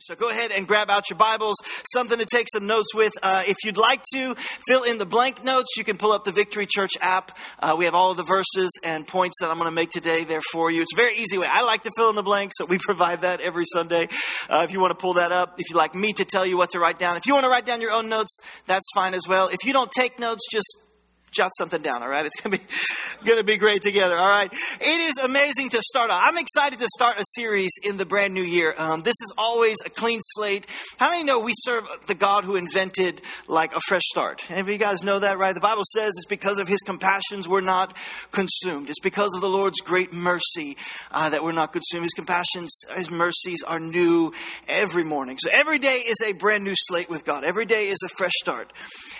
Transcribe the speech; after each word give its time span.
So 0.00 0.14
go 0.14 0.28
ahead 0.28 0.50
and 0.52 0.68
grab 0.68 0.90
out 0.90 1.08
your 1.08 1.16
Bibles, 1.16 1.56
something 1.90 2.18
to 2.18 2.26
take 2.26 2.48
some 2.52 2.66
notes 2.66 2.94
with. 2.94 3.14
Uh, 3.22 3.42
if 3.46 3.56
you'd 3.64 3.78
like 3.78 4.02
to 4.12 4.34
fill 4.68 4.82
in 4.82 4.98
the 4.98 5.06
blank 5.06 5.42
notes, 5.42 5.70
you 5.78 5.84
can 5.84 5.96
pull 5.96 6.12
up 6.12 6.24
the 6.24 6.32
Victory 6.32 6.66
Church 6.66 6.92
app. 7.00 7.36
Uh, 7.58 7.76
we 7.78 7.86
have 7.86 7.94
all 7.94 8.10
of 8.10 8.18
the 8.18 8.22
verses 8.22 8.78
and 8.84 9.06
points 9.06 9.36
that 9.40 9.48
I'm 9.48 9.56
going 9.56 9.70
to 9.70 9.74
make 9.74 9.88
today 9.88 10.24
there 10.24 10.42
for 10.52 10.70
you. 10.70 10.82
It's 10.82 10.92
a 10.92 10.96
very 10.96 11.14
easy 11.14 11.38
way. 11.38 11.46
I 11.50 11.62
like 11.62 11.82
to 11.82 11.90
fill 11.96 12.10
in 12.10 12.14
the 12.14 12.22
blanks, 12.22 12.56
so 12.58 12.66
we 12.66 12.76
provide 12.80 13.22
that 13.22 13.40
every 13.40 13.64
Sunday. 13.72 14.08
Uh, 14.50 14.66
if 14.68 14.72
you 14.72 14.80
want 14.80 14.90
to 14.90 14.98
pull 14.98 15.14
that 15.14 15.32
up, 15.32 15.58
if 15.58 15.70
you'd 15.70 15.78
like 15.78 15.94
me 15.94 16.12
to 16.12 16.26
tell 16.26 16.44
you 16.44 16.58
what 16.58 16.70
to 16.70 16.78
write 16.78 16.98
down, 16.98 17.16
if 17.16 17.26
you 17.26 17.32
want 17.32 17.44
to 17.44 17.50
write 17.50 17.64
down 17.64 17.80
your 17.80 17.92
own 17.92 18.10
notes, 18.10 18.38
that's 18.66 18.86
fine 18.94 19.14
as 19.14 19.26
well. 19.26 19.48
If 19.48 19.64
you 19.64 19.72
don't 19.72 19.90
take 19.90 20.18
notes, 20.18 20.42
just 20.52 20.85
jot 21.32 21.52
something 21.56 21.82
down, 21.82 22.02
all 22.02 22.08
right? 22.08 22.26
It's 22.26 22.40
going 22.40 22.56
to 22.56 22.60
be 22.60 22.72
going 23.24 23.38
to 23.38 23.44
be 23.44 23.56
great 23.56 23.82
together, 23.82 24.16
all 24.16 24.28
right? 24.28 24.52
It 24.52 24.84
is 24.86 25.18
amazing 25.22 25.70
to 25.70 25.82
start 25.82 26.10
off. 26.10 26.20
I'm 26.22 26.38
excited 26.38 26.78
to 26.78 26.88
start 26.88 27.18
a 27.18 27.24
series 27.34 27.72
in 27.82 27.96
the 27.96 28.06
brand 28.06 28.34
new 28.34 28.42
year. 28.42 28.74
Um, 28.76 29.02
this 29.02 29.16
is 29.20 29.32
always 29.36 29.76
a 29.84 29.90
clean 29.90 30.20
slate. 30.22 30.66
How 30.98 31.10
many 31.10 31.24
know 31.24 31.40
we 31.40 31.52
serve 31.54 31.88
the 32.06 32.14
God 32.14 32.44
who 32.44 32.56
invented 32.56 33.20
like 33.48 33.74
a 33.74 33.80
fresh 33.80 34.02
start? 34.04 34.48
Any 34.50 34.60
of 34.60 34.68
you 34.68 34.78
guys 34.78 35.02
know 35.02 35.18
that, 35.18 35.38
right? 35.38 35.54
The 35.54 35.60
Bible 35.60 35.82
says 35.92 36.12
it's 36.16 36.26
because 36.26 36.58
of 36.58 36.68
his 36.68 36.80
compassions 36.80 37.48
we're 37.48 37.60
not 37.60 37.96
consumed. 38.32 38.88
It's 38.88 39.00
because 39.00 39.34
of 39.34 39.40
the 39.40 39.48
Lord's 39.48 39.80
great 39.80 40.12
mercy 40.12 40.76
uh, 41.10 41.30
that 41.30 41.42
we're 41.42 41.52
not 41.52 41.72
consumed. 41.72 42.04
His 42.04 42.14
compassions, 42.14 42.72
his 42.96 43.10
mercies 43.10 43.62
are 43.66 43.80
new 43.80 44.32
every 44.68 45.04
morning. 45.04 45.36
So 45.38 45.50
every 45.52 45.78
day 45.78 46.02
is 46.06 46.18
a 46.26 46.32
brand 46.32 46.64
new 46.64 46.74
slate 46.76 47.10
with 47.10 47.24
God. 47.24 47.44
Every 47.44 47.66
day 47.66 47.88
is 47.88 47.98
a 48.04 48.08
fresh 48.08 48.32
start. 48.40 48.72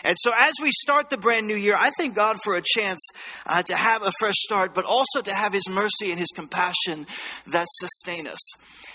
And 0.07 0.17
so 0.21 0.31
as 0.39 0.53
we 0.63 0.71
start 0.71 1.11
the 1.11 1.17
brand 1.17 1.49
new 1.49 1.57
year, 1.57 1.75
I 1.77 1.91
thank 1.99 2.15
God 2.15 2.39
for 2.45 2.55
a 2.55 2.63
chance 2.65 3.05
uh, 3.45 3.63
to 3.65 3.75
have 3.75 4.03
a 4.03 4.13
fresh 4.21 4.37
start, 4.37 4.73
but 4.73 4.85
also 4.85 5.21
to 5.21 5.35
have 5.35 5.53
His 5.53 5.69
mercy 5.69 6.11
and 6.11 6.19
His 6.19 6.31
compassion 6.33 7.07
that 7.49 7.67
sustain 7.69 8.29
us. 8.29 8.39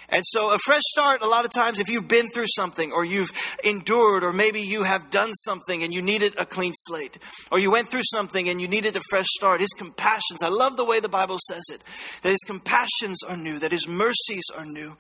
And 0.08 0.24
so, 0.26 0.54
a 0.54 0.58
fresh 0.66 0.82
start, 0.86 1.22
a 1.22 1.28
lot 1.28 1.44
of 1.44 1.52
times, 1.52 1.80
if 1.80 1.90
you've 1.90 2.08
been 2.08 2.30
through 2.30 2.48
something 2.56 2.92
or 2.94 3.04
you've 3.04 3.32
endured, 3.64 4.24
or 4.24 4.32
maybe 4.32 4.62
you 4.62 4.84
have 4.84 5.12
done 5.12 5.34
something 5.34 5.84
and 5.84 5.94
you 5.94 6.02
needed 6.02 6.34
a 6.38 6.46
clean 6.46 6.74
slate, 6.74 7.18
or 7.52 7.60
you 7.60 7.72
went 7.72 7.90
through 7.90 8.04
something 8.04 8.48
and 8.48 8.62
you 8.62 8.68
needed 8.70 8.96
a 8.96 9.02
fresh 9.10 9.28
start, 9.38 9.60
His 9.60 9.74
compassions, 9.78 10.42
I 10.42 10.50
love 10.50 10.78
the 10.78 10.86
way 10.86 11.02
the 11.02 11.10
Bible 11.10 11.38
says 11.50 11.64
it, 11.74 11.84
that 12.24 12.30
His 12.30 12.44
compassions 12.46 13.22
are 13.28 13.38
new, 13.38 13.60
that 13.60 13.72
His 13.72 13.88
mercies 13.88 14.46
are 14.58 14.66
new 14.66 14.98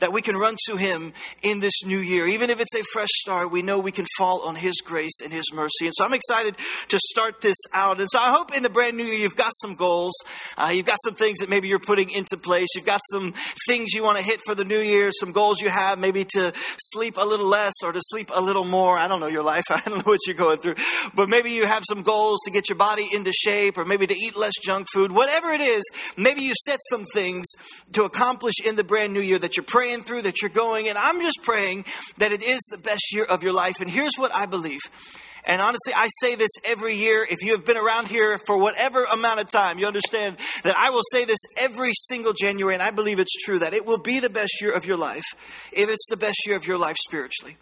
that 0.00 0.12
we 0.12 0.22
can 0.22 0.36
run 0.36 0.56
to 0.66 0.76
Him 0.76 1.12
in 1.42 1.60
this 1.60 1.84
new 1.84 1.98
year. 1.98 2.26
Even 2.26 2.50
if 2.50 2.60
it's 2.60 2.74
a 2.74 2.82
fresh 2.92 3.08
start, 3.12 3.50
we 3.50 3.62
know 3.62 3.78
we 3.78 3.92
can 3.92 4.06
fall 4.16 4.42
on 4.42 4.54
His 4.54 4.80
grace 4.80 5.20
and 5.22 5.32
His 5.32 5.52
mercy. 5.52 5.86
And 5.86 5.94
so 5.94 6.04
I'm 6.04 6.14
excited 6.14 6.56
to 6.88 6.98
start 7.10 7.40
this 7.40 7.56
out. 7.74 7.98
And 7.98 8.08
so 8.10 8.18
I 8.18 8.30
hope 8.32 8.56
in 8.56 8.62
the 8.62 8.70
brand 8.70 8.96
new 8.96 9.04
year 9.04 9.18
you've 9.18 9.36
got 9.36 9.52
some 9.54 9.74
goals. 9.74 10.14
Uh, 10.56 10.70
you've 10.72 10.86
got 10.86 10.98
some 11.04 11.14
things 11.14 11.38
that 11.38 11.48
maybe 11.48 11.68
you're 11.68 11.78
putting 11.78 12.10
into 12.10 12.36
place. 12.36 12.68
You've 12.74 12.86
got 12.86 13.00
some 13.10 13.32
things 13.66 13.92
you 13.92 14.02
want 14.02 14.18
to 14.18 14.24
hit 14.24 14.40
for 14.44 14.54
the 14.54 14.64
new 14.64 14.78
year, 14.78 15.10
some 15.12 15.32
goals 15.32 15.60
you 15.60 15.68
have, 15.68 15.98
maybe 15.98 16.24
to 16.24 16.52
sleep 16.78 17.16
a 17.16 17.26
little 17.26 17.46
less 17.46 17.74
or 17.84 17.92
to 17.92 18.00
sleep 18.00 18.30
a 18.34 18.40
little 18.40 18.64
more. 18.64 18.96
I 18.96 19.08
don't 19.08 19.20
know 19.20 19.26
your 19.26 19.42
life. 19.42 19.64
I 19.70 19.80
don't 19.80 19.98
know 19.98 20.10
what 20.10 20.20
you're 20.26 20.36
going 20.36 20.58
through. 20.58 20.76
But 21.14 21.28
maybe 21.28 21.50
you 21.50 21.66
have 21.66 21.82
some 21.88 22.02
goals 22.02 22.40
to 22.44 22.50
get 22.50 22.68
your 22.68 22.78
body 22.78 23.06
into 23.12 23.32
shape 23.32 23.78
or 23.78 23.84
maybe 23.84 24.06
to 24.06 24.14
eat 24.14 24.36
less 24.36 24.54
junk 24.62 24.86
food. 24.92 25.12
Whatever 25.12 25.50
it 25.50 25.60
is, 25.60 25.84
maybe 26.16 26.42
you 26.42 26.54
set 26.64 26.78
some 26.88 27.04
things 27.12 27.46
to 27.92 28.04
accomplish 28.04 28.54
in 28.64 28.76
the 28.76 28.84
brand 28.84 29.12
new 29.12 29.20
year 29.20 29.38
that 29.38 29.56
you're 29.56 29.64
praying 29.64 29.87
praying 29.88 30.02
through, 30.02 30.22
that 30.22 30.42
you're 30.42 30.50
going. 30.50 30.88
And 30.88 30.98
I'm 30.98 31.20
just 31.20 31.42
praying 31.42 31.84
that 32.18 32.32
it 32.32 32.42
is 32.42 32.60
the 32.70 32.78
best 32.78 33.14
year 33.14 33.24
of 33.24 33.42
your 33.42 33.52
life. 33.52 33.80
And 33.80 33.90
here's 33.90 34.16
what 34.16 34.34
I 34.34 34.46
believe. 34.46 34.80
And 35.46 35.62
honestly, 35.62 35.94
I 35.96 36.08
say 36.20 36.34
this 36.34 36.50
every 36.66 36.94
year. 36.94 37.26
If 37.28 37.42
you 37.42 37.52
have 37.52 37.64
been 37.64 37.78
around 37.78 38.08
here 38.08 38.38
for 38.46 38.58
whatever 38.58 39.04
amount 39.04 39.40
of 39.40 39.46
time, 39.46 39.78
you 39.78 39.86
understand 39.86 40.36
that 40.62 40.76
I 40.76 40.90
will 40.90 41.04
say 41.10 41.24
this 41.24 41.38
every 41.56 41.92
single 41.94 42.34
January, 42.34 42.74
and 42.74 42.82
I 42.82 42.90
believe 42.90 43.18
it's 43.18 43.34
true 43.44 43.58
that 43.60 43.72
it 43.72 43.86
will 43.86 43.98
be 43.98 44.20
the 44.20 44.28
best 44.28 44.60
year 44.60 44.72
of 44.72 44.84
your 44.84 44.98
life 44.98 45.24
if 45.72 45.88
it's 45.88 46.06
the 46.10 46.18
best 46.18 46.46
year 46.46 46.56
of 46.56 46.66
your 46.66 46.76
life 46.76 46.96
spiritually. 46.98 47.56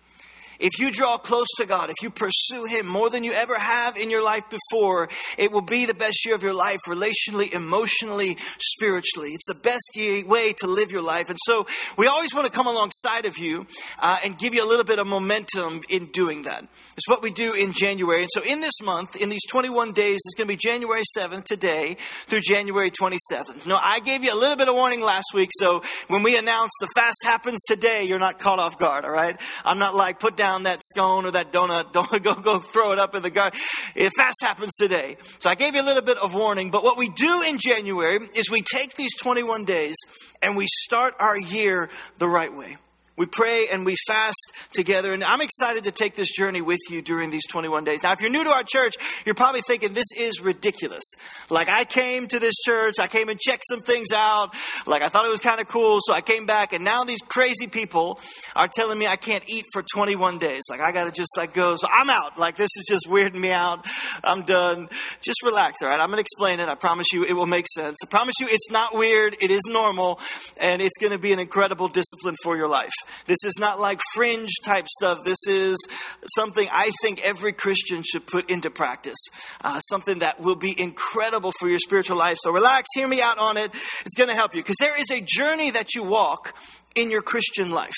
If 0.58 0.78
you 0.78 0.90
draw 0.90 1.18
close 1.18 1.48
to 1.58 1.66
God, 1.66 1.90
if 1.90 1.96
you 2.02 2.10
pursue 2.10 2.64
Him 2.64 2.86
more 2.86 3.10
than 3.10 3.24
you 3.24 3.32
ever 3.32 3.58
have 3.58 3.96
in 3.96 4.10
your 4.10 4.22
life 4.22 4.44
before, 4.50 5.08
it 5.38 5.52
will 5.52 5.62
be 5.62 5.86
the 5.86 5.94
best 5.94 6.24
year 6.24 6.34
of 6.34 6.42
your 6.42 6.55
life, 6.55 6.78
relationally, 6.86 7.52
emotionally, 7.52 8.36
spiritually. 8.61 9.30
It's 9.30 9.46
the 9.46 9.61
best 9.62 10.27
way 10.28 10.52
to 10.58 10.66
live 10.66 10.90
your 10.90 11.02
life. 11.02 11.28
And 11.30 11.39
so 11.45 11.66
we 11.98 12.06
always 12.06 12.34
want 12.34 12.46
to 12.46 12.52
come 12.52 12.66
alongside 12.66 13.27
of 13.27 13.39
you 13.39 13.66
uh, 13.98 14.18
and 14.24 14.39
give 14.39 14.55
you 14.55 14.64
a 14.64 14.68
little 14.68 14.84
bit 14.84 14.98
of 14.98 15.06
momentum 15.06 15.83
in 15.90 16.06
doing 16.06 16.42
that. 16.42 16.64
It's 16.96 17.08
what 17.08 17.22
we 17.22 17.30
do 17.30 17.52
in 17.52 17.72
January. 17.72 18.22
And 18.22 18.30
so 18.33 18.42
in 18.42 18.61
this 18.61 18.80
month, 18.83 19.20
in 19.20 19.28
these 19.28 19.45
21 19.50 19.92
days, 19.92 20.16
it's 20.24 20.34
going 20.34 20.48
to 20.48 20.52
be 20.52 20.56
January 20.56 21.02
7th 21.16 21.45
today 21.45 21.96
through 21.98 22.40
January 22.40 22.90
27th. 22.90 23.66
No, 23.66 23.78
I 23.83 24.00
gave 24.00 24.24
you 24.24 24.33
a 24.33 24.39
little 24.39 24.56
bit 24.56 24.68
of 24.68 24.74
warning 24.74 25.02
last 25.02 25.27
week. 25.34 25.50
So 25.52 25.83
when 26.08 26.22
we 26.22 26.39
announced 26.39 26.77
the 26.80 26.89
fast 26.95 27.18
happens 27.24 27.62
today, 27.68 28.05
you're 28.05 28.18
not 28.18 28.39
caught 28.39 28.58
off 28.58 28.78
guard, 28.78 29.05
all 29.05 29.11
right? 29.11 29.39
I'm 29.64 29.78
not 29.78 29.95
like, 29.95 30.18
put 30.18 30.36
down 30.36 30.45
down 30.46 30.62
that 30.62 30.80
scone 30.80 31.27
or 31.27 31.33
that 31.33 31.52
donut. 31.52 31.92
Don't 31.92 32.23
go, 32.23 32.34
go 32.34 32.58
throw 32.58 32.92
it 32.92 32.98
up 32.98 33.14
in 33.17 33.23
the 33.23 33.30
garden. 33.30 33.58
It 33.96 34.12
fast 34.17 34.36
happens 34.42 34.74
today. 34.77 35.17
So 35.40 35.51
I 35.51 35.57
gave 35.57 35.74
you 35.74 35.83
a 35.83 35.89
little 35.90 36.02
bit 36.02 36.18
of 36.18 36.34
warning. 36.34 36.70
But 36.70 36.84
what 36.84 36.96
we 36.96 37.08
do 37.08 37.42
in 37.42 37.58
January 37.58 38.18
is 38.34 38.51
we 38.51 38.62
take 38.62 38.95
these 38.95 39.17
21 39.17 39.64
days 39.64 39.96
and 40.42 40.57
we 40.57 40.67
start 40.68 41.14
our 41.18 41.36
year 41.36 41.89
the 42.18 42.29
right 42.29 42.55
way. 42.55 42.77
We 43.16 43.24
pray 43.27 43.66
and 43.72 43.86
we 43.86 43.96
fast 44.06 44.52
together. 44.72 45.12
And 45.12 45.24
I'm 45.24 45.40
excited 45.40 45.84
to 45.84 45.90
take 45.90 46.16
this 46.16 46.30
journey 46.30 46.60
with 46.60 46.80
you 46.90 47.00
during 47.00 47.30
these 47.30 47.46
21 47.46 47.84
days. 47.84 48.02
Now, 48.02 48.12
if 48.12 48.20
you're 48.20 48.30
new 48.30 48.44
to 48.44 48.50
our 48.50 48.62
church, 48.62 48.94
you're 49.24 49.34
probably 49.34 49.62
thinking 49.62 49.94
this 49.94 50.12
is 50.18 50.42
ridiculous. 50.42 51.02
Like, 51.48 51.68
I 51.68 51.84
came 51.84 52.27
to 52.27 52.38
this 52.38 52.54
church, 52.64 52.98
I 53.00 53.06
came 53.06 53.30
and 53.30 53.40
checked 53.40 53.64
some 53.68 53.80
things 53.80 54.08
out. 54.14 54.54
Like, 54.86 55.02
I 55.02 55.08
thought 55.08 55.24
it 55.24 55.30
was 55.30 55.40
kind 55.40 55.60
of 55.60 55.68
cool, 55.68 55.98
so 56.02 56.12
I 56.12 56.20
came 56.20 56.44
back. 56.44 56.74
And 56.74 56.84
now 56.84 57.04
these 57.04 57.20
crazy 57.20 57.68
people 57.68 58.20
are 58.54 58.68
telling 58.68 58.98
me 58.98 59.06
I 59.06 59.16
can't 59.16 59.44
eat 59.48 59.64
for 59.72 59.83
21 59.83 60.38
days. 60.38 60.64
Like, 60.68 60.80
I 60.80 60.92
got 60.92 61.04
to 61.04 61.10
just 61.10 61.36
like 61.38 61.54
go. 61.54 61.77
So 61.77 61.88
I'm 61.90 62.10
out. 62.10 62.38
Like, 62.38 62.56
this 62.56 62.70
is 62.77 62.84
just 62.86 63.06
weirding 63.06 63.40
me 63.40 63.50
out. 63.50 63.86
I'm 64.24 64.42
done. 64.42 64.88
Just 65.22 65.42
relax, 65.42 65.80
all 65.83 65.88
right? 65.88 66.00
I'm 66.00 66.08
going 66.08 66.16
to 66.16 66.20
explain 66.20 66.60
it. 66.60 66.68
I 66.68 66.74
promise 66.74 67.06
you 67.14 67.24
it 67.24 67.33
will 67.33 67.46
make 67.46 67.66
sense. 67.74 67.96
I 68.04 68.10
promise 68.10 68.34
you 68.40 68.46
it's 68.50 68.70
not 68.70 68.94
weird. 68.94 69.36
It 69.40 69.50
is 69.50 69.62
normal. 69.66 70.20
And 70.60 70.83
it's 70.83 70.98
going 70.98 71.12
to 71.12 71.18
be 71.18 71.33
an 71.33 71.38
incredible 71.38 71.88
discipline 71.88 72.34
for 72.42 72.56
your 72.56 72.68
life. 72.68 72.92
This 73.27 73.44
is 73.44 73.55
not 73.58 73.80
like 73.80 74.00
fringe 74.14 74.50
type 74.64 74.86
stuff. 74.89 75.24
This 75.24 75.46
is 75.48 75.77
something 76.34 76.68
I 76.72 76.90
think 77.02 77.27
every 77.27 77.52
Christian 77.52 78.02
should 78.02 78.27
put 78.27 78.50
into 78.50 78.70
practice. 78.70 79.18
Uh, 79.62 79.80
something 79.80 80.20
that 80.20 80.40
will 80.40 80.56
be 80.56 80.74
incredible 80.80 81.52
for 81.58 81.68
your 81.68 81.78
spiritual 81.78 82.16
life. 82.16 82.39
So 82.40 82.52
relax, 82.52 82.89
hear 82.95 83.08
me 83.08 83.20
out 83.20 83.39
on 83.39 83.56
it. 83.56 83.70
It's 84.00 84.14
going 84.14 84.28
to 84.28 84.34
help 84.36 84.55
you 84.55 84.62
because 84.62 84.77
there 84.80 84.98
is 85.00 85.11
a 85.11 85.20
journey 85.20 85.70
that 85.70 85.95
you 85.95 86.02
walk 86.02 86.55
in 86.95 87.11
your 87.11 87.22
Christian 87.22 87.70
life. 87.70 87.96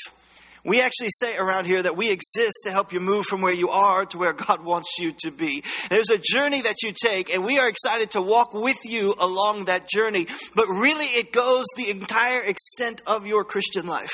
We 0.64 0.82
actually 0.82 1.10
say 1.10 1.36
around 1.38 1.66
here 1.66 1.82
that 1.82 1.96
we 1.96 2.12
exist 2.12 2.62
to 2.64 2.70
help 2.70 2.92
you 2.92 3.00
move 3.00 3.26
from 3.26 3.40
where 3.40 3.54
you 3.54 3.70
are 3.70 4.04
to 4.06 4.18
where 4.18 4.32
God 4.32 4.62
wants 4.62 4.98
you 4.98 5.14
to 5.20 5.30
be. 5.30 5.62
There's 5.88 6.10
a 6.10 6.18
journey 6.18 6.60
that 6.62 6.82
you 6.82 6.92
take, 6.92 7.32
and 7.32 7.44
we 7.44 7.58
are 7.58 7.68
excited 7.68 8.10
to 8.10 8.22
walk 8.22 8.52
with 8.52 8.78
you 8.84 9.14
along 9.18 9.66
that 9.66 9.88
journey. 9.88 10.26
But 10.54 10.68
really, 10.68 11.06
it 11.06 11.32
goes 11.32 11.64
the 11.76 11.90
entire 11.90 12.42
extent 12.42 13.02
of 13.06 13.26
your 13.26 13.44
Christian 13.44 13.86
life 13.86 14.12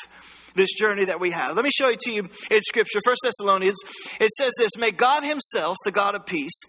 this 0.54 0.72
journey 0.75 1.04
that 1.04 1.20
we 1.20 1.31
have. 1.31 1.56
Let 1.56 1.65
me 1.65 1.70
show 1.76 1.88
it 1.91 2.00
to 2.00 2.12
you 2.12 2.28
in 2.50 2.62
Scripture. 2.62 3.00
First 3.04 3.20
Thessalonians, 3.25 3.76
it 4.20 4.31
says 4.31 4.53
this 4.59 4.76
May 4.78 4.91
God 4.91 5.22
Himself, 5.22 5.76
the 5.84 5.92
God 5.92 6.15
of 6.15 6.26
peace, 6.26 6.60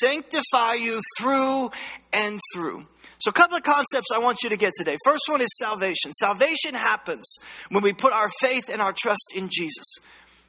sanctify 0.00 0.74
you 0.74 1.00
through 1.18 1.70
and 2.12 2.40
through. 2.54 2.86
So, 3.20 3.28
a 3.28 3.34
couple 3.34 3.56
of 3.56 3.62
concepts 3.62 4.06
I 4.14 4.18
want 4.18 4.42
you 4.42 4.48
to 4.48 4.56
get 4.56 4.72
today. 4.74 4.96
First 5.04 5.24
one 5.28 5.42
is 5.42 5.58
salvation. 5.58 6.12
Salvation 6.12 6.74
happens 6.74 7.36
when 7.68 7.82
we 7.82 7.92
put 7.92 8.12
our 8.12 8.30
faith 8.40 8.70
and 8.72 8.80
our 8.80 8.94
trust 8.94 9.34
in 9.36 9.48
Jesus. 9.52 9.86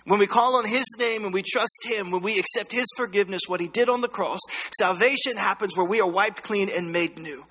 When 0.06 0.20
we 0.20 0.26
call 0.26 0.56
on 0.56 0.66
His 0.66 0.86
name 0.98 1.26
and 1.26 1.34
we 1.34 1.44
trust 1.44 1.86
Him, 1.86 2.12
when 2.12 2.22
we 2.22 2.40
accept 2.40 2.72
His 2.72 2.88
forgiveness, 2.96 3.42
what 3.48 3.60
He 3.60 3.68
did 3.68 3.90
on 3.90 4.02
the 4.02 4.08
cross, 4.08 4.40
salvation 4.80 5.38
happens 5.38 5.76
where 5.76 5.86
we 5.86 6.02
are 6.02 6.10
wiped 6.10 6.44
clean 6.44 6.70
and 6.76 6.92
made 6.92 7.20
new. 7.20 7.46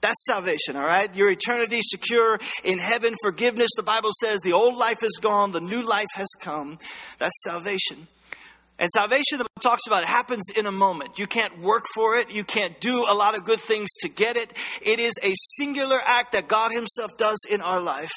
That's 0.00 0.24
salvation, 0.26 0.76
all 0.76 0.86
right? 0.86 1.14
Your 1.16 1.30
eternity 1.30 1.80
secure 1.82 2.38
in 2.64 2.78
heaven, 2.78 3.14
forgiveness. 3.22 3.70
The 3.76 3.82
Bible 3.82 4.10
says 4.20 4.40
the 4.40 4.52
old 4.52 4.76
life 4.76 5.02
is 5.02 5.18
gone, 5.20 5.52
the 5.52 5.60
new 5.60 5.82
life 5.82 6.08
has 6.14 6.28
come. 6.40 6.78
That's 7.18 7.42
salvation. 7.44 8.06
And 8.78 8.90
salvation, 8.90 9.38
Bible 9.38 9.48
talks 9.60 9.86
about, 9.86 10.02
it 10.02 10.08
happens 10.08 10.44
in 10.56 10.66
a 10.66 10.72
moment. 10.72 11.18
You 11.18 11.26
can't 11.26 11.60
work 11.60 11.86
for 11.94 12.16
it. 12.16 12.34
You 12.34 12.44
can't 12.44 12.78
do 12.78 13.06
a 13.08 13.14
lot 13.14 13.36
of 13.36 13.44
good 13.44 13.60
things 13.60 13.88
to 14.00 14.08
get 14.08 14.36
it. 14.36 14.52
It 14.82 15.00
is 15.00 15.14
a 15.22 15.32
singular 15.56 15.98
act 16.04 16.32
that 16.32 16.46
God 16.46 16.72
Himself 16.72 17.16
does 17.16 17.38
in 17.50 17.62
our 17.62 17.80
life 17.80 18.12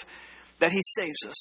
that 0.60 0.74
He 0.74 0.82
saves 0.96 1.26
us. 1.26 1.38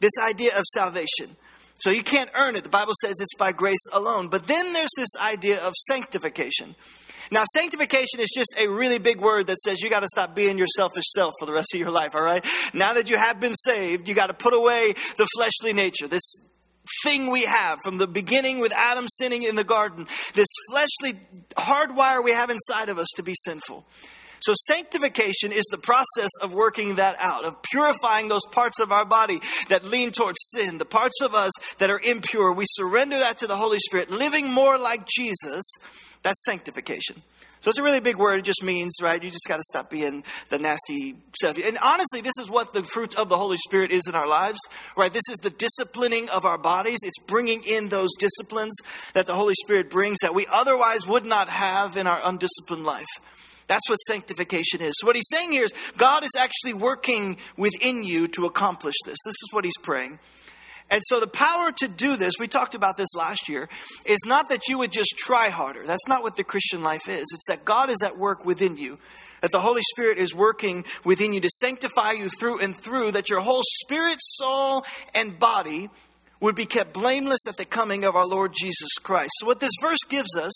This 0.00 0.12
idea 0.26 0.56
of 0.56 0.64
salvation. 0.72 1.36
So 1.76 1.90
you 1.90 2.02
can't 2.02 2.30
earn 2.34 2.56
it. 2.56 2.64
The 2.64 2.70
Bible 2.70 2.94
says 3.02 3.16
it's 3.20 3.34
by 3.34 3.52
grace 3.52 3.84
alone. 3.92 4.28
But 4.28 4.46
then 4.46 4.72
there's 4.72 4.94
this 4.96 5.14
idea 5.22 5.62
of 5.62 5.74
sanctification. 5.88 6.74
Now, 7.30 7.44
sanctification 7.52 8.20
is 8.20 8.30
just 8.34 8.54
a 8.58 8.68
really 8.68 8.98
big 8.98 9.20
word 9.20 9.46
that 9.46 9.58
says 9.58 9.80
you 9.80 9.90
got 9.90 10.00
to 10.00 10.08
stop 10.08 10.34
being 10.34 10.58
your 10.58 10.66
selfish 10.66 11.04
self 11.14 11.32
for 11.38 11.46
the 11.46 11.52
rest 11.52 11.74
of 11.74 11.80
your 11.80 11.90
life, 11.90 12.14
all 12.14 12.22
right? 12.22 12.46
Now 12.72 12.94
that 12.94 13.08
you 13.08 13.16
have 13.16 13.40
been 13.40 13.54
saved, 13.54 14.08
you 14.08 14.14
got 14.14 14.28
to 14.28 14.34
put 14.34 14.54
away 14.54 14.92
the 15.16 15.26
fleshly 15.36 15.72
nature, 15.72 16.06
this 16.06 16.34
thing 17.02 17.30
we 17.30 17.44
have 17.44 17.80
from 17.82 17.98
the 17.98 18.06
beginning 18.06 18.60
with 18.60 18.72
Adam 18.72 19.06
sinning 19.08 19.42
in 19.42 19.56
the 19.56 19.64
garden, 19.64 20.06
this 20.34 20.48
fleshly 20.70 21.18
hardwire 21.56 22.22
we 22.22 22.32
have 22.32 22.50
inside 22.50 22.88
of 22.88 22.98
us 22.98 23.08
to 23.16 23.22
be 23.22 23.34
sinful. 23.44 23.86
So, 24.40 24.52
sanctification 24.66 25.52
is 25.52 25.64
the 25.70 25.78
process 25.78 26.28
of 26.42 26.52
working 26.52 26.96
that 26.96 27.16
out, 27.18 27.46
of 27.46 27.62
purifying 27.62 28.28
those 28.28 28.44
parts 28.52 28.78
of 28.78 28.92
our 28.92 29.06
body 29.06 29.40
that 29.70 29.84
lean 29.84 30.10
towards 30.10 30.36
sin, 30.54 30.76
the 30.76 30.84
parts 30.84 31.22
of 31.22 31.34
us 31.34 31.50
that 31.78 31.88
are 31.88 32.00
impure. 32.00 32.52
We 32.52 32.66
surrender 32.68 33.16
that 33.16 33.38
to 33.38 33.46
the 33.46 33.56
Holy 33.56 33.78
Spirit, 33.78 34.10
living 34.10 34.52
more 34.52 34.76
like 34.76 35.06
Jesus. 35.06 35.64
That's 36.24 36.42
sanctification. 36.44 37.22
So 37.60 37.70
it's 37.70 37.78
a 37.78 37.82
really 37.82 38.00
big 38.00 38.16
word. 38.16 38.40
It 38.40 38.44
just 38.44 38.62
means, 38.62 38.94
right, 39.00 39.22
you 39.22 39.30
just 39.30 39.46
got 39.48 39.56
to 39.56 39.62
stop 39.62 39.88
being 39.88 40.24
the 40.50 40.58
nasty 40.58 41.14
self. 41.40 41.56
And 41.56 41.78
honestly, 41.82 42.20
this 42.20 42.34
is 42.38 42.50
what 42.50 42.74
the 42.74 42.82
fruit 42.82 43.14
of 43.14 43.28
the 43.28 43.38
Holy 43.38 43.56
Spirit 43.56 43.90
is 43.90 44.06
in 44.06 44.14
our 44.14 44.26
lives, 44.26 44.58
right? 44.96 45.12
This 45.12 45.22
is 45.30 45.38
the 45.42 45.50
disciplining 45.50 46.28
of 46.30 46.44
our 46.44 46.58
bodies. 46.58 46.98
It's 47.04 47.18
bringing 47.26 47.62
in 47.62 47.88
those 47.88 48.10
disciplines 48.18 48.74
that 49.14 49.26
the 49.26 49.34
Holy 49.34 49.54
Spirit 49.64 49.90
brings 49.90 50.18
that 50.20 50.34
we 50.34 50.46
otherwise 50.52 51.06
would 51.06 51.24
not 51.24 51.48
have 51.48 51.96
in 51.96 52.06
our 52.06 52.20
undisciplined 52.22 52.84
life. 52.84 53.06
That's 53.66 53.88
what 53.88 53.96
sanctification 53.96 54.82
is. 54.82 54.92
So 54.98 55.06
what 55.06 55.16
he's 55.16 55.28
saying 55.30 55.52
here 55.52 55.64
is 55.64 55.72
God 55.96 56.22
is 56.22 56.36
actually 56.38 56.74
working 56.74 57.38
within 57.56 58.04
you 58.04 58.28
to 58.28 58.44
accomplish 58.44 58.96
this. 59.06 59.16
This 59.24 59.36
is 59.42 59.48
what 59.52 59.64
he's 59.64 59.78
praying. 59.82 60.18
And 60.90 61.02
so 61.06 61.18
the 61.18 61.26
power 61.26 61.70
to 61.78 61.88
do 61.88 62.16
this, 62.16 62.34
we 62.38 62.46
talked 62.46 62.74
about 62.74 62.96
this 62.96 63.14
last 63.16 63.48
year, 63.48 63.68
is 64.06 64.20
not 64.26 64.48
that 64.50 64.68
you 64.68 64.78
would 64.78 64.92
just 64.92 65.16
try 65.16 65.48
harder. 65.48 65.84
That's 65.84 66.06
not 66.08 66.22
what 66.22 66.36
the 66.36 66.44
Christian 66.44 66.82
life 66.82 67.08
is. 67.08 67.26
It's 67.34 67.48
that 67.48 67.64
God 67.64 67.90
is 67.90 68.02
at 68.02 68.18
work 68.18 68.44
within 68.44 68.76
you. 68.76 68.98
That 69.40 69.50
the 69.50 69.60
Holy 69.60 69.82
Spirit 69.82 70.18
is 70.18 70.34
working 70.34 70.84
within 71.04 71.32
you 71.32 71.40
to 71.40 71.50
sanctify 71.50 72.12
you 72.12 72.28
through 72.28 72.60
and 72.60 72.76
through, 72.76 73.12
that 73.12 73.28
your 73.28 73.40
whole 73.40 73.62
spirit, 73.82 74.16
soul, 74.18 74.84
and 75.14 75.38
body 75.38 75.90
would 76.40 76.54
be 76.54 76.66
kept 76.66 76.92
blameless 76.92 77.46
at 77.48 77.56
the 77.56 77.64
coming 77.64 78.04
of 78.04 78.16
our 78.16 78.26
Lord 78.26 78.52
Jesus 78.58 78.94
Christ. 79.02 79.32
So, 79.38 79.46
what 79.46 79.60
this 79.60 79.72
verse 79.80 80.02
gives 80.08 80.36
us 80.36 80.52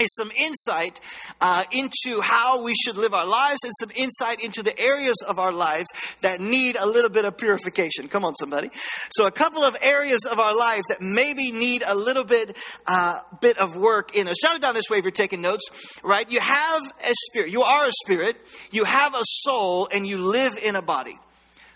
is 0.00 0.14
some 0.14 0.30
insight 0.36 1.00
uh, 1.40 1.64
into 1.72 2.20
how 2.20 2.62
we 2.62 2.74
should 2.74 2.96
live 2.96 3.14
our 3.14 3.26
lives 3.26 3.60
and 3.64 3.72
some 3.78 3.90
insight 3.96 4.42
into 4.42 4.62
the 4.62 4.78
areas 4.78 5.16
of 5.28 5.38
our 5.38 5.52
lives 5.52 5.86
that 6.20 6.40
need 6.40 6.76
a 6.76 6.86
little 6.86 7.10
bit 7.10 7.24
of 7.24 7.38
purification. 7.38 8.08
Come 8.08 8.24
on, 8.24 8.34
somebody. 8.34 8.70
So, 9.10 9.26
a 9.26 9.30
couple 9.30 9.62
of 9.62 9.76
areas 9.82 10.24
of 10.30 10.38
our 10.38 10.56
life 10.56 10.82
that 10.88 11.00
maybe 11.00 11.52
need 11.52 11.82
a 11.86 11.94
little 11.94 12.24
bit 12.24 12.56
uh, 12.86 13.18
bit 13.40 13.58
of 13.58 13.76
work 13.76 14.16
in 14.16 14.28
us. 14.28 14.36
Jot 14.42 14.56
it 14.56 14.62
down 14.62 14.74
this 14.74 14.90
way 14.90 14.98
if 14.98 15.04
you're 15.04 15.10
taking 15.10 15.40
notes. 15.40 15.62
Right? 16.02 16.30
You 16.30 16.40
have 16.40 16.82
a 16.82 17.12
spirit. 17.30 17.50
You 17.52 17.62
are 17.62 17.86
a 17.86 17.92
spirit. 18.04 18.36
You 18.70 18.84
have 18.84 19.14
a 19.14 19.22
soul, 19.22 19.88
and 19.92 20.06
you 20.06 20.18
live 20.18 20.58
in 20.62 20.76
a 20.76 20.82
body. 20.82 21.18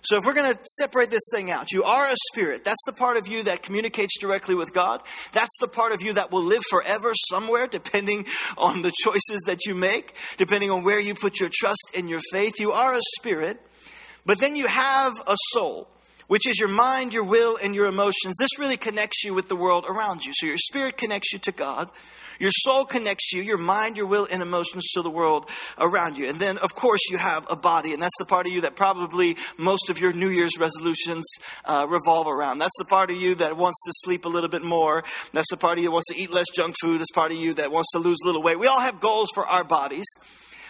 So, 0.02 0.16
if 0.16 0.24
we're 0.24 0.34
going 0.34 0.52
to 0.52 0.58
separate 0.64 1.10
this 1.10 1.28
thing 1.32 1.50
out, 1.50 1.72
you 1.72 1.84
are 1.84 2.06
a 2.06 2.14
spirit. 2.32 2.64
That's 2.64 2.84
the 2.86 2.92
part 2.92 3.16
of 3.16 3.26
you 3.26 3.42
that 3.44 3.62
communicates 3.62 4.18
directly 4.20 4.54
with 4.54 4.72
God. 4.72 5.02
That's 5.32 5.56
the 5.60 5.68
part 5.68 5.92
of 5.92 6.02
you 6.02 6.12
that 6.14 6.30
will 6.30 6.42
live 6.42 6.62
forever 6.70 7.12
somewhere, 7.14 7.66
depending 7.66 8.26
on 8.56 8.82
the 8.82 8.92
choices 9.02 9.42
that 9.46 9.66
you 9.66 9.74
make, 9.74 10.14
depending 10.36 10.70
on 10.70 10.84
where 10.84 11.00
you 11.00 11.14
put 11.14 11.40
your 11.40 11.50
trust 11.52 11.92
and 11.96 12.08
your 12.08 12.20
faith. 12.32 12.60
You 12.60 12.72
are 12.72 12.94
a 12.94 13.00
spirit, 13.18 13.60
but 14.24 14.38
then 14.38 14.54
you 14.56 14.66
have 14.66 15.14
a 15.26 15.36
soul 15.52 15.88
which 16.28 16.46
is 16.46 16.60
your 16.60 16.68
mind, 16.68 17.12
your 17.12 17.24
will, 17.24 17.58
and 17.62 17.74
your 17.74 17.86
emotions. 17.86 18.36
This 18.38 18.58
really 18.58 18.76
connects 18.76 19.24
you 19.24 19.34
with 19.34 19.48
the 19.48 19.56
world 19.56 19.86
around 19.88 20.24
you. 20.24 20.32
So 20.34 20.46
your 20.46 20.58
spirit 20.58 20.96
connects 20.96 21.32
you 21.32 21.38
to 21.40 21.52
God. 21.52 21.88
Your 22.38 22.52
soul 22.52 22.84
connects 22.84 23.32
you, 23.32 23.42
your 23.42 23.58
mind, 23.58 23.96
your 23.96 24.06
will, 24.06 24.26
and 24.30 24.42
emotions 24.42 24.90
to 24.92 25.02
the 25.02 25.10
world 25.10 25.48
around 25.76 26.16
you. 26.16 26.28
And 26.28 26.38
then, 26.38 26.58
of 26.58 26.74
course, 26.74 27.00
you 27.10 27.18
have 27.18 27.46
a 27.50 27.56
body, 27.56 27.92
and 27.92 28.00
that's 28.00 28.16
the 28.18 28.26
part 28.26 28.46
of 28.46 28.52
you 28.52 28.60
that 28.60 28.76
probably 28.76 29.36
most 29.56 29.90
of 29.90 29.98
your 29.98 30.12
New 30.12 30.28
Year's 30.28 30.58
resolutions 30.58 31.26
uh, 31.64 31.86
revolve 31.88 32.28
around. 32.28 32.58
That's 32.58 32.78
the 32.78 32.84
part 32.84 33.10
of 33.10 33.16
you 33.16 33.34
that 33.36 33.56
wants 33.56 33.78
to 33.86 33.92
sleep 34.04 34.24
a 34.24 34.28
little 34.28 34.50
bit 34.50 34.62
more. 34.62 35.02
That's 35.32 35.50
the 35.50 35.56
part 35.56 35.78
of 35.78 35.82
you 35.82 35.88
that 35.88 35.92
wants 35.92 36.14
to 36.14 36.20
eat 36.20 36.32
less 36.32 36.46
junk 36.54 36.76
food. 36.80 37.00
That's 37.00 37.10
part 37.12 37.32
of 37.32 37.38
you 37.38 37.54
that 37.54 37.72
wants 37.72 37.90
to 37.92 37.98
lose 37.98 38.18
a 38.22 38.26
little 38.26 38.42
weight. 38.42 38.58
We 38.58 38.68
all 38.68 38.80
have 38.80 39.00
goals 39.00 39.30
for 39.34 39.46
our 39.46 39.64
bodies. 39.64 40.06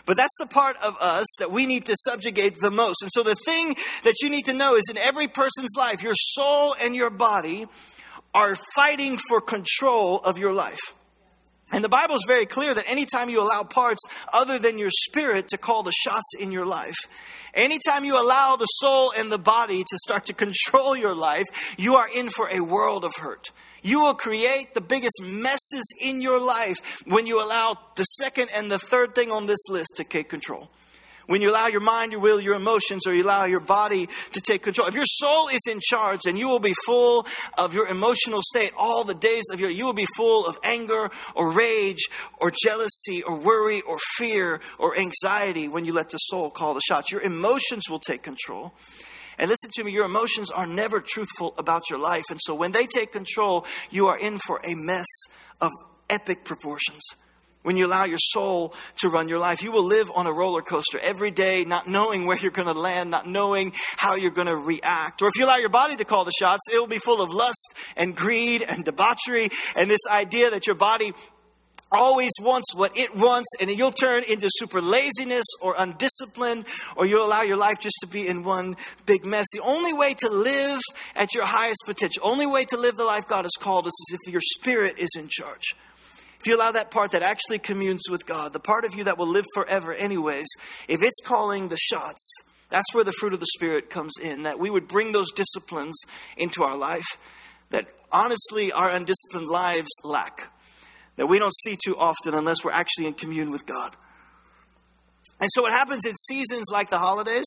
But 0.06 0.16
that's 0.16 0.38
the 0.40 0.46
part 0.46 0.76
of 0.82 0.96
us 1.00 1.26
that 1.38 1.50
we 1.50 1.66
need 1.66 1.84
to 1.84 1.94
subjugate 1.94 2.54
the 2.60 2.70
most. 2.70 3.02
And 3.02 3.10
so 3.12 3.22
the 3.22 3.36
thing 3.44 3.76
that 4.04 4.22
you 4.22 4.30
need 4.30 4.46
to 4.46 4.54
know 4.54 4.74
is 4.74 4.88
in 4.88 4.96
every 4.96 5.28
person's 5.28 5.74
life, 5.76 6.02
your 6.02 6.14
soul 6.16 6.74
and 6.80 6.96
your 6.96 7.10
body 7.10 7.66
are 8.32 8.56
fighting 8.74 9.18
for 9.28 9.42
control 9.42 10.20
of 10.20 10.38
your 10.38 10.54
life. 10.54 10.94
And 11.72 11.84
the 11.84 11.88
Bible 11.88 12.14
is 12.14 12.24
very 12.26 12.46
clear 12.46 12.72
that 12.72 12.90
anytime 12.90 13.28
you 13.28 13.42
allow 13.42 13.62
parts 13.62 14.00
other 14.32 14.58
than 14.58 14.78
your 14.78 14.90
spirit 14.90 15.48
to 15.48 15.58
call 15.58 15.82
the 15.82 15.92
shots 15.92 16.34
in 16.40 16.50
your 16.50 16.64
life, 16.64 16.96
anytime 17.52 18.04
you 18.04 18.20
allow 18.20 18.56
the 18.56 18.66
soul 18.66 19.12
and 19.16 19.30
the 19.30 19.38
body 19.38 19.82
to 19.82 19.98
start 19.98 20.26
to 20.26 20.32
control 20.32 20.96
your 20.96 21.14
life, 21.14 21.46
you 21.78 21.96
are 21.96 22.08
in 22.16 22.30
for 22.30 22.48
a 22.50 22.60
world 22.60 23.04
of 23.04 23.16
hurt. 23.16 23.50
You 23.82 24.00
will 24.00 24.14
create 24.14 24.74
the 24.74 24.80
biggest 24.80 25.20
messes 25.22 25.94
in 26.02 26.22
your 26.22 26.44
life 26.44 27.02
when 27.06 27.26
you 27.26 27.44
allow 27.44 27.78
the 27.96 28.04
second 28.04 28.48
and 28.54 28.70
the 28.70 28.78
third 28.78 29.14
thing 29.14 29.30
on 29.30 29.46
this 29.46 29.68
list 29.68 29.94
to 29.96 30.04
take 30.04 30.28
control 30.28 30.70
when 31.28 31.42
you 31.42 31.50
allow 31.50 31.66
your 31.66 31.82
mind, 31.82 32.10
your 32.10 32.22
will, 32.22 32.40
your 32.40 32.54
emotions, 32.54 33.06
or 33.06 33.14
you 33.14 33.22
allow 33.22 33.44
your 33.44 33.60
body 33.60 34.08
to 34.32 34.40
take 34.40 34.62
control. 34.62 34.88
If 34.88 34.94
your 34.94 35.04
soul 35.06 35.48
is 35.48 35.60
in 35.70 35.78
charge, 35.80 36.20
then 36.24 36.38
you 36.38 36.48
will 36.48 36.58
be 36.58 36.72
full 36.86 37.26
of 37.58 37.74
your 37.74 37.86
emotional 37.86 38.40
state 38.42 38.72
all 38.76 39.04
the 39.04 39.14
days 39.14 39.44
of 39.52 39.60
your. 39.60 39.68
You 39.68 39.84
will 39.84 39.92
be 39.92 40.06
full 40.16 40.46
of 40.46 40.58
anger 40.64 41.10
or 41.34 41.52
rage 41.52 42.08
or 42.38 42.50
jealousy 42.64 43.22
or 43.22 43.36
worry 43.36 43.82
or 43.82 43.98
fear 44.16 44.60
or 44.78 44.98
anxiety 44.98 45.68
when 45.68 45.84
you 45.84 45.92
let 45.92 46.08
the 46.08 46.16
soul 46.16 46.48
call 46.48 46.72
the 46.72 46.80
shots. 46.80 47.12
Your 47.12 47.20
emotions 47.20 47.90
will 47.90 48.00
take 48.00 48.22
control. 48.22 48.72
And 49.38 49.50
listen 49.50 49.70
to 49.74 49.84
me, 49.84 49.92
your 49.92 50.06
emotions 50.06 50.50
are 50.50 50.66
never 50.66 51.00
truthful 51.00 51.54
about 51.58 51.90
your 51.90 51.98
life. 51.98 52.24
And 52.30 52.40
so 52.42 52.54
when 52.54 52.72
they 52.72 52.86
take 52.86 53.12
control, 53.12 53.66
you 53.90 54.06
are 54.06 54.18
in 54.18 54.38
for 54.38 54.60
a 54.64 54.74
mess 54.74 55.06
of 55.60 55.72
epic 56.08 56.44
proportions 56.44 57.02
when 57.62 57.76
you 57.76 57.86
allow 57.86 58.04
your 58.04 58.18
soul 58.18 58.74
to 58.96 59.08
run 59.08 59.28
your 59.28 59.38
life. 59.38 59.62
You 59.62 59.72
will 59.72 59.84
live 59.84 60.10
on 60.14 60.26
a 60.26 60.32
roller 60.32 60.62
coaster 60.62 60.98
every 61.02 61.30
day, 61.30 61.64
not 61.64 61.86
knowing 61.86 62.26
where 62.26 62.38
you're 62.38 62.50
going 62.50 62.68
to 62.68 62.78
land, 62.78 63.10
not 63.10 63.26
knowing 63.26 63.72
how 63.96 64.14
you're 64.14 64.30
going 64.30 64.46
to 64.46 64.56
react. 64.56 65.22
Or 65.22 65.28
if 65.28 65.36
you 65.36 65.44
allow 65.44 65.56
your 65.56 65.68
body 65.68 65.96
to 65.96 66.04
call 66.04 66.24
the 66.24 66.32
shots, 66.32 66.68
it 66.72 66.78
will 66.78 66.86
be 66.86 66.98
full 66.98 67.20
of 67.20 67.32
lust 67.32 67.74
and 67.96 68.16
greed 68.16 68.64
and 68.66 68.84
debauchery 68.84 69.48
and 69.76 69.90
this 69.90 70.06
idea 70.10 70.50
that 70.50 70.66
your 70.66 70.76
body 70.76 71.12
always 71.90 72.32
wants 72.40 72.74
what 72.74 72.96
it 72.98 73.14
wants, 73.16 73.48
and 73.60 73.70
you'll 73.70 73.90
turn 73.90 74.22
into 74.30 74.48
super 74.50 74.80
laziness 74.80 75.46
or 75.62 75.74
undisciplined, 75.78 76.66
or 76.96 77.06
you'll 77.06 77.26
allow 77.26 77.42
your 77.42 77.56
life 77.56 77.80
just 77.80 77.96
to 78.02 78.06
be 78.06 78.28
in 78.28 78.44
one 78.44 78.76
big 79.06 79.24
mess. 79.24 79.46
The 79.52 79.62
only 79.62 79.92
way 79.92 80.14
to 80.14 80.28
live 80.28 80.80
at 81.16 81.34
your 81.34 81.46
highest 81.46 81.82
potential, 81.86 82.22
only 82.24 82.46
way 82.46 82.64
to 82.66 82.76
live 82.76 82.96
the 82.96 83.04
life 83.04 83.26
God 83.26 83.44
has 83.44 83.56
called 83.58 83.86
us 83.86 84.12
is 84.12 84.18
if 84.20 84.32
your 84.32 84.42
spirit 84.42 84.98
is 84.98 85.10
in 85.18 85.28
charge. 85.28 85.74
If 86.40 86.46
you 86.46 86.56
allow 86.56 86.70
that 86.70 86.90
part 86.90 87.12
that 87.12 87.22
actually 87.22 87.58
communes 87.58 88.02
with 88.08 88.26
God, 88.26 88.52
the 88.52 88.60
part 88.60 88.84
of 88.84 88.94
you 88.94 89.04
that 89.04 89.18
will 89.18 89.26
live 89.26 89.44
forever, 89.54 89.92
anyways, 89.92 90.46
if 90.88 91.02
it's 91.02 91.20
calling 91.24 91.68
the 91.68 91.76
shots, 91.76 92.42
that's 92.70 92.94
where 92.94 93.04
the 93.04 93.12
fruit 93.12 93.32
of 93.32 93.40
the 93.40 93.46
Spirit 93.56 93.90
comes 93.90 94.12
in. 94.22 94.44
That 94.44 94.58
we 94.58 94.70
would 94.70 94.86
bring 94.86 95.12
those 95.12 95.32
disciplines 95.32 95.96
into 96.36 96.62
our 96.62 96.76
life 96.76 97.06
that 97.70 97.86
honestly 98.12 98.72
our 98.72 98.90
undisciplined 98.90 99.48
lives 99.48 99.88
lack, 100.04 100.50
that 101.16 101.26
we 101.26 101.38
don't 101.38 101.54
see 101.64 101.76
too 101.84 101.96
often 101.98 102.34
unless 102.34 102.64
we're 102.64 102.72
actually 102.72 103.06
in 103.06 103.14
commune 103.14 103.50
with 103.50 103.66
God. 103.66 103.96
And 105.40 105.48
so, 105.52 105.62
what 105.62 105.72
happens 105.72 106.04
in 106.04 106.14
seasons 106.14 106.66
like 106.72 106.90
the 106.90 106.98
holidays, 106.98 107.44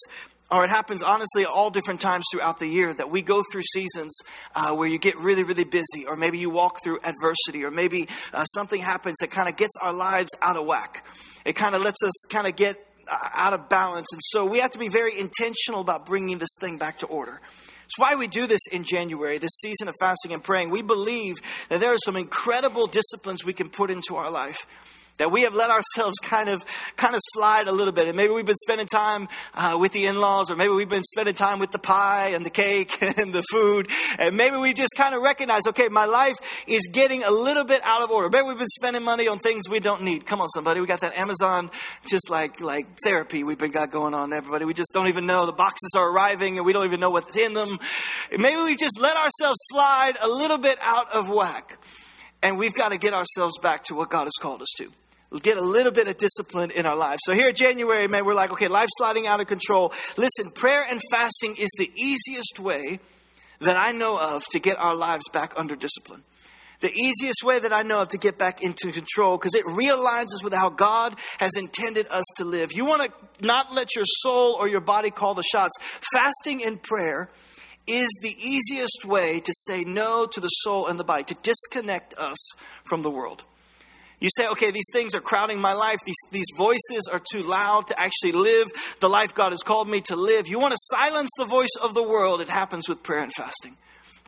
or 0.51 0.65
it 0.65 0.69
happens 0.69 1.01
honestly 1.01 1.45
all 1.45 1.69
different 1.69 2.01
times 2.01 2.25
throughout 2.31 2.59
the 2.59 2.67
year 2.67 2.93
that 2.93 3.09
we 3.09 3.21
go 3.21 3.41
through 3.51 3.61
seasons 3.61 4.15
uh, 4.53 4.75
where 4.75 4.87
you 4.87 4.99
get 4.99 5.15
really, 5.17 5.43
really 5.43 5.63
busy, 5.63 6.05
or 6.07 6.15
maybe 6.17 6.37
you 6.37 6.49
walk 6.49 6.83
through 6.83 6.99
adversity, 7.03 7.63
or 7.63 7.71
maybe 7.71 8.07
uh, 8.33 8.43
something 8.43 8.81
happens 8.81 9.17
that 9.21 9.31
kind 9.31 9.47
of 9.47 9.55
gets 9.55 9.75
our 9.81 9.93
lives 9.93 10.29
out 10.41 10.57
of 10.57 10.65
whack. 10.65 11.05
It 11.45 11.53
kind 11.53 11.73
of 11.73 11.81
lets 11.81 12.03
us 12.03 12.25
kind 12.29 12.47
of 12.47 12.55
get 12.55 12.77
uh, 13.09 13.17
out 13.33 13.53
of 13.53 13.69
balance. 13.69 14.11
And 14.11 14.21
so 14.25 14.45
we 14.45 14.59
have 14.59 14.71
to 14.71 14.79
be 14.79 14.89
very 14.89 15.17
intentional 15.17 15.79
about 15.79 16.05
bringing 16.05 16.37
this 16.37 16.55
thing 16.59 16.77
back 16.77 16.99
to 16.99 17.07
order. 17.07 17.39
It's 17.85 17.99
why 17.99 18.15
we 18.15 18.27
do 18.27 18.47
this 18.47 18.67
in 18.71 18.83
January, 18.83 19.37
this 19.37 19.57
season 19.61 19.87
of 19.87 19.95
fasting 19.99 20.33
and 20.33 20.43
praying. 20.43 20.69
We 20.69 20.81
believe 20.81 21.35
that 21.69 21.79
there 21.81 21.93
are 21.93 21.99
some 22.05 22.15
incredible 22.15 22.87
disciplines 22.87 23.43
we 23.43 23.53
can 23.53 23.69
put 23.69 23.91
into 23.91 24.15
our 24.15 24.31
life 24.31 24.65
that 25.21 25.29
we 25.31 25.43
have 25.43 25.53
let 25.53 25.69
ourselves 25.69 26.17
kind 26.23 26.49
of 26.49 26.65
kind 26.97 27.13
of 27.13 27.21
slide 27.35 27.67
a 27.67 27.71
little 27.71 27.93
bit. 27.93 28.07
And 28.07 28.17
maybe 28.17 28.33
we've 28.33 28.45
been 28.45 28.55
spending 28.55 28.87
time 28.87 29.27
uh, 29.53 29.77
with 29.79 29.93
the 29.93 30.07
in-laws 30.07 30.49
or 30.49 30.55
maybe 30.55 30.73
we've 30.73 30.89
been 30.89 31.03
spending 31.03 31.35
time 31.35 31.59
with 31.59 31.69
the 31.69 31.77
pie 31.77 32.31
and 32.33 32.43
the 32.43 32.49
cake 32.49 32.97
and 33.19 33.31
the 33.31 33.43
food. 33.51 33.87
And 34.17 34.35
maybe 34.35 34.57
we 34.57 34.73
just 34.73 34.95
kind 34.97 35.13
of 35.13 35.21
recognize 35.21 35.61
okay 35.67 35.89
my 35.89 36.05
life 36.05 36.63
is 36.67 36.89
getting 36.91 37.21
a 37.23 37.29
little 37.29 37.65
bit 37.65 37.81
out 37.83 38.01
of 38.01 38.09
order. 38.09 38.29
Maybe 38.31 38.47
we've 38.47 38.57
been 38.57 38.65
spending 38.67 39.03
money 39.03 39.27
on 39.27 39.37
things 39.37 39.69
we 39.69 39.79
don't 39.79 40.01
need. 40.01 40.25
Come 40.25 40.41
on 40.41 40.49
somebody. 40.49 40.81
We 40.81 40.87
got 40.87 41.01
that 41.01 41.15
amazon 41.15 41.69
just 42.09 42.31
like 42.31 42.59
like 42.59 42.87
therapy 43.03 43.43
we've 43.43 43.59
been 43.59 43.69
got 43.69 43.91
going 43.91 44.15
on 44.15 44.33
everybody. 44.33 44.65
We 44.65 44.73
just 44.73 44.91
don't 44.91 45.07
even 45.07 45.27
know. 45.27 45.45
The 45.45 45.51
boxes 45.51 45.91
are 45.95 46.09
arriving 46.11 46.57
and 46.57 46.65
we 46.65 46.73
don't 46.73 46.85
even 46.85 46.99
know 46.99 47.11
what's 47.11 47.37
in 47.37 47.53
them. 47.53 47.77
Maybe 48.31 48.59
we 48.59 48.75
just 48.75 48.99
let 48.99 49.15
ourselves 49.17 49.59
slide 49.69 50.13
a 50.19 50.27
little 50.27 50.57
bit 50.57 50.79
out 50.81 51.13
of 51.13 51.29
whack. 51.29 51.77
And 52.41 52.57
we've 52.57 52.73
got 52.73 52.91
to 52.91 52.97
get 52.97 53.13
ourselves 53.13 53.59
back 53.59 53.83
to 53.83 53.93
what 53.93 54.09
god 54.09 54.23
has 54.23 54.33
called 54.41 54.63
us 54.63 54.73
to 54.77 54.91
get 55.39 55.57
a 55.57 55.61
little 55.61 55.91
bit 55.91 56.07
of 56.07 56.17
discipline 56.17 56.71
in 56.71 56.85
our 56.85 56.95
lives. 56.95 57.21
So 57.25 57.33
here 57.33 57.51
January, 57.51 58.07
man, 58.07 58.25
we're 58.25 58.33
like, 58.33 58.51
okay, 58.51 58.67
life's 58.67 58.91
sliding 58.97 59.27
out 59.27 59.39
of 59.39 59.47
control. 59.47 59.93
Listen, 60.17 60.51
prayer 60.51 60.83
and 60.89 60.99
fasting 61.09 61.55
is 61.57 61.69
the 61.77 61.89
easiest 61.95 62.59
way 62.59 62.99
that 63.59 63.77
I 63.77 63.91
know 63.91 64.19
of 64.19 64.43
to 64.51 64.59
get 64.59 64.77
our 64.77 64.95
lives 64.95 65.23
back 65.31 65.53
under 65.55 65.75
discipline. 65.75 66.23
The 66.81 66.91
easiest 66.91 67.43
way 67.43 67.59
that 67.59 67.71
I 67.71 67.83
know 67.83 68.01
of 68.01 68.07
to 68.09 68.17
get 68.17 68.39
back 68.39 68.63
into 68.63 68.91
control 68.91 69.37
because 69.37 69.53
it 69.53 69.65
realigns 69.65 70.33
us 70.33 70.43
with 70.43 70.53
how 70.53 70.69
God 70.69 71.13
has 71.37 71.51
intended 71.55 72.07
us 72.09 72.25
to 72.37 72.43
live. 72.43 72.73
You 72.73 72.85
want 72.85 73.03
to 73.03 73.45
not 73.45 73.71
let 73.73 73.95
your 73.95 74.05
soul 74.05 74.55
or 74.59 74.67
your 74.67 74.81
body 74.81 75.11
call 75.11 75.35
the 75.35 75.43
shots. 75.43 75.77
Fasting 76.11 76.61
and 76.65 76.81
prayer 76.81 77.29
is 77.87 78.09
the 78.23 78.33
easiest 78.39 79.05
way 79.05 79.39
to 79.39 79.53
say 79.53 79.83
no 79.83 80.25
to 80.25 80.39
the 80.39 80.47
soul 80.47 80.87
and 80.87 80.99
the 80.99 81.03
body, 81.03 81.23
to 81.25 81.35
disconnect 81.43 82.15
us 82.17 82.37
from 82.83 83.03
the 83.03 83.11
world. 83.11 83.43
You 84.21 84.29
say, 84.37 84.47
okay, 84.49 84.69
these 84.69 84.87
things 84.93 85.15
are 85.15 85.19
crowding 85.19 85.59
my 85.59 85.73
life. 85.73 85.97
These, 86.05 86.21
these 86.31 86.45
voices 86.55 87.09
are 87.11 87.21
too 87.31 87.41
loud 87.41 87.87
to 87.87 87.99
actually 87.99 88.33
live 88.33 88.67
the 88.99 89.09
life 89.09 89.33
God 89.33 89.51
has 89.51 89.63
called 89.63 89.89
me 89.89 89.99
to 90.01 90.15
live. 90.15 90.47
You 90.47 90.59
want 90.59 90.73
to 90.73 90.77
silence 90.79 91.31
the 91.37 91.45
voice 91.45 91.75
of 91.81 91.95
the 91.95 92.03
world. 92.03 92.39
It 92.39 92.47
happens 92.47 92.87
with 92.87 93.01
prayer 93.01 93.23
and 93.23 93.33
fasting. 93.33 93.75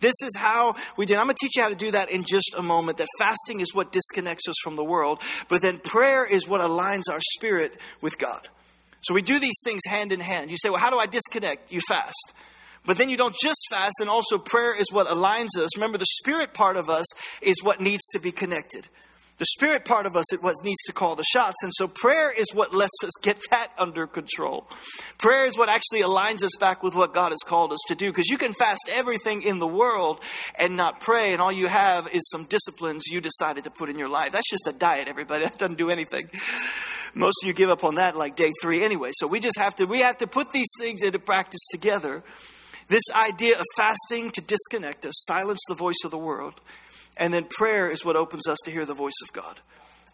This 0.02 0.16
is 0.22 0.36
how 0.36 0.76
we 0.98 1.06
do. 1.06 1.14
It. 1.14 1.18
I'm 1.18 1.28
going 1.28 1.36
to 1.40 1.46
teach 1.46 1.56
you 1.56 1.62
how 1.62 1.70
to 1.70 1.76
do 1.76 1.92
that 1.92 2.10
in 2.10 2.26
just 2.28 2.54
a 2.58 2.64
moment. 2.64 2.98
That 2.98 3.08
fasting 3.18 3.62
is 3.62 3.74
what 3.74 3.92
disconnects 3.92 4.50
us 4.50 4.56
from 4.64 4.76
the 4.76 4.84
world, 4.84 5.22
but 5.48 5.62
then 5.62 5.78
prayer 5.78 6.26
is 6.30 6.46
what 6.48 6.60
aligns 6.60 7.04
our 7.10 7.22
spirit 7.36 7.80
with 8.02 8.18
God. 8.18 8.50
So 9.04 9.14
we 9.14 9.22
do 9.22 9.40
these 9.40 9.62
things 9.64 9.82
hand 9.88 10.12
in 10.12 10.20
hand. 10.20 10.50
You 10.50 10.58
say, 10.58 10.70
well, 10.70 10.80
how 10.80 10.90
do 10.90 10.98
I 10.98 11.06
disconnect? 11.06 11.72
You 11.72 11.82
fast. 11.88 12.34
But 12.86 12.98
then 12.98 13.10
you 13.10 13.16
don't 13.16 13.36
just 13.42 13.68
fast, 13.70 13.96
and 14.02 14.10
also 14.10 14.38
prayer 14.38 14.76
is 14.76 14.92
what 14.92 15.08
aligns 15.08 15.58
us. 15.58 15.78
Remember, 15.78 15.98
the 15.98 16.06
spirit 16.06 16.54
part 16.54 16.76
of 16.76 16.90
us 16.90 17.06
is 17.42 17.64
what 17.64 17.80
needs 17.80 18.06
to 18.10 18.20
be 18.20 18.32
connected. 18.32 18.90
The 19.40 19.46
spirit 19.46 19.84
part 19.84 20.06
of 20.06 20.16
us 20.16 20.32
is 20.32 20.42
what 20.42 20.56
needs 20.64 20.84
to 20.84 20.94
call 20.94 21.16
the 21.16 21.24
shots. 21.24 21.64
And 21.64 21.72
so 21.76 21.88
prayer 21.88 22.32
is 22.32 22.46
what 22.54 22.74
lets 22.74 23.04
us 23.04 23.12
get 23.22 23.40
that 23.50 23.70
under 23.80 24.06
control. 24.06 24.68
Prayer 25.18 25.46
is 25.46 25.58
what 25.58 25.70
actually 25.70 26.02
aligns 26.02 26.44
us 26.44 26.56
back 26.60 26.84
with 26.84 26.94
what 26.94 27.16
God 27.16 27.32
has 27.32 27.40
called 27.44 27.74
us 27.74 27.80
to 27.88 27.96
do. 27.96 28.12
Because 28.12 28.30
you 28.30 28.38
can 28.38 28.54
fast 28.54 28.92
everything 28.94 29.42
in 29.42 29.58
the 29.58 29.68
world 29.68 30.20
and 30.60 30.78
not 30.78 31.02
pray, 31.02 31.34
and 31.34 31.42
all 31.42 31.52
you 31.52 31.68
have 31.68 32.08
is 32.14 32.30
some 32.30 32.46
disciplines 32.46 33.04
you 33.08 33.22
decided 33.22 33.64
to 33.64 33.72
put 33.72 33.90
in 33.90 33.98
your 33.98 34.10
life. 34.10 34.32
That's 34.32 34.50
just 34.50 34.68
a 34.68 34.74
diet, 34.74 35.08
everybody. 35.08 35.44
That 35.54 35.58
doesn't 35.58 35.78
do 35.78 35.90
anything. 35.90 36.30
Most 37.16 37.44
of 37.44 37.48
you 37.48 37.54
give 37.54 37.70
up 37.70 37.84
on 37.84 37.96
that 37.96 38.16
like 38.16 38.36
day 38.36 38.52
three 38.62 38.84
anyway. 38.84 39.10
So 39.14 39.28
we 39.28 39.40
just 39.40 39.60
have 39.60 39.76
to 39.78 39.86
we 39.86 40.00
have 40.02 40.18
to 40.20 40.28
put 40.28 40.52
these 40.52 40.70
things 40.80 41.04
into 41.04 41.20
practice 41.20 41.66
together. 41.70 42.24
This 42.88 43.04
idea 43.16 43.60
of 43.60 43.66
fasting 43.76 44.32
to 44.32 44.42
disconnect 44.42 45.06
us, 45.06 45.14
silence 45.26 45.60
the 45.68 45.76
voice 45.76 46.02
of 46.04 46.12
the 46.12 46.18
world, 46.18 46.62
and 47.18 47.34
then 47.34 47.46
prayer 47.46 47.90
is 47.90 48.04
what 48.04 48.16
opens 48.16 48.48
us 48.48 48.58
to 48.66 48.72
hear 48.72 48.86
the 48.86 48.94
voice 48.94 49.22
of 49.24 49.34
God. 49.34 49.60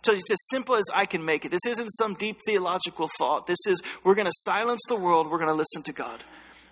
So 0.05 0.13
it's 0.13 0.31
as 0.31 0.47
simple 0.49 0.75
as 0.75 0.85
I 0.93 1.05
can 1.05 1.25
make 1.25 1.43
it. 1.45 1.51
This 1.51 1.65
isn't 1.65 1.89
some 1.89 2.13
deep 2.13 2.37
theological 2.45 3.09
thought. 3.17 3.47
This 3.47 3.59
is 3.67 3.81
we're 4.03 4.15
going 4.15 4.27
to 4.27 4.33
silence 4.33 4.81
the 4.87 4.95
world, 4.95 5.29
we're 5.29 5.37
going 5.37 5.49
to 5.49 5.55
listen 5.55 5.83
to 5.83 5.93
God. 5.93 6.23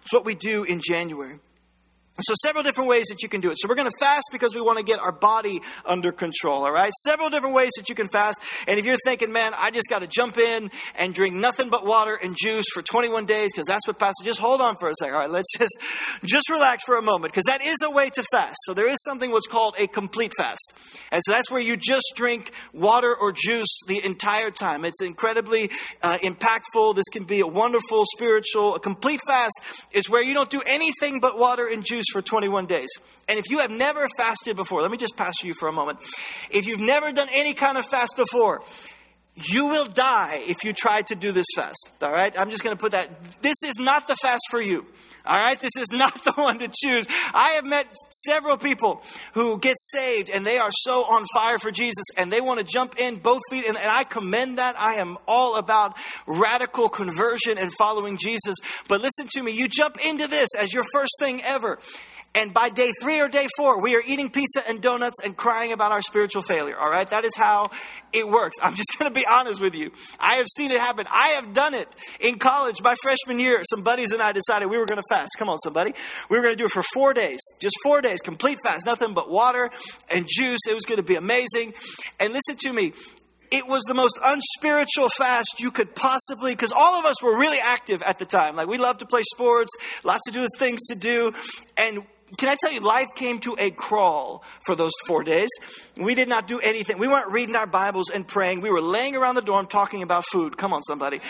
It's 0.01 0.13
what 0.13 0.25
we 0.25 0.35
do 0.35 0.63
in 0.63 0.81
January. 0.85 1.39
So, 2.19 2.33
several 2.41 2.63
different 2.63 2.89
ways 2.89 3.05
that 3.09 3.21
you 3.21 3.29
can 3.29 3.41
do 3.41 3.51
it. 3.51 3.57
So, 3.59 3.67
we're 3.67 3.75
going 3.75 3.89
to 3.89 3.97
fast 3.99 4.29
because 4.31 4.55
we 4.55 4.61
want 4.61 4.79
to 4.79 4.83
get 4.83 4.99
our 4.99 5.11
body 5.11 5.61
under 5.85 6.11
control, 6.11 6.65
all 6.65 6.71
right? 6.71 6.91
Several 7.03 7.29
different 7.29 7.53
ways 7.53 7.69
that 7.77 7.89
you 7.89 7.95
can 7.95 8.07
fast. 8.07 8.41
And 8.67 8.79
if 8.79 8.85
you're 8.85 8.97
thinking, 9.05 9.31
man, 9.31 9.53
I 9.55 9.69
just 9.69 9.87
got 9.87 10.01
to 10.01 10.07
jump 10.07 10.37
in 10.39 10.71
and 10.97 11.13
drink 11.13 11.35
nothing 11.35 11.69
but 11.69 11.85
water 11.85 12.17
and 12.21 12.35
juice 12.35 12.65
for 12.73 12.81
21 12.81 13.25
days 13.25 13.51
because 13.53 13.67
that's 13.67 13.85
what 13.85 13.99
Pastor, 13.99 14.25
just 14.25 14.39
hold 14.39 14.61
on 14.61 14.77
for 14.77 14.89
a 14.89 14.93
second, 14.95 15.13
all 15.13 15.21
right? 15.21 15.29
Let's 15.29 15.55
just, 15.59 15.77
just 16.25 16.49
relax 16.49 16.83
for 16.85 16.97
a 16.97 17.03
moment 17.03 17.33
because 17.33 17.45
that 17.45 17.63
is 17.63 17.77
a 17.83 17.91
way 17.91 18.09
to 18.09 18.23
fast. 18.31 18.55
So, 18.63 18.73
there 18.73 18.89
is 18.89 18.97
something 19.03 19.31
what's 19.31 19.47
called 19.47 19.75
a 19.77 19.85
complete 19.85 20.33
fast. 20.35 20.73
And 21.11 21.21
so, 21.23 21.33
that's 21.33 21.51
where 21.51 21.61
you 21.61 21.77
just 21.77 22.13
drink 22.15 22.51
water 22.73 23.15
or 23.15 23.31
juice 23.31 23.81
the 23.87 24.03
entire 24.03 24.49
time. 24.49 24.85
It's 24.85 25.03
incredibly 25.03 25.69
uh, 26.01 26.17
impactful. 26.23 26.95
This 26.95 27.09
can 27.11 27.25
be 27.25 27.41
a 27.41 27.47
wonderful 27.47 28.05
spiritual, 28.15 28.73
a 28.73 28.79
complete 28.79 29.21
fast 29.27 29.61
is 29.91 30.09
where 30.09 30.23
you 30.23 30.33
don't 30.33 30.49
do 30.49 30.63
anything 30.65 31.19
but 31.19 31.37
water 31.37 31.67
and 31.71 31.85
juice 31.85 32.06
for 32.11 32.21
21 32.21 32.65
days. 32.65 32.89
And 33.27 33.37
if 33.37 33.49
you 33.49 33.59
have 33.59 33.71
never 33.71 34.07
fasted 34.17 34.55
before, 34.55 34.81
let 34.81 34.91
me 34.91 34.97
just 34.97 35.17
pass 35.17 35.43
you 35.43 35.53
for 35.53 35.67
a 35.67 35.71
moment. 35.71 35.99
If 36.51 36.65
you've 36.65 36.79
never 36.79 37.11
done 37.11 37.27
any 37.31 37.53
kind 37.53 37.77
of 37.77 37.85
fast 37.85 38.15
before, 38.15 38.61
you 39.37 39.67
will 39.67 39.85
die 39.85 40.39
if 40.41 40.63
you 40.63 40.73
try 40.73 41.01
to 41.03 41.15
do 41.15 41.31
this 41.31 41.45
fast. 41.55 41.89
All 42.01 42.11
right? 42.11 42.37
I'm 42.39 42.49
just 42.49 42.63
going 42.63 42.75
to 42.75 42.79
put 42.79 42.93
that. 42.93 43.09
This 43.41 43.57
is 43.63 43.77
not 43.79 44.07
the 44.07 44.15
fast 44.15 44.41
for 44.49 44.59
you. 44.59 44.85
All 45.27 45.35
right? 45.35 45.59
This 45.59 45.77
is 45.77 45.87
not 45.91 46.13
the 46.23 46.31
one 46.33 46.57
to 46.59 46.67
choose. 46.67 47.07
I 47.33 47.51
have 47.51 47.65
met 47.65 47.87
several 48.09 48.57
people 48.57 49.03
who 49.33 49.59
get 49.59 49.75
saved 49.77 50.29
and 50.31 50.45
they 50.45 50.57
are 50.57 50.71
so 50.71 51.03
on 51.03 51.25
fire 51.33 51.59
for 51.59 51.69
Jesus 51.69 52.05
and 52.17 52.31
they 52.31 52.41
want 52.41 52.59
to 52.59 52.65
jump 52.65 52.99
in 52.99 53.17
both 53.17 53.41
feet. 53.49 53.65
And, 53.67 53.77
and 53.77 53.89
I 53.89 54.03
commend 54.03 54.57
that. 54.57 54.75
I 54.79 54.95
am 54.95 55.17
all 55.27 55.55
about 55.55 55.95
radical 56.25 56.89
conversion 56.89 57.57
and 57.59 57.71
following 57.77 58.17
Jesus. 58.17 58.55
But 58.87 59.01
listen 59.01 59.27
to 59.33 59.43
me. 59.43 59.51
You 59.51 59.67
jump 59.67 59.97
into 60.03 60.27
this 60.27 60.49
as 60.57 60.73
your 60.73 60.85
first 60.93 61.13
thing 61.19 61.41
ever. 61.45 61.77
And 62.35 62.53
by 62.53 62.69
day 62.69 62.91
three 63.01 63.19
or 63.19 63.27
day 63.27 63.47
four, 63.57 63.81
we 63.81 63.95
are 63.95 64.01
eating 64.05 64.29
pizza 64.29 64.61
and 64.69 64.79
donuts 64.79 65.23
and 65.25 65.35
crying 65.35 65.71
about 65.71 65.91
our 65.91 66.03
spiritual 66.03 66.43
failure. 66.43 66.77
All 66.77 66.89
right? 66.89 67.09
That 67.09 67.25
is 67.25 67.35
how 67.35 67.71
it 68.13 68.27
works. 68.27 68.57
I'm 68.61 68.75
just 68.75 68.95
going 68.99 69.11
to 69.11 69.19
be 69.19 69.25
honest 69.25 69.59
with 69.59 69.75
you. 69.75 69.91
I 70.19 70.35
have 70.35 70.45
seen 70.55 70.69
it 70.71 70.79
happen. 70.79 71.07
I 71.11 71.29
have 71.29 71.53
done 71.53 71.73
it 71.73 71.87
in 72.19 72.37
college 72.37 72.75
my 72.83 72.95
freshman 73.01 73.39
year. 73.39 73.61
Some 73.69 73.83
buddies 73.83 74.11
and 74.11 74.21
I 74.21 74.33
decided 74.33 74.67
we 74.67 74.77
were 74.77 74.85
going 74.85 75.01
to 75.01 75.15
fast. 75.15 75.31
Come 75.39 75.49
on, 75.49 75.57
somebody. 75.59 75.93
We 76.29 76.37
were 76.37 76.43
going 76.43 76.53
to 76.53 76.57
do 76.57 76.65
it 76.65 76.71
for 76.71 76.83
four 76.93 77.13
days. 77.13 77.39
Just 77.59 77.75
four 77.81 78.01
days, 78.01 78.21
complete 78.21 78.59
fast, 78.63 78.85
nothing 78.85 79.13
but 79.13 79.31
water 79.31 79.71
and 80.13 80.27
juice. 80.29 80.61
It 80.69 80.75
was 80.75 80.85
going 80.85 80.99
to 80.99 81.05
be 81.05 81.15
amazing. 81.15 81.73
And 82.19 82.33
listen 82.33 82.55
to 82.57 82.73
me 82.73 82.91
it 83.49 83.65
was 83.65 83.81
the 83.83 83.93
most 83.93 84.19
unspiritual 84.23 85.07
fast 85.09 85.59
you 85.59 85.71
could 85.71 85.95
possibly 85.95 86.51
because 86.51 86.73
all 86.73 86.99
of 86.99 87.05
us 87.05 87.23
were 87.23 87.37
really 87.37 87.59
active 87.59 88.01
at 88.03 88.19
the 88.19 88.25
time 88.25 88.57
like 88.57 88.67
we 88.67 88.77
loved 88.77 88.99
to 88.99 89.05
play 89.05 89.21
sports 89.23 89.71
lots 90.03 90.27
of 90.27 90.33
do 90.33 90.45
things 90.59 90.85
to 90.87 90.95
do 90.95 91.33
and 91.77 92.05
can 92.35 92.49
I 92.49 92.57
tell 92.59 92.73
you, 92.73 92.81
life 92.81 93.07
came 93.15 93.39
to 93.39 93.55
a 93.57 93.71
crawl 93.71 94.43
for 94.65 94.75
those 94.75 94.91
four 95.05 95.23
days. 95.23 95.49
We 95.95 96.13
did 96.13 96.27
not 96.27 96.47
do 96.47 96.59
anything. 96.59 96.97
We 96.97 97.07
weren't 97.07 97.31
reading 97.31 97.55
our 97.55 97.67
Bibles 97.67 98.09
and 98.09 98.27
praying. 98.27 98.59
We 98.59 98.69
were 98.69 98.81
laying 98.81 99.15
around 99.15 99.35
the 99.35 99.41
dorm 99.41 99.65
talking 99.65 100.03
about 100.03 100.25
food. 100.25 100.57
Come 100.57 100.73
on, 100.73 100.83
somebody. 100.83 101.21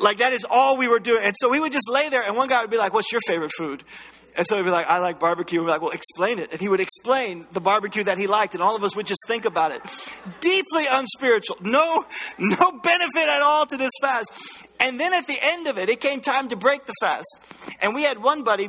Like, 0.00 0.18
that 0.18 0.32
is 0.32 0.44
all 0.50 0.76
we 0.76 0.88
were 0.88 0.98
doing. 0.98 1.22
And 1.22 1.34
so 1.38 1.48
we 1.48 1.60
would 1.60 1.70
just 1.70 1.88
lay 1.88 2.08
there, 2.08 2.22
and 2.22 2.36
one 2.36 2.48
guy 2.48 2.60
would 2.60 2.70
be 2.70 2.76
like, 2.76 2.92
What's 2.92 3.12
your 3.12 3.20
favorite 3.26 3.52
food? 3.56 3.84
And 4.34 4.46
so 4.46 4.56
he'd 4.56 4.62
be 4.62 4.70
like, 4.70 4.88
I 4.88 4.98
like 4.98 5.20
barbecue. 5.20 5.60
We'd 5.60 5.66
be 5.66 5.72
like, 5.72 5.82
well, 5.82 5.90
explain 5.90 6.38
it. 6.38 6.52
And 6.52 6.60
he 6.60 6.68
would 6.68 6.80
explain 6.80 7.46
the 7.52 7.60
barbecue 7.60 8.04
that 8.04 8.16
he 8.16 8.26
liked, 8.26 8.54
and 8.54 8.62
all 8.62 8.74
of 8.74 8.82
us 8.82 8.96
would 8.96 9.06
just 9.06 9.20
think 9.28 9.44
about 9.44 9.72
it. 9.72 9.82
Deeply 10.40 10.84
unspiritual. 10.90 11.58
No, 11.60 12.06
no 12.38 12.72
benefit 12.82 13.28
at 13.28 13.42
all 13.42 13.66
to 13.66 13.76
this 13.76 13.92
fast. 14.00 14.32
And 14.80 14.98
then 14.98 15.12
at 15.12 15.26
the 15.26 15.36
end 15.40 15.66
of 15.66 15.76
it, 15.76 15.90
it 15.90 16.00
came 16.00 16.20
time 16.20 16.48
to 16.48 16.56
break 16.56 16.86
the 16.86 16.94
fast. 17.00 17.36
And 17.82 17.94
we 17.94 18.04
had 18.04 18.22
one 18.22 18.42
buddy 18.42 18.68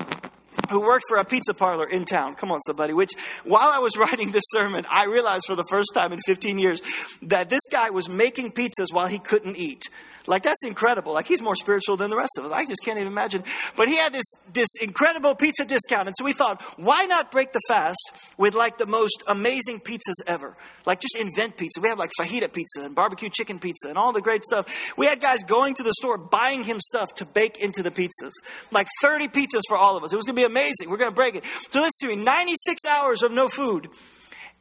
who 0.74 0.82
worked 0.82 1.06
for 1.08 1.18
a 1.18 1.24
pizza 1.24 1.54
parlor 1.54 1.88
in 1.88 2.04
town. 2.06 2.36
Come 2.36 2.52
on, 2.52 2.60
somebody. 2.62 2.94
Which, 2.94 3.12
while 3.44 3.70
I 3.70 3.80
was 3.80 3.96
writing 3.98 4.32
this 4.32 4.44
sermon, 4.48 4.86
I 4.90 5.06
realized 5.06 5.46
for 5.48 5.56
the 5.56 5.66
first 5.70 5.92
time 5.94 6.12
in 6.12 6.20
15 6.26 6.60
years 6.60 6.82
that 7.22 7.50
this 7.50 7.62
guy 7.72 7.90
was 7.90 8.10
making 8.10 8.52
pizzas 8.52 8.92
while 8.92 9.08
he 9.08 9.20
couldn't 9.20 9.58
eat. 9.58 9.84
Like 10.26 10.44
that's 10.44 10.64
incredible. 10.64 11.14
Like 11.14 11.28
he's 11.28 11.42
more 11.42 11.56
spiritual 11.56 11.98
than 11.98 12.10
the 12.10 12.16
rest 12.18 12.38
of 12.38 12.46
us. 12.46 12.52
I 12.52 12.66
just 12.66 12.82
can't 12.84 12.98
even 12.98 13.12
imagine. 13.12 13.44
But 13.76 13.88
he 13.88 13.98
had 13.98 14.14
this 14.14 14.26
this 14.54 14.70
incredible 14.82 15.36
pizza 15.36 15.66
discount, 15.66 16.08
and 16.08 16.16
so 16.18 16.24
we 16.24 16.34
thought, 16.34 16.62
why 16.78 17.06
not 17.06 17.32
break 17.32 17.52
the 17.52 17.60
fast 17.68 18.00
with 18.38 18.56
like 18.56 18.78
the 18.78 18.86
most 18.86 19.24
amazing 19.28 19.80
pizzas 19.80 20.16
ever? 20.28 20.56
Like 20.86 21.02
just 21.02 21.18
invent 21.20 21.58
pizza. 21.58 21.82
We 21.82 21.90
have 21.90 22.00
like 22.00 22.12
fajita 22.20 22.54
pizza 22.54 22.84
and 22.84 22.96
barbecue 22.96 23.30
chicken 23.30 23.60
pizza 23.60 23.90
and 23.90 23.98
all 23.98 24.14
the 24.14 24.22
great 24.22 24.44
stuff. 24.44 24.94
We 24.98 25.06
had 25.08 25.20
guys 25.20 25.44
going 25.44 25.74
to 25.76 25.84
the 25.84 25.94
store 25.94 26.18
buying 26.18 26.64
him 26.64 26.80
stuff 26.80 27.14
to 27.16 27.26
bake 27.26 27.62
into 27.62 27.84
the 27.84 27.92
pizzas. 27.92 28.32
Like 28.72 28.88
30 29.02 29.28
pizzas 29.28 29.62
for 29.68 29.78
all 29.78 29.98
of 29.98 30.04
us. 30.04 30.14
It 30.14 30.16
was 30.16 30.26
going 30.26 30.36
to 30.36 30.42
be 30.42 30.46
amazing. 30.46 30.90
We're 30.90 30.98
going 30.98 31.12
to 31.12 31.16
break 31.16 31.36
it. 31.36 31.44
So 31.70 31.80
listen 31.80 32.10
to 32.10 32.16
me. 32.16 32.24
96 32.24 32.86
hours 32.86 33.24
of 33.24 33.32
no 33.32 33.48
food, 33.48 33.90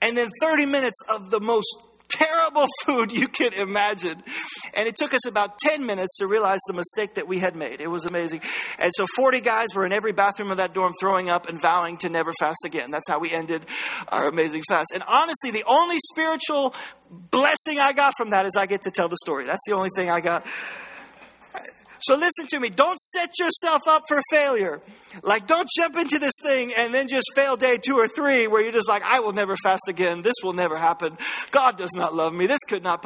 and 0.00 0.16
then 0.16 0.28
30 0.40 0.66
minutes 0.66 1.00
of 1.08 1.30
the 1.30 1.40
most 1.40 1.68
terrible 2.12 2.66
food 2.84 3.12
you 3.12 3.28
could 3.28 3.54
imagine. 3.54 4.22
And 4.76 4.88
it 4.88 4.96
took 4.96 5.14
us 5.14 5.26
about 5.26 5.58
10 5.58 5.86
minutes 5.86 6.18
to 6.18 6.26
realize 6.26 6.60
the 6.66 6.72
mistake 6.72 7.14
that 7.14 7.28
we 7.28 7.38
had 7.38 7.56
made. 7.56 7.80
It 7.80 7.88
was 7.88 8.04
amazing. 8.04 8.40
And 8.78 8.90
so 8.94 9.06
40 9.16 9.40
guys 9.40 9.68
were 9.74 9.86
in 9.86 9.92
every 9.92 10.12
bathroom 10.12 10.50
of 10.50 10.56
that 10.58 10.74
dorm 10.74 10.92
throwing 11.00 11.30
up 11.30 11.48
and 11.48 11.60
vowing 11.60 11.96
to 11.98 12.08
never 12.08 12.32
fast 12.32 12.64
again. 12.64 12.90
That's 12.90 13.08
how 13.08 13.18
we 13.18 13.32
ended 13.32 13.66
our 14.08 14.28
amazing 14.28 14.62
fast. 14.68 14.92
And 14.94 15.02
honestly, 15.08 15.50
the 15.50 15.64
only 15.66 15.96
spiritual 16.12 16.74
blessing 17.10 17.78
I 17.78 17.92
got 17.92 18.14
from 18.16 18.30
that 18.30 18.46
is 18.46 18.56
I 18.56 18.66
get 18.66 18.82
to 18.82 18.90
tell 18.90 19.08
the 19.08 19.18
story. 19.22 19.44
That's 19.44 19.66
the 19.66 19.74
only 19.74 19.90
thing 19.94 20.10
I 20.10 20.20
got 20.20 20.46
so 22.02 22.16
listen 22.16 22.46
to 22.48 22.60
me. 22.60 22.68
Don't 22.68 22.98
set 22.98 23.38
yourself 23.38 23.82
up 23.88 24.04
for 24.08 24.20
failure. 24.30 24.80
Like, 25.22 25.46
don't 25.46 25.68
jump 25.76 25.96
into 25.96 26.18
this 26.18 26.34
thing 26.42 26.72
and 26.76 26.92
then 26.92 27.08
just 27.08 27.26
fail 27.34 27.56
day 27.56 27.78
two 27.78 27.96
or 27.96 28.08
three 28.08 28.46
where 28.46 28.62
you're 28.62 28.72
just 28.72 28.88
like, 28.88 29.02
I 29.04 29.20
will 29.20 29.32
never 29.32 29.56
fast 29.56 29.88
again. 29.88 30.22
This 30.22 30.34
will 30.42 30.52
never 30.52 30.76
happen. 30.76 31.16
God 31.50 31.76
does 31.76 31.94
not 31.94 32.14
love 32.14 32.34
me. 32.34 32.46
This 32.46 32.60
could 32.66 32.82
not. 32.82 33.04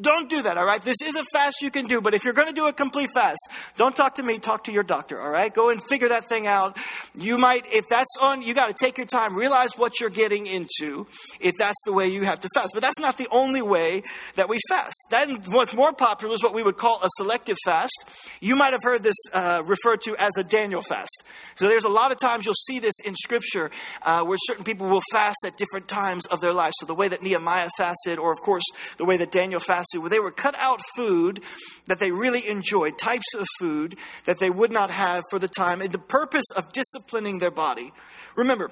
Don't 0.00 0.30
do 0.30 0.42
that, 0.42 0.56
all 0.56 0.64
right? 0.64 0.80
This 0.80 1.02
is 1.02 1.16
a 1.16 1.24
fast 1.32 1.56
you 1.60 1.70
can 1.70 1.86
do, 1.86 2.00
but 2.00 2.14
if 2.14 2.24
you're 2.24 2.32
going 2.32 2.48
to 2.48 2.54
do 2.54 2.66
a 2.66 2.72
complete 2.72 3.10
fast, 3.12 3.50
don't 3.76 3.94
talk 3.94 4.14
to 4.14 4.22
me, 4.22 4.38
talk 4.38 4.64
to 4.64 4.72
your 4.72 4.82
doctor, 4.82 5.20
all 5.20 5.28
right? 5.28 5.52
Go 5.52 5.70
and 5.70 5.82
figure 5.82 6.08
that 6.08 6.24
thing 6.24 6.46
out. 6.46 6.78
You 7.14 7.36
might, 7.36 7.66
if 7.66 7.86
that's 7.88 8.16
on, 8.22 8.40
you 8.40 8.54
got 8.54 8.68
to 8.68 8.74
take 8.74 8.96
your 8.96 9.06
time, 9.06 9.36
realize 9.36 9.70
what 9.76 10.00
you're 10.00 10.08
getting 10.08 10.46
into, 10.46 11.06
if 11.40 11.56
that's 11.58 11.82
the 11.84 11.92
way 11.92 12.08
you 12.08 12.22
have 12.22 12.40
to 12.40 12.48
fast. 12.54 12.70
But 12.72 12.82
that's 12.82 13.00
not 13.00 13.18
the 13.18 13.28
only 13.30 13.62
way 13.62 14.02
that 14.36 14.48
we 14.48 14.58
fast. 14.68 15.06
Then 15.10 15.40
what's 15.48 15.74
more 15.74 15.92
popular 15.92 16.34
is 16.34 16.42
what 16.42 16.54
we 16.54 16.62
would 16.62 16.78
call 16.78 17.00
a 17.02 17.08
selective 17.18 17.56
fast. 17.64 17.98
You 18.40 18.56
might 18.56 18.72
have 18.72 18.82
heard 18.82 19.02
this 19.02 19.16
uh, 19.34 19.62
referred 19.66 20.00
to 20.02 20.16
as 20.16 20.36
a 20.38 20.44
Daniel 20.44 20.82
fast. 20.82 21.24
So 21.56 21.68
there's 21.68 21.84
a 21.84 21.88
lot 21.88 22.12
of 22.12 22.18
times 22.18 22.44
you'll 22.44 22.54
see 22.54 22.78
this 22.78 23.00
in 23.04 23.14
Scripture 23.14 23.70
uh, 24.02 24.24
where 24.24 24.38
certain 24.46 24.64
people 24.64 24.88
will 24.88 25.02
fast 25.12 25.38
at 25.46 25.56
different 25.56 25.88
times 25.88 26.26
of 26.26 26.40
their 26.40 26.52
life. 26.52 26.72
So 26.78 26.86
the 26.86 26.94
way 26.94 27.08
that 27.08 27.22
Nehemiah 27.22 27.68
fasted, 27.76 28.18
or 28.18 28.32
of 28.32 28.40
course 28.40 28.64
the 28.96 29.04
way 29.04 29.16
that 29.16 29.32
Daniel 29.32 29.60
fasted, 29.60 30.00
where 30.00 30.10
they 30.10 30.20
would 30.20 30.36
cut 30.36 30.56
out 30.58 30.80
food 30.96 31.40
that 31.86 31.98
they 31.98 32.10
really 32.10 32.48
enjoyed, 32.48 32.98
types 32.98 33.34
of 33.34 33.46
food 33.58 33.96
that 34.24 34.38
they 34.38 34.50
would 34.50 34.72
not 34.72 34.90
have 34.90 35.22
for 35.30 35.38
the 35.38 35.48
time, 35.48 35.82
in 35.82 35.90
the 35.90 35.98
purpose 35.98 36.46
of 36.56 36.72
disciplining 36.72 37.38
their 37.38 37.50
body. 37.50 37.92
Remember, 38.36 38.70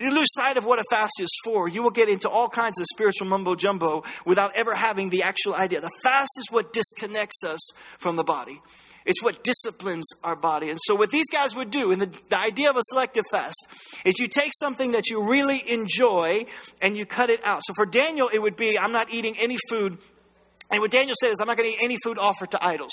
you 0.00 0.10
lose 0.10 0.28
sight 0.32 0.56
of 0.56 0.64
what 0.64 0.78
a 0.78 0.84
fast 0.90 1.12
is 1.20 1.30
for, 1.44 1.68
you 1.68 1.82
will 1.82 1.90
get 1.90 2.08
into 2.08 2.28
all 2.28 2.48
kinds 2.48 2.80
of 2.80 2.86
spiritual 2.92 3.26
mumbo 3.26 3.54
jumbo 3.54 4.02
without 4.24 4.54
ever 4.56 4.74
having 4.74 5.10
the 5.10 5.22
actual 5.22 5.54
idea. 5.54 5.80
The 5.80 5.90
fast 6.02 6.30
is 6.38 6.46
what 6.50 6.72
disconnects 6.72 7.44
us 7.44 7.60
from 7.98 8.16
the 8.16 8.24
body. 8.24 8.60
It's 9.10 9.24
what 9.24 9.42
disciplines 9.42 10.06
our 10.22 10.36
body. 10.36 10.70
And 10.70 10.78
so, 10.84 10.94
what 10.94 11.10
these 11.10 11.28
guys 11.28 11.56
would 11.56 11.72
do, 11.72 11.90
and 11.90 12.00
the, 12.00 12.06
the 12.28 12.38
idea 12.38 12.70
of 12.70 12.76
a 12.76 12.82
selective 12.84 13.24
fast, 13.28 13.66
is 14.04 14.20
you 14.20 14.28
take 14.28 14.52
something 14.54 14.92
that 14.92 15.08
you 15.08 15.20
really 15.20 15.58
enjoy 15.68 16.46
and 16.80 16.96
you 16.96 17.04
cut 17.04 17.28
it 17.28 17.44
out. 17.44 17.62
So, 17.64 17.74
for 17.74 17.86
Daniel, 17.86 18.28
it 18.32 18.40
would 18.40 18.54
be 18.54 18.78
I'm 18.78 18.92
not 18.92 19.12
eating 19.12 19.34
any 19.40 19.56
food 19.68 19.98
and 20.70 20.80
what 20.80 20.90
Daniel 20.90 21.14
said 21.20 21.30
is, 21.30 21.40
I'm 21.40 21.48
not 21.48 21.56
going 21.56 21.68
to 21.68 21.74
eat 21.74 21.82
any 21.82 21.96
food 22.04 22.18
offered 22.18 22.52
to 22.52 22.64
idols. 22.64 22.92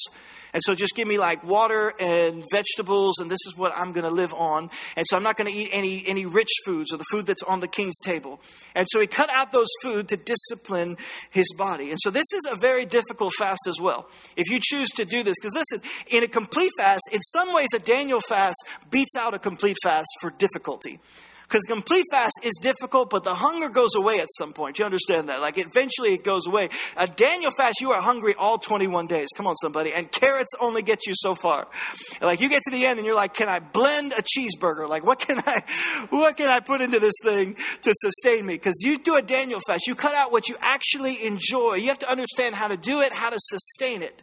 And 0.54 0.64
so 0.66 0.74
just 0.74 0.96
give 0.96 1.08
me 1.08 1.18
like 1.18 1.44
water 1.44 1.94
and 2.00 2.44
vegetables, 2.52 3.20
and 3.20 3.30
this 3.30 3.40
is 3.46 3.56
what 3.56 3.74
I'm 3.78 3.92
going 3.92 4.06
to 4.06 4.12
live 4.12 4.34
on. 4.34 4.70
And 4.96 5.06
so 5.08 5.18
I'm 5.18 5.24
not 5.24 5.38
going 5.38 5.52
to 5.52 5.56
eat 5.56 5.70
any, 5.72 6.04
any 6.08 6.26
rich 6.26 6.50
foods 6.66 6.92
or 6.92 6.98
the 6.98 7.06
food 7.12 7.26
that's 7.26 7.44
on 7.44 7.60
the 7.60 7.68
king's 7.68 8.00
table. 8.00 8.40
And 8.74 8.88
so 8.90 9.00
he 9.00 9.08
cut 9.08 9.30
out 9.30 9.52
those 9.52 9.68
food 9.84 10.08
to 10.10 10.18
discipline 10.18 10.98
his 11.30 11.54
body. 11.58 11.92
And 11.92 12.00
so 12.02 12.10
this 12.10 12.26
is 12.34 12.50
a 12.52 12.56
very 12.56 12.86
difficult 12.86 13.34
fast 13.38 13.68
as 13.68 13.80
well. 13.80 14.10
If 14.36 14.50
you 14.50 14.60
choose 14.62 14.90
to 14.92 15.06
do 15.06 15.24
this, 15.24 15.36
because 15.40 15.54
listen, 15.54 15.88
in 16.08 16.24
a 16.24 16.28
complete 16.28 16.72
fast, 16.78 17.10
in 17.12 17.22
some 17.22 17.54
ways, 17.54 17.70
a 17.76 17.80
Daniel 17.80 18.22
fast 18.22 18.58
beats 18.90 19.16
out 19.18 19.34
a 19.34 19.40
complete 19.40 19.78
fast 19.84 20.08
for 20.22 20.32
difficulty. 20.32 21.00
Because 21.48 21.64
complete 21.64 22.04
fast 22.12 22.42
is 22.44 22.60
difficult, 22.62 23.10
but 23.10 23.24
the 23.24 23.34
hunger 23.34 23.70
goes 23.70 23.96
away 23.96 24.20
at 24.20 24.28
some 24.38 24.52
point. 24.52 24.80
You 24.80 24.86
understand 24.86 25.30
that? 25.30 25.40
Like 25.40 25.58
eventually 25.58 26.14
it 26.14 26.24
goes 26.24 26.46
away. 26.46 26.68
A 26.98 27.08
Daniel 27.08 27.52
fast, 27.52 27.80
you 27.80 27.92
are 27.92 28.02
hungry 28.02 28.34
all 28.38 28.58
21 28.58 29.08
days. 29.08 29.30
Come 29.34 29.48
on, 29.48 29.56
somebody. 29.56 29.94
And 29.94 30.12
carrots 30.12 30.54
only 30.60 30.82
get 30.82 31.08
you 31.08 31.14
so 31.16 31.36
far. 31.36 31.68
Like 32.22 32.42
you 32.42 32.50
get 32.50 32.64
to 32.64 32.72
the 32.72 32.86
end 32.86 33.00
and 33.00 33.06
you're 33.06 33.16
like, 33.16 33.34
can 33.34 33.48
I 33.48 33.60
blend 33.60 34.12
a 34.12 34.24
cheeseburger? 34.24 34.90
Like 34.90 35.06
what 35.06 35.20
can 35.20 35.42
I, 35.46 35.64
what 36.10 36.36
can 36.36 36.50
I 36.50 36.60
put 36.60 36.82
into 36.82 37.00
this 37.00 37.16
thing 37.24 37.56
to 37.82 37.94
sustain 37.94 38.46
me? 38.46 38.56
Because 38.56 38.82
you 38.84 38.98
do 38.98 39.16
a 39.16 39.22
Daniel 39.22 39.62
fast, 39.66 39.88
you 39.88 39.96
cut 39.96 40.14
out 40.16 40.34
what 40.34 40.50
you 40.50 40.58
actually 40.60 41.26
enjoy. 41.26 41.76
You 41.76 41.88
have 41.88 42.00
to 42.00 42.12
understand 42.12 42.56
how 42.56 42.68
to 42.68 42.76
do 42.76 43.00
it, 43.00 43.14
how 43.14 43.30
to 43.30 43.38
sustain 43.40 44.02
it. 44.02 44.22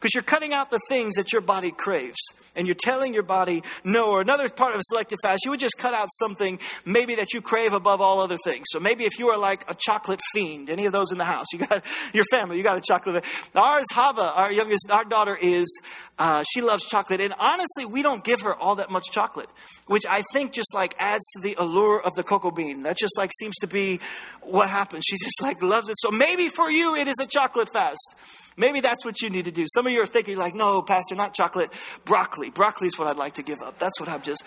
Because 0.00 0.14
you're 0.14 0.22
cutting 0.22 0.54
out 0.54 0.70
the 0.70 0.80
things 0.88 1.16
that 1.16 1.30
your 1.30 1.42
body 1.42 1.70
craves 1.70 2.16
and 2.56 2.66
you're 2.66 2.74
telling 2.74 3.12
your 3.12 3.22
body 3.22 3.62
no. 3.84 4.10
Or 4.12 4.22
another 4.22 4.48
part 4.48 4.72
of 4.72 4.80
a 4.80 4.82
selective 4.84 5.18
fast, 5.22 5.44
you 5.44 5.50
would 5.50 5.60
just 5.60 5.76
cut 5.76 5.92
out 5.92 6.08
something 6.12 6.58
maybe 6.86 7.16
that 7.16 7.34
you 7.34 7.42
crave 7.42 7.74
above 7.74 8.00
all 8.00 8.18
other 8.18 8.38
things. 8.42 8.64
So 8.70 8.80
maybe 8.80 9.04
if 9.04 9.18
you 9.18 9.28
are 9.28 9.38
like 9.38 9.70
a 9.70 9.76
chocolate 9.78 10.22
fiend, 10.32 10.70
any 10.70 10.86
of 10.86 10.92
those 10.92 11.12
in 11.12 11.18
the 11.18 11.24
house, 11.24 11.44
you 11.52 11.58
got 11.58 11.84
your 12.14 12.24
family, 12.30 12.56
you 12.56 12.62
got 12.62 12.78
a 12.78 12.80
chocolate. 12.80 13.22
Ours, 13.54 13.84
Hava, 13.92 14.32
our 14.36 14.50
youngest, 14.50 14.90
our 14.90 15.04
daughter 15.04 15.36
is, 15.38 15.82
uh, 16.18 16.44
she 16.50 16.62
loves 16.62 16.82
chocolate. 16.84 17.20
And 17.20 17.34
honestly, 17.38 17.84
we 17.84 18.00
don't 18.00 18.24
give 18.24 18.40
her 18.40 18.54
all 18.54 18.76
that 18.76 18.90
much 18.90 19.04
chocolate, 19.12 19.50
which 19.86 20.06
I 20.08 20.22
think 20.32 20.52
just 20.52 20.74
like 20.74 20.94
adds 20.98 21.24
to 21.36 21.42
the 21.42 21.56
allure 21.58 22.00
of 22.00 22.14
the 22.14 22.22
cocoa 22.22 22.50
bean. 22.50 22.84
That 22.84 22.96
just 22.96 23.18
like 23.18 23.32
seems 23.38 23.56
to 23.56 23.66
be 23.66 24.00
what 24.40 24.70
happens. 24.70 25.04
She 25.06 25.16
just 25.16 25.42
like 25.42 25.62
loves 25.62 25.90
it. 25.90 25.96
So 25.98 26.10
maybe 26.10 26.48
for 26.48 26.70
you, 26.70 26.94
it 26.94 27.06
is 27.06 27.16
a 27.20 27.26
chocolate 27.26 27.68
fast. 27.70 28.16
Maybe 28.60 28.80
that's 28.80 29.06
what 29.06 29.22
you 29.22 29.30
need 29.30 29.46
to 29.46 29.50
do. 29.50 29.64
Some 29.72 29.86
of 29.86 29.92
you 29.92 30.02
are 30.02 30.06
thinking, 30.06 30.36
like, 30.36 30.54
no, 30.54 30.82
Pastor, 30.82 31.14
not 31.14 31.32
chocolate, 31.32 31.72
broccoli. 32.04 32.50
Broccoli 32.50 32.88
is 32.88 32.98
what 32.98 33.08
I'd 33.08 33.16
like 33.16 33.32
to 33.34 33.42
give 33.42 33.62
up. 33.62 33.78
That's 33.78 33.98
what 33.98 34.10
I'm 34.10 34.20
just, 34.20 34.44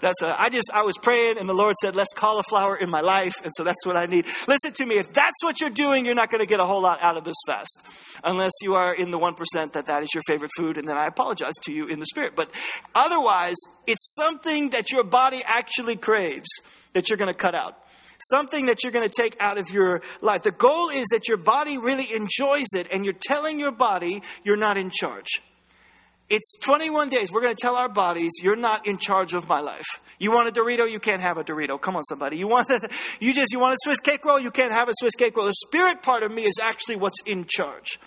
that's, 0.00 0.22
a, 0.22 0.40
I 0.40 0.50
just, 0.50 0.70
I 0.72 0.82
was 0.82 0.96
praying 0.96 1.38
and 1.38 1.48
the 1.48 1.54
Lord 1.54 1.74
said, 1.82 1.96
less 1.96 2.12
cauliflower 2.14 2.76
in 2.76 2.88
my 2.88 3.00
life. 3.00 3.34
And 3.42 3.52
so 3.56 3.64
that's 3.64 3.84
what 3.84 3.96
I 3.96 4.06
need. 4.06 4.24
Listen 4.46 4.72
to 4.74 4.86
me. 4.86 4.98
If 4.98 5.12
that's 5.12 5.42
what 5.42 5.60
you're 5.60 5.70
doing, 5.70 6.06
you're 6.06 6.14
not 6.14 6.30
going 6.30 6.40
to 6.40 6.46
get 6.46 6.60
a 6.60 6.64
whole 6.64 6.80
lot 6.80 7.02
out 7.02 7.16
of 7.16 7.24
this 7.24 7.34
fast. 7.44 7.82
Unless 8.22 8.52
you 8.62 8.76
are 8.76 8.94
in 8.94 9.10
the 9.10 9.18
1% 9.18 9.72
that 9.72 9.86
that 9.86 10.02
is 10.04 10.10
your 10.14 10.22
favorite 10.28 10.52
food. 10.56 10.78
And 10.78 10.86
then 10.86 10.96
I 10.96 11.08
apologize 11.08 11.54
to 11.64 11.72
you 11.72 11.86
in 11.86 11.98
the 11.98 12.06
spirit. 12.06 12.36
But 12.36 12.48
otherwise, 12.94 13.56
it's 13.88 14.14
something 14.14 14.70
that 14.70 14.92
your 14.92 15.02
body 15.02 15.42
actually 15.44 15.96
craves 15.96 16.48
that 16.92 17.10
you're 17.10 17.18
going 17.18 17.32
to 17.32 17.34
cut 17.34 17.56
out 17.56 17.76
something 18.18 18.66
that 18.66 18.82
you're 18.82 18.92
going 18.92 19.08
to 19.08 19.22
take 19.22 19.40
out 19.40 19.58
of 19.58 19.70
your 19.70 20.02
life. 20.20 20.42
The 20.42 20.50
goal 20.50 20.88
is 20.88 21.06
that 21.08 21.28
your 21.28 21.36
body 21.36 21.78
really 21.78 22.14
enjoys 22.14 22.66
it 22.74 22.88
and 22.92 23.04
you're 23.04 23.14
telling 23.14 23.58
your 23.60 23.72
body 23.72 24.22
you're 24.44 24.56
not 24.56 24.76
in 24.76 24.90
charge. 24.90 25.42
It's 26.28 26.58
21 26.60 27.08
days. 27.08 27.30
We're 27.30 27.42
going 27.42 27.54
to 27.54 27.60
tell 27.60 27.76
our 27.76 27.88
bodies, 27.88 28.32
you're 28.42 28.56
not 28.56 28.86
in 28.86 28.98
charge 28.98 29.32
of 29.32 29.48
my 29.48 29.60
life. 29.60 29.86
You 30.18 30.32
want 30.32 30.48
a 30.48 30.52
Dorito? 30.52 30.90
You 30.90 30.98
can't 30.98 31.20
have 31.20 31.36
a 31.36 31.44
Dorito. 31.44 31.80
Come 31.80 31.94
on, 31.94 32.02
somebody. 32.04 32.36
You 32.36 32.48
want 32.48 32.68
a, 32.70 32.88
you 33.20 33.32
just 33.32 33.52
you 33.52 33.60
want 33.60 33.74
a 33.74 33.78
Swiss 33.82 34.00
cake 34.00 34.24
roll? 34.24 34.40
You 34.40 34.50
can't 34.50 34.72
have 34.72 34.88
a 34.88 34.92
Swiss 34.98 35.14
cake 35.14 35.36
roll. 35.36 35.46
The 35.46 35.54
spirit 35.68 36.02
part 36.02 36.22
of 36.22 36.32
me 36.32 36.42
is 36.42 36.58
actually 36.60 36.96
what's 36.96 37.22
in 37.26 37.44
charge. 37.48 38.00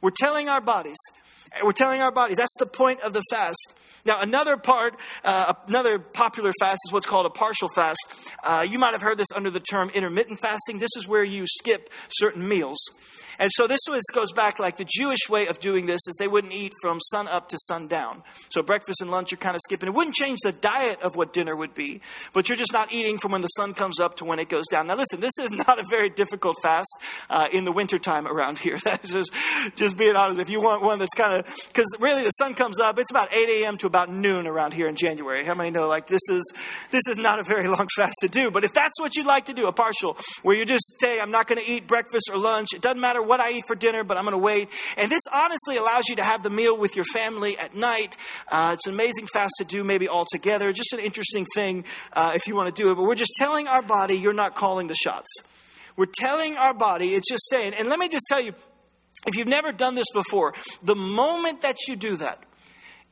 We're 0.00 0.10
telling 0.10 0.48
our 0.48 0.60
bodies. 0.60 0.98
We're 1.62 1.72
telling 1.72 2.00
our 2.00 2.12
bodies. 2.12 2.36
That's 2.36 2.54
the 2.58 2.66
point 2.66 3.00
of 3.00 3.12
the 3.12 3.22
fast. 3.30 3.80
Now, 4.06 4.20
another 4.20 4.58
part, 4.58 4.96
uh, 5.24 5.54
another 5.66 5.98
popular 5.98 6.52
fast 6.60 6.80
is 6.86 6.92
what's 6.92 7.06
called 7.06 7.24
a 7.24 7.30
partial 7.30 7.68
fast. 7.68 8.04
Uh, 8.42 8.66
you 8.68 8.78
might 8.78 8.92
have 8.92 9.00
heard 9.00 9.16
this 9.16 9.32
under 9.34 9.48
the 9.48 9.60
term 9.60 9.90
intermittent 9.94 10.40
fasting. 10.40 10.78
This 10.78 10.94
is 10.96 11.08
where 11.08 11.24
you 11.24 11.46
skip 11.46 11.88
certain 12.10 12.46
meals. 12.46 12.78
And 13.38 13.50
so 13.52 13.66
this 13.66 13.80
was, 13.88 14.02
goes 14.12 14.32
back 14.32 14.58
like 14.58 14.76
the 14.76 14.86
Jewish 14.86 15.28
way 15.28 15.46
of 15.46 15.60
doing 15.60 15.86
this 15.86 16.00
is 16.06 16.16
they 16.18 16.28
wouldn't 16.28 16.52
eat 16.52 16.72
from 16.82 17.00
sun 17.00 17.28
up 17.28 17.48
to 17.50 17.58
sundown. 17.58 18.22
So 18.50 18.62
breakfast 18.62 19.00
and 19.00 19.10
lunch 19.10 19.30
you're 19.30 19.38
kind 19.38 19.56
of 19.56 19.60
skipping. 19.62 19.88
It 19.88 19.94
wouldn't 19.94 20.14
change 20.14 20.38
the 20.42 20.52
diet 20.52 21.00
of 21.02 21.16
what 21.16 21.32
dinner 21.32 21.56
would 21.56 21.74
be, 21.74 22.00
but 22.32 22.48
you're 22.48 22.58
just 22.58 22.72
not 22.72 22.92
eating 22.92 23.18
from 23.18 23.32
when 23.32 23.42
the 23.42 23.48
sun 23.48 23.74
comes 23.74 24.00
up 24.00 24.16
to 24.16 24.24
when 24.24 24.38
it 24.38 24.48
goes 24.48 24.66
down. 24.70 24.86
Now 24.86 24.96
listen, 24.96 25.20
this 25.20 25.38
is 25.40 25.50
not 25.66 25.78
a 25.78 25.84
very 25.88 26.08
difficult 26.08 26.56
fast 26.62 26.88
uh, 27.30 27.48
in 27.52 27.64
the 27.64 27.72
wintertime 27.72 28.26
around 28.26 28.58
here. 28.58 28.78
That's 28.84 29.10
just, 29.10 29.32
just 29.76 29.96
being 29.96 30.16
honest. 30.16 30.40
If 30.40 30.50
you 30.50 30.60
want 30.60 30.82
one 30.82 30.98
that's 30.98 31.14
kind 31.14 31.32
of, 31.32 31.56
because 31.68 31.86
really 31.98 32.22
the 32.22 32.30
sun 32.30 32.54
comes 32.54 32.78
up, 32.78 32.98
it's 32.98 33.10
about 33.10 33.34
8 33.34 33.62
a.m. 33.62 33.78
to 33.78 33.86
about 33.86 34.10
noon 34.10 34.46
around 34.46 34.74
here 34.74 34.88
in 34.88 34.96
January. 34.96 35.44
How 35.44 35.54
many 35.54 35.70
know 35.70 35.88
like 35.88 36.06
this 36.06 36.20
is, 36.30 36.52
this 36.90 37.06
is 37.08 37.16
not 37.16 37.40
a 37.40 37.42
very 37.42 37.66
long 37.74 37.88
fast 37.96 38.16
to 38.20 38.28
do, 38.28 38.50
but 38.50 38.64
if 38.64 38.72
that's 38.72 39.00
what 39.00 39.16
you'd 39.16 39.26
like 39.26 39.46
to 39.46 39.54
do, 39.54 39.66
a 39.66 39.72
partial, 39.72 40.16
where 40.42 40.56
you 40.56 40.64
just 40.64 41.00
say, 41.00 41.20
I'm 41.20 41.30
not 41.30 41.46
going 41.46 41.60
to 41.60 41.70
eat 41.70 41.86
breakfast 41.86 42.30
or 42.30 42.38
lunch, 42.38 42.68
it 42.74 42.82
doesn't 42.82 43.00
matter 43.00 43.22
what 43.24 43.40
I 43.40 43.52
eat 43.52 43.64
for 43.66 43.74
dinner, 43.74 44.04
but 44.04 44.16
I'm 44.16 44.24
going 44.24 44.32
to 44.32 44.38
wait. 44.38 44.68
And 44.96 45.10
this 45.10 45.22
honestly 45.32 45.76
allows 45.76 46.04
you 46.08 46.16
to 46.16 46.24
have 46.24 46.42
the 46.42 46.50
meal 46.50 46.76
with 46.76 46.96
your 46.96 47.04
family 47.06 47.56
at 47.58 47.74
night. 47.74 48.16
Uh, 48.48 48.72
it's 48.74 48.86
an 48.86 48.94
amazing 48.94 49.26
fast 49.26 49.54
to 49.58 49.64
do, 49.64 49.84
maybe 49.84 50.08
all 50.08 50.26
together. 50.30 50.72
Just 50.72 50.92
an 50.92 51.00
interesting 51.00 51.46
thing 51.54 51.84
uh, 52.12 52.32
if 52.34 52.46
you 52.46 52.54
want 52.54 52.74
to 52.74 52.82
do 52.82 52.90
it. 52.90 52.94
But 52.94 53.02
we're 53.04 53.14
just 53.14 53.34
telling 53.36 53.68
our 53.68 53.82
body, 53.82 54.14
you're 54.14 54.32
not 54.32 54.54
calling 54.54 54.88
the 54.88 54.94
shots. 54.94 55.28
We're 55.96 56.06
telling 56.06 56.56
our 56.56 56.74
body, 56.74 57.14
it's 57.14 57.28
just 57.28 57.48
saying, 57.50 57.74
and 57.78 57.88
let 57.88 57.98
me 57.98 58.08
just 58.08 58.26
tell 58.28 58.40
you, 58.40 58.54
if 59.26 59.36
you've 59.36 59.48
never 59.48 59.72
done 59.72 59.94
this 59.94 60.10
before, 60.12 60.54
the 60.82 60.96
moment 60.96 61.62
that 61.62 61.76
you 61.88 61.96
do 61.96 62.16
that, 62.16 62.42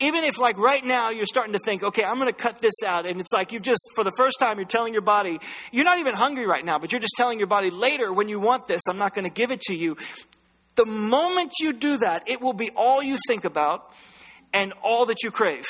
even 0.03 0.25
if 0.25 0.39
like 0.39 0.59
right 0.59 0.85
now 0.85 1.11
you're 1.11 1.27
starting 1.27 1.53
to 1.53 1.59
think 1.65 1.83
okay 1.83 2.05
i'm 2.05 2.17
going 2.17 2.29
to 2.29 2.35
cut 2.35 2.61
this 2.61 2.75
out 2.87 3.07
and 3.07 3.21
it's 3.21 3.33
like 3.33 3.53
you 3.53 3.61
just 3.61 3.89
for 3.95 4.05
the 4.05 4.13
first 4.17 4.37
time 4.39 4.59
you're 4.59 4.67
telling 4.67 4.93
your 4.93 5.03
body 5.03 5.39
you're 5.71 5.85
not 5.85 5.99
even 5.99 6.15
hungry 6.15 6.47
right 6.47 6.65
now 6.65 6.79
but 6.79 6.93
you're 6.93 7.01
just 7.01 7.15
telling 7.17 7.39
your 7.39 7.47
body 7.47 7.71
later 7.71 8.13
when 8.13 8.29
you 8.29 8.41
want 8.41 8.67
this 8.67 8.83
i'm 8.89 8.99
not 8.99 9.15
going 9.15 9.25
to 9.25 9.31
give 9.31 9.51
it 9.51 9.61
to 9.61 9.75
you. 9.75 9.97
The 10.75 10.87
moment 10.87 11.53
you 11.61 11.73
do 11.73 11.99
that 11.99 12.29
it 12.29 12.41
will 12.41 12.55
be 12.55 12.71
all 12.77 13.03
you 13.03 13.19
think 13.29 13.45
about 13.45 13.91
and 14.53 14.73
all 14.83 15.07
that 15.07 15.23
you 15.23 15.31
crave. 15.31 15.67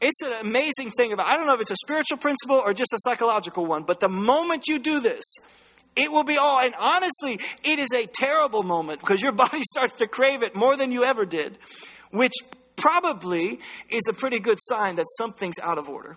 It's 0.00 0.22
an 0.22 0.32
amazing 0.40 0.90
thing 0.96 1.12
about 1.12 1.26
i 1.26 1.36
don't 1.36 1.46
know 1.46 1.54
if 1.54 1.60
it's 1.60 1.70
a 1.70 1.76
spiritual 1.76 2.16
principle 2.16 2.56
or 2.56 2.72
just 2.72 2.92
a 2.92 2.98
psychological 3.00 3.66
one 3.66 3.82
but 3.82 4.00
the 4.00 4.08
moment 4.08 4.66
you 4.66 4.78
do 4.78 5.00
this 5.00 5.24
it 5.96 6.10
will 6.10 6.24
be 6.24 6.38
all 6.38 6.60
and 6.60 6.74
honestly 6.80 7.34
it 7.62 7.78
is 7.78 7.92
a 7.92 8.06
terrible 8.06 8.62
moment 8.62 9.00
because 9.00 9.20
your 9.20 9.32
body 9.44 9.60
starts 9.62 9.96
to 9.96 10.06
crave 10.06 10.42
it 10.42 10.54
more 10.56 10.76
than 10.76 10.90
you 10.90 11.04
ever 11.04 11.26
did 11.26 11.58
which 12.10 12.32
probably 12.80 13.60
is 13.88 14.02
a 14.08 14.12
pretty 14.12 14.40
good 14.40 14.58
sign 14.60 14.96
that 14.96 15.06
something's 15.18 15.58
out 15.60 15.78
of 15.78 15.88
order. 15.88 16.16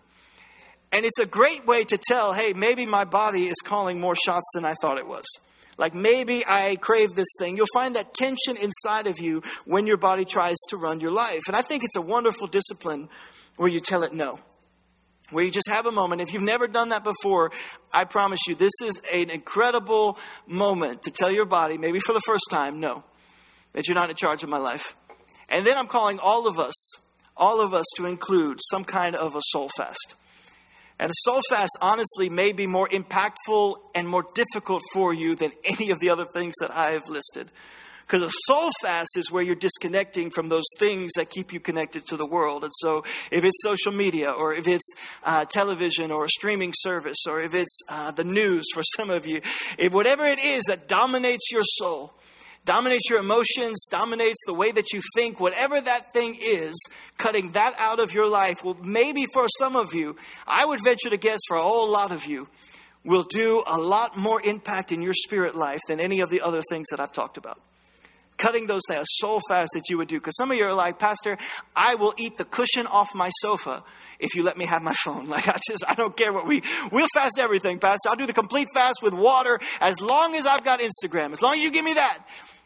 And 0.92 1.06
it's 1.06 1.20
a 1.20 1.26
great 1.26 1.68
way 1.68 1.84
to 1.84 1.98
tell 1.98 2.34
hey, 2.34 2.54
maybe 2.54 2.86
my 2.86 3.04
body 3.04 3.46
is 3.48 3.58
calling 3.64 4.00
more 4.00 4.16
shots 4.16 4.50
than 4.56 4.66
I 4.66 4.74
thought 4.82 4.98
it 4.98 5.08
was. 5.08 5.26
Like 5.78 5.94
maybe 5.94 6.44
I 6.48 6.78
crave 6.80 7.10
this 7.16 7.28
thing. 7.40 7.58
You'll 7.58 7.66
find 7.74 7.96
that 7.96 8.14
tension 8.14 8.56
inside 8.58 9.08
of 9.08 9.20
you 9.20 9.42
when 9.66 9.88
your 9.88 9.98
body 9.98 10.24
tries 10.24 10.58
to 10.70 10.78
run 10.78 11.00
your 11.00 11.12
life. 11.12 11.42
And 11.48 11.56
I 11.56 11.62
think 11.62 11.84
it's 11.84 11.96
a 11.96 12.02
wonderful 12.02 12.48
discipline 12.48 13.10
where 13.58 13.70
you 13.70 13.80
tell 13.80 14.04
it 14.04 14.14
no. 14.14 14.40
Where 15.32 15.44
you 15.44 15.52
just 15.52 15.70
have 15.70 15.88
a 15.88 15.92
moment. 15.92 16.22
If 16.22 16.32
you've 16.32 16.44
never 16.44 16.68
done 16.68 16.90
that 16.90 17.04
before, 17.04 17.52
I 17.92 18.06
promise 18.06 18.42
you, 18.48 18.54
this 18.54 18.74
is 18.84 19.02
an 19.12 19.32
incredible 19.32 20.20
moment 20.46 21.04
to 21.04 21.12
tell 21.12 21.32
your 21.32 21.46
body, 21.46 21.80
maybe 21.80 22.00
for 22.00 22.14
the 22.14 22.22
first 22.22 22.46
time, 22.52 22.80
no. 22.80 23.04
that 23.74 23.88
you're 23.88 23.96
not 23.96 24.10
in 24.10 24.16
charge 24.16 24.44
of 24.44 24.50
my 24.50 24.60
life. 24.60 24.96
And 25.54 25.68
then 25.68 25.78
I'm 25.78 25.88
calling 25.88 26.18
all 26.20 26.48
of 26.48 26.58
us, 26.58 26.74
all 27.38 27.62
of 27.62 27.76
us 27.76 27.86
to 27.98 28.08
include 28.08 28.58
some 28.72 28.84
kind 28.84 29.16
of 29.16 29.36
a 29.36 29.42
soul 29.52 29.70
fast. 29.78 30.16
And 31.00 31.12
a 31.12 31.14
soul 31.26 31.42
fast, 31.48 31.78
honestly, 31.80 32.28
may 32.28 32.54
be 32.54 32.66
more 32.66 32.88
impactful 32.88 33.76
and 33.94 34.10
more 34.10 34.26
difficult 34.34 34.82
for 34.94 35.14
you 35.14 35.36
than 35.36 35.52
any 35.64 35.92
of 35.92 36.00
the 36.00 36.10
other 36.10 36.26
things 36.34 36.54
that 36.60 36.72
I 36.72 36.92
have 36.92 37.08
listed. 37.08 37.52
Because 38.02 38.24
a 38.24 38.32
soul 38.48 38.72
fast 38.82 39.16
is 39.16 39.32
where 39.32 39.44
you're 39.44 39.56
disconnecting 39.56 40.32
from 40.32 40.50
those 40.50 40.66
things 40.80 41.12
that 41.18 41.30
keep 41.30 41.54
you 41.54 41.60
connected 41.60 42.08
to 42.08 42.18
the 42.18 42.26
world. 42.26 42.64
And 42.64 42.74
so, 42.78 43.04
if 43.32 43.44
it's 43.44 43.62
social 43.62 43.92
media, 43.92 44.32
or 44.32 44.54
if 44.54 44.68
it's 44.68 44.94
uh, 45.24 45.46
television, 45.46 46.12
or 46.12 46.26
a 46.26 46.30
streaming 46.30 46.74
service, 46.76 47.26
or 47.28 47.42
if 47.42 47.54
it's 47.54 47.80
uh, 47.90 48.10
the 48.10 48.24
news 48.24 48.66
for 48.74 48.82
some 48.98 49.12
of 49.12 49.28
you, 49.28 49.38
if 49.78 49.94
whatever 49.94 50.26
it 50.26 50.40
is 50.40 50.64
that 50.64 50.88
dominates 50.88 51.52
your 51.52 51.64
soul, 51.64 52.14
dominates 52.66 53.10
your 53.10 53.20
emotions, 53.20 53.86
dominates 53.90 54.42
the 54.46 54.54
way 54.54 54.72
that 54.72 54.94
you 54.94 55.02
think, 55.16 55.40
whatever 55.40 55.80
that 55.80 56.14
thing 56.14 56.38
is, 56.42 56.74
cutting 57.18 57.52
that 57.52 57.74
out 57.78 58.00
of 58.00 58.14
your 58.14 58.28
life 58.28 58.64
will 58.64 58.78
maybe 58.84 59.26
for 59.34 59.48
some 59.60 59.76
of 59.76 59.94
you, 59.94 60.16
I 60.48 60.66
would 60.66 60.84
venture 60.84 61.10
to 61.10 61.18
guess 61.18 61.40
for 61.48 61.58
a 61.58 61.62
whole 61.62 61.92
lot 61.92 62.12
of 62.12 62.26
you, 62.26 62.48
will 63.04 63.24
do 63.24 63.64
a 63.68 63.78
lot 63.78 64.18
more 64.18 64.42
impact 64.42 64.92
in 64.92 65.02
your 65.02 65.14
spirit 65.14 65.56
life 65.56 65.82
than 65.88 66.00
any 66.00 66.22
of 66.22 66.30
the 66.30 66.42
other 66.42 66.62
things 66.70 66.88
that 66.90 67.00
I've 67.00 67.12
talked 67.12 67.38
about. 67.38 67.60
Cutting 68.38 68.66
those 68.66 68.82
things, 68.88 69.06
so 69.12 69.40
fast 69.48 69.72
that 69.74 69.84
you 69.90 69.98
would 69.98 70.08
do. 70.08 70.20
Because 70.20 70.36
some 70.38 70.50
of 70.52 70.58
you 70.58 70.66
are 70.66 70.74
like, 70.74 70.98
Pastor, 71.00 71.38
I 71.76 71.96
will 71.96 72.14
eat 72.18 72.38
the 72.38 72.46
cushion 72.46 72.88
off 72.88 73.14
my 73.14 73.30
sofa 73.42 73.84
if 74.20 74.36
you 74.36 74.44
let 74.44 74.58
me 74.58 74.66
have 74.66 74.82
my 74.82 74.94
phone. 75.04 75.28
Like, 75.28 75.48
I 75.48 75.58
just, 75.68 75.84
I 75.88 75.96
don't 75.96 76.16
care 76.16 76.34
what 76.34 76.48
we, 76.48 76.64
we'll 76.92 77.08
fast 77.14 77.38
everything, 77.40 77.78
Pastor. 77.78 78.10
I'll 78.10 78.16
do 78.16 78.26
the 78.26 78.34
complete 78.34 78.70
fast 78.74 79.04
with 79.04 79.14
water 79.14 79.60
as 79.82 80.02
long 80.02 80.34
as 80.36 80.48
I've 80.48 80.64
got 80.64 80.80
Instagram, 80.80 81.34
as 81.34 81.42
long 81.42 81.56
as 81.56 81.60
you 81.60 81.72
give 81.72 81.86
me 81.86 81.94
that 81.94 82.20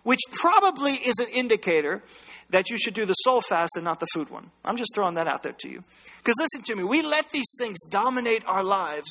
which 0.08 0.22
probably 0.32 0.93
is 0.93 1.20
an 1.20 1.28
indicator 1.34 2.02
that 2.50 2.70
you 2.70 2.78
should 2.78 2.93
do 2.93 3.04
the 3.04 3.12
soul 3.12 3.41
fast 3.41 3.72
and 3.76 3.84
not 3.84 4.00
the 4.00 4.08
food 4.13 4.30
one. 4.30 4.52
I'm 4.63 4.78
just 4.78 4.96
throwing 4.96 5.15
that 5.15 5.28
out 5.28 5.43
there 5.43 5.52
to 5.52 5.70
you. 5.70 5.84
Because 6.20 6.36
listen 6.39 6.63
to 6.63 6.76
me, 6.78 6.86
we 6.86 7.02
let 7.02 7.30
these 7.32 7.54
things 7.60 7.78
dominate 7.89 8.41
our 8.48 8.63
lives 8.63 9.10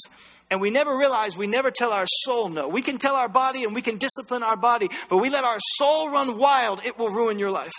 and 0.50 0.58
we 0.58 0.70
never 0.70 0.96
realize, 0.96 1.36
we 1.36 1.46
never 1.46 1.70
tell 1.70 1.92
our 1.92 2.06
soul 2.24 2.48
no. 2.48 2.66
We 2.66 2.80
can 2.80 2.96
tell 2.96 3.14
our 3.14 3.28
body 3.28 3.64
and 3.64 3.74
we 3.74 3.82
can 3.82 3.98
discipline 3.98 4.42
our 4.42 4.56
body, 4.56 4.88
but 5.10 5.18
we 5.18 5.28
let 5.28 5.44
our 5.44 5.58
soul 5.76 6.08
run 6.08 6.38
wild, 6.38 6.80
it 6.82 6.98
will 6.98 7.10
ruin 7.10 7.38
your 7.38 7.50
life. 7.50 7.74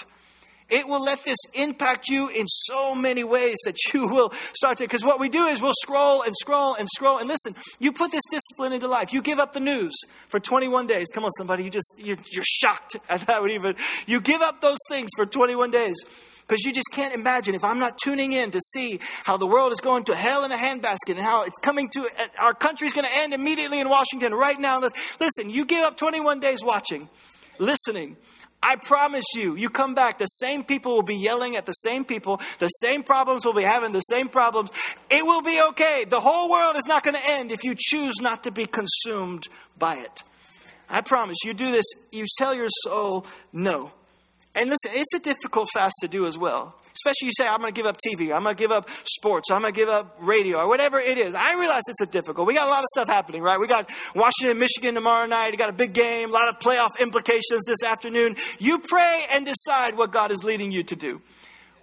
It 0.69 0.88
will 0.88 1.01
let 1.01 1.23
this 1.23 1.38
impact 1.53 2.10
you 2.10 2.27
in 2.27 2.45
so 2.47 2.93
many 2.93 3.23
ways 3.23 3.56
that 3.65 3.75
you 3.93 4.06
will 4.08 4.32
start 4.53 4.77
to. 4.80 4.84
Because 4.84 5.06
what 5.06 5.19
we 5.19 5.30
do 5.30 5.45
is 5.45 5.62
we'll 5.62 5.73
scroll 5.82 6.23
and 6.23 6.36
scroll 6.41 6.75
and 6.75 6.88
scroll. 6.93 7.19
And 7.19 7.27
listen, 7.27 7.56
you 7.80 7.93
put 7.93 8.12
this 8.12 8.23
discipline 8.30 8.73
into 8.73 8.88
life. 8.88 9.13
You 9.13 9.21
give 9.21 9.39
up 9.39 9.53
the 9.53 9.62
news 9.62 9.95
for 10.27 10.39
21 10.39 10.88
days. 10.88 11.08
Come 11.13 11.23
on, 11.23 11.32
somebody. 11.32 11.63
You 11.63 11.69
just 11.69 11.93
you're, 11.97 12.17
you're 12.32 12.43
shocked 12.45 12.97
at 13.10 13.21
that 13.21 13.41
would 13.41 13.51
even. 13.51 13.75
You 14.08 14.19
give 14.19 14.41
up 14.41 14.60
those 14.60 14.80
things 14.89 15.10
for 15.15 15.25
21 15.25 15.71
days 15.71 15.95
because 16.41 16.63
you 16.63 16.73
just 16.73 16.89
can't 16.91 17.15
imagine 17.15 17.56
if 17.56 17.63
I'm 17.63 17.80
not 17.80 17.97
tuning 18.01 18.34
in 18.34 18.51
to 18.51 18.60
see 18.60 18.99
how 19.23 19.38
the 19.38 19.47
world 19.47 19.71
is 19.71 19.80
going 19.80 20.03
to 20.06 20.15
hell 20.15 20.43
in 20.43 20.51
a 20.51 20.56
handbasket 20.56 21.10
and 21.10 21.19
how 21.19 21.43
it's 21.45 21.60
coming 21.60 21.89
to 21.89 22.08
our 22.41 22.53
country's 22.53 22.93
going 22.93 23.06
to 23.06 23.13
end 23.17 23.34
immediately 23.34 23.80
in 23.80 23.89
Washington 23.89 24.34
right 24.34 24.60
now. 24.60 24.80
Listen, 25.19 25.49
you 25.49 25.65
give 25.65 25.84
up 25.84 25.97
21 25.97 26.39
days 26.39 26.63
watching, 26.63 27.08
listening 27.58 28.17
I 28.67 28.75
promise 28.75 29.23
you, 29.34 29.56
you 29.56 29.69
come 29.69 29.95
back, 29.95 30.17
the 30.17 30.25
same 30.25 30.62
people 30.62 30.93
will 30.93 31.01
be 31.01 31.15
yelling 31.15 31.56
at 31.56 31.65
the 31.65 31.71
same 31.71 32.03
people, 32.03 32.41
the 32.60 32.67
same 32.67 33.01
problems 33.01 33.45
will 33.45 33.53
be 33.53 33.63
having 33.63 33.93
the 33.93 34.01
same 34.01 34.27
problems. 34.27 34.71
It 35.10 35.25
will 35.25 35.41
be 35.41 35.62
okay. 35.69 36.03
The 36.06 36.19
whole 36.19 36.51
world 36.51 36.75
is 36.75 36.86
not 36.86 37.01
going 37.01 37.15
to 37.15 37.30
end 37.30 37.53
if 37.53 37.63
you 37.63 37.75
choose 37.77 38.15
not 38.19 38.43
to 38.43 38.51
be 38.51 38.65
consumed 38.65 39.47
by 39.80 39.95
it. 39.95 40.21
I 40.89 40.99
promise 40.99 41.38
you 41.45 41.53
do 41.53 41.71
this, 41.71 41.86
you 42.12 42.25
tell 42.38 42.53
your 42.53 42.67
soul 42.84 43.25
no. 43.53 43.91
And 44.57 44.71
listen, 44.71 44.91
it's 44.95 45.13
a 45.13 45.19
difficult 45.19 45.69
fast 45.71 45.93
to 46.01 46.07
do 46.07 46.25
as 46.25 46.37
well. 46.37 46.75
Especially 46.93 47.27
you 47.27 47.31
say, 47.37 47.47
I'm 47.47 47.61
going 47.61 47.71
to 47.71 47.77
give 47.79 47.85
up 47.85 47.97
TV, 47.97 48.35
I'm 48.35 48.41
going 48.41 48.55
to 48.55 48.59
give 48.59 48.71
up 48.71 48.89
sports, 49.03 49.51
I'm 49.51 49.61
going 49.61 49.71
to 49.71 49.79
give 49.79 49.87
up 49.87 50.17
radio, 50.19 50.57
or 50.57 50.67
whatever 50.67 50.99
it 50.99 51.19
is. 51.19 51.35
I 51.35 51.53
realize 51.53 51.83
it's 51.87 52.01
a 52.01 52.07
difficult. 52.07 52.47
We 52.47 52.55
got 52.55 52.65
a 52.65 52.71
lot 52.71 52.81
of 52.81 52.87
stuff 52.87 53.07
happening, 53.07 53.43
right? 53.43 53.59
We 53.59 53.67
got 53.67 53.87
Washington, 54.15 54.57
Michigan 54.57 54.95
tomorrow 54.95 55.27
night. 55.27 55.51
We 55.51 55.57
got 55.57 55.69
a 55.69 55.73
big 55.73 55.93
game, 55.93 56.29
a 56.29 56.33
lot 56.33 56.47
of 56.47 56.57
playoff 56.57 56.99
implications 56.99 57.65
this 57.67 57.83
afternoon. 57.87 58.35
You 58.57 58.79
pray 58.79 59.25
and 59.31 59.45
decide 59.45 59.95
what 59.95 60.11
God 60.11 60.31
is 60.31 60.43
leading 60.43 60.71
you 60.71 60.83
to 60.83 60.95
do 60.95 61.21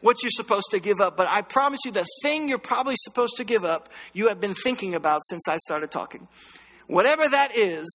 what 0.00 0.22
you're 0.22 0.30
supposed 0.32 0.66
to 0.70 0.78
give 0.78 1.00
up. 1.00 1.16
But 1.16 1.28
I 1.28 1.40
promise 1.40 1.80
you, 1.86 1.90
the 1.90 2.04
thing 2.22 2.46
you're 2.46 2.58
probably 2.58 2.94
supposed 2.98 3.38
to 3.38 3.44
give 3.44 3.64
up, 3.64 3.88
you 4.12 4.28
have 4.28 4.38
been 4.38 4.52
thinking 4.52 4.94
about 4.94 5.22
since 5.24 5.48
I 5.48 5.56
started 5.56 5.90
talking. 5.90 6.28
Whatever 6.88 7.26
that 7.26 7.56
is, 7.56 7.86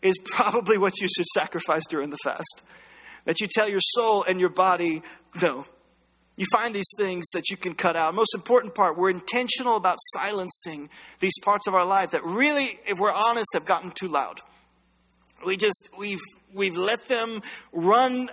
is 0.00 0.14
probably 0.24 0.78
what 0.78 1.00
you 1.00 1.08
should 1.08 1.26
sacrifice 1.26 1.82
during 1.88 2.10
the 2.10 2.18
fast. 2.22 2.62
That 3.24 3.40
you 3.40 3.48
tell 3.50 3.68
your 3.68 3.80
soul 3.80 4.24
and 4.24 4.40
your 4.40 4.48
body, 4.48 5.02
no, 5.40 5.66
you 6.38 6.46
find 6.52 6.72
these 6.72 6.90
things 6.96 7.26
that 7.34 7.50
you 7.50 7.56
can 7.56 7.74
cut 7.74 7.96
out. 7.96 8.14
Most 8.14 8.34
important 8.34 8.74
part, 8.74 8.96
we're 8.96 9.10
intentional 9.10 9.76
about 9.76 9.96
silencing 10.14 10.88
these 11.18 11.36
parts 11.42 11.66
of 11.66 11.74
our 11.74 11.84
life 11.84 12.12
that 12.12 12.24
really, 12.24 12.68
if 12.86 13.00
we're 13.00 13.12
honest, 13.12 13.48
have 13.54 13.66
gotten 13.66 13.90
too 13.90 14.06
loud. 14.06 14.38
We 15.44 15.56
just, 15.56 15.88
we've, 15.98 16.20
we've 16.54 16.76
let 16.76 17.04
them 17.08 17.42
run 17.72 18.28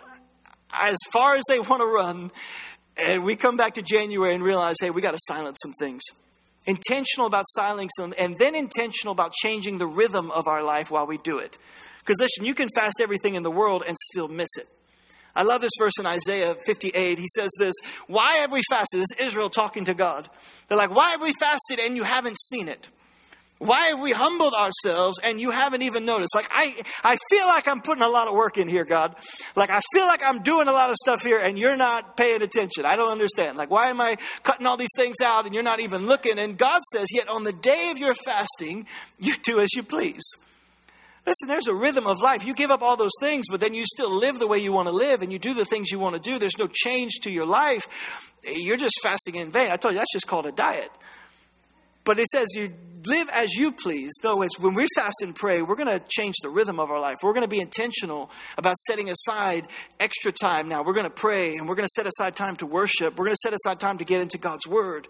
as 0.71 0.97
far 1.11 1.35
as 1.35 1.43
they 1.49 1.59
want 1.59 1.81
to 1.81 1.87
run. 1.87 2.31
And 2.95 3.23
we 3.23 3.35
come 3.35 3.57
back 3.57 3.73
to 3.73 3.81
January 3.81 4.35
and 4.35 4.43
realize, 4.43 4.75
hey, 4.79 4.91
we 4.91 5.01
got 5.01 5.11
to 5.11 5.19
silence 5.21 5.57
some 5.63 5.73
things. 5.79 6.03
Intentional 6.67 7.27
about 7.27 7.45
silencing 7.47 7.89
them, 8.09 8.13
and 8.19 8.37
then 8.37 8.55
intentional 8.55 9.11
about 9.13 9.33
changing 9.33 9.79
the 9.79 9.87
rhythm 9.87 10.29
of 10.31 10.47
our 10.47 10.63
life 10.63 10.91
while 10.91 11.07
we 11.07 11.17
do 11.17 11.39
it. 11.39 11.57
Because 11.99 12.17
listen, 12.19 12.45
you 12.45 12.53
can 12.53 12.69
fast 12.75 12.99
everything 13.01 13.33
in 13.33 13.41
the 13.41 13.51
world 13.51 13.83
and 13.87 13.97
still 14.11 14.27
miss 14.27 14.49
it. 14.57 14.65
I 15.35 15.43
love 15.43 15.61
this 15.61 15.71
verse 15.77 15.99
in 15.99 16.05
Isaiah 16.05 16.55
58. 16.65 17.17
He 17.17 17.27
says 17.35 17.51
this 17.59 17.75
Why 18.07 18.35
have 18.35 18.51
we 18.51 18.61
fasted? 18.69 19.01
This 19.01 19.11
is 19.17 19.27
Israel 19.27 19.49
talking 19.49 19.85
to 19.85 19.93
God. 19.93 20.29
They're 20.67 20.77
like, 20.77 20.95
Why 20.95 21.11
have 21.11 21.21
we 21.21 21.33
fasted 21.33 21.79
and 21.79 21.95
you 21.95 22.03
haven't 22.03 22.37
seen 22.39 22.67
it? 22.67 22.87
Why 23.57 23.87
have 23.87 24.01
we 24.01 24.11
humbled 24.11 24.53
ourselves 24.53 25.17
and 25.23 25.39
you 25.39 25.49
haven't 25.49 25.81
even 25.81 26.05
noticed? 26.05 26.35
Like, 26.35 26.49
I, 26.51 26.75
I 27.05 27.17
feel 27.29 27.47
like 27.47 27.69
I'm 27.69 27.81
putting 27.81 28.03
a 28.03 28.09
lot 28.09 28.27
of 28.27 28.33
work 28.33 28.57
in 28.57 28.67
here, 28.67 28.83
God. 28.83 29.15
Like, 29.55 29.69
I 29.69 29.79
feel 29.93 30.05
like 30.05 30.21
I'm 30.25 30.43
doing 30.43 30.67
a 30.67 30.73
lot 30.73 30.89
of 30.89 30.97
stuff 30.97 31.23
here 31.23 31.39
and 31.39 31.57
you're 31.57 31.77
not 31.77 32.17
paying 32.17 32.41
attention. 32.41 32.85
I 32.85 32.97
don't 32.97 33.11
understand. 33.11 33.57
Like, 33.57 33.71
why 33.71 33.89
am 33.89 34.01
I 34.01 34.17
cutting 34.43 34.67
all 34.67 34.75
these 34.75 34.93
things 34.97 35.15
out 35.23 35.45
and 35.45 35.53
you're 35.53 35.63
not 35.63 35.79
even 35.79 36.05
looking? 36.05 36.37
And 36.37 36.57
God 36.57 36.81
says, 36.91 37.07
Yet 37.13 37.29
on 37.29 37.45
the 37.45 37.53
day 37.53 37.91
of 37.91 37.97
your 37.97 38.13
fasting, 38.13 38.87
you 39.19 39.33
do 39.41 39.61
as 39.61 39.69
you 39.73 39.83
please. 39.83 40.23
Listen, 41.25 41.47
there's 41.47 41.67
a 41.67 41.73
rhythm 41.73 42.05
of 42.05 42.21
life. 42.21 42.45
You 42.45 42.53
give 42.53 42.69
up 42.69 42.83
all 42.83 42.97
those 42.97 43.15
things, 43.19 43.45
but 43.49 43.59
then 43.59 43.73
you 43.73 43.83
still 43.85 44.11
live 44.11 44.37
the 44.37 44.47
way 44.47 44.59
you 44.59 44.71
want 44.71 44.87
to 44.87 44.93
live 44.93 45.21
and 45.21 45.33
you 45.33 45.39
do 45.39 45.55
the 45.55 45.65
things 45.65 45.89
you 45.89 45.97
want 45.97 46.15
to 46.15 46.21
do. 46.21 46.37
There's 46.37 46.57
no 46.59 46.67
change 46.71 47.13
to 47.23 47.31
your 47.31 47.45
life. 47.45 48.33
You're 48.43 48.77
just 48.77 48.99
fasting 49.01 49.35
in 49.35 49.51
vain. 49.51 49.71
I 49.71 49.77
told 49.77 49.93
you 49.93 49.97
that's 49.97 50.13
just 50.13 50.27
called 50.27 50.45
a 50.45 50.51
diet. 50.51 50.89
But 52.03 52.19
it 52.19 52.27
says 52.27 52.49
you 52.55 52.71
live 53.07 53.29
as 53.33 53.55
you 53.55 53.71
please. 53.71 54.13
Though 54.21 54.43
it's 54.43 54.59
when 54.59 54.75
we 54.75 54.85
fast 54.95 55.15
and 55.23 55.35
pray, 55.35 55.63
we're 55.63 55.75
going 55.75 55.99
to 55.99 56.05
change 56.07 56.35
the 56.43 56.49
rhythm 56.49 56.79
of 56.79 56.91
our 56.91 56.99
life. 56.99 57.17
We're 57.23 57.33
going 57.33 57.41
to 57.41 57.47
be 57.47 57.59
intentional 57.59 58.29
about 58.59 58.75
setting 58.87 59.09
aside 59.09 59.67
extra 59.99 60.31
time 60.31 60.69
now. 60.69 60.83
We're 60.83 60.93
going 60.93 61.05
to 61.05 61.09
pray 61.09 61.55
and 61.55 61.67
we're 61.67 61.75
going 61.75 61.87
to 61.87 61.93
set 61.95 62.05
aside 62.05 62.35
time 62.35 62.55
to 62.57 62.67
worship. 62.67 63.17
We're 63.17 63.25
going 63.25 63.35
to 63.35 63.47
set 63.47 63.53
aside 63.53 63.79
time 63.79 63.97
to 63.97 64.05
get 64.05 64.21
into 64.21 64.37
God's 64.37 64.67
word. 64.67 65.07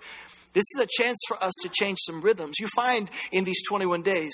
This 0.54 0.64
is 0.78 0.82
a 0.82 0.88
chance 1.02 1.20
for 1.28 1.36
us 1.44 1.54
to 1.64 1.70
change 1.70 1.98
some 2.06 2.22
rhythms. 2.22 2.56
You 2.62 2.68
find 2.68 3.12
in 3.34 3.44
these 3.44 3.62
21 3.68 4.02
days, 4.02 4.32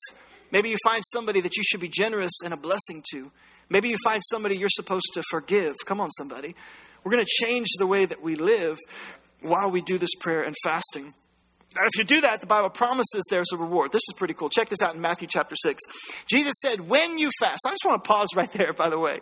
Maybe 0.51 0.69
you 0.69 0.77
find 0.83 1.03
somebody 1.11 1.41
that 1.41 1.55
you 1.55 1.63
should 1.63 1.79
be 1.79 1.89
generous 1.89 2.41
and 2.43 2.53
a 2.53 2.57
blessing 2.57 3.03
to. 3.11 3.31
Maybe 3.69 3.89
you 3.89 3.97
find 4.03 4.21
somebody 4.29 4.57
you're 4.57 4.69
supposed 4.69 5.09
to 5.13 5.23
forgive. 5.29 5.75
Come 5.85 6.01
on, 6.01 6.11
somebody. 6.11 6.55
We're 7.03 7.11
going 7.11 7.23
to 7.23 7.45
change 7.45 7.67
the 7.77 7.87
way 7.87 8.05
that 8.05 8.21
we 8.21 8.35
live 8.35 8.77
while 9.41 9.71
we 9.71 9.81
do 9.81 9.97
this 9.97 10.13
prayer 10.19 10.43
and 10.43 10.55
fasting. 10.63 11.13
Now, 11.75 11.83
if 11.85 11.97
you 11.97 12.03
do 12.03 12.19
that, 12.21 12.41
the 12.41 12.47
Bible 12.47 12.69
promises 12.69 13.23
there's 13.29 13.51
a 13.53 13.57
reward. 13.57 13.93
This 13.93 14.01
is 14.09 14.13
pretty 14.17 14.33
cool. 14.33 14.49
Check 14.49 14.67
this 14.67 14.81
out 14.81 14.93
in 14.93 14.99
Matthew 14.99 15.27
chapter 15.29 15.55
6. 15.55 15.79
Jesus 16.27 16.53
said, 16.61 16.81
When 16.81 17.17
you 17.17 17.29
fast, 17.39 17.61
I 17.65 17.71
just 17.71 17.85
want 17.85 18.03
to 18.03 18.07
pause 18.07 18.27
right 18.35 18.51
there, 18.51 18.73
by 18.73 18.89
the 18.89 18.99
way. 18.99 19.19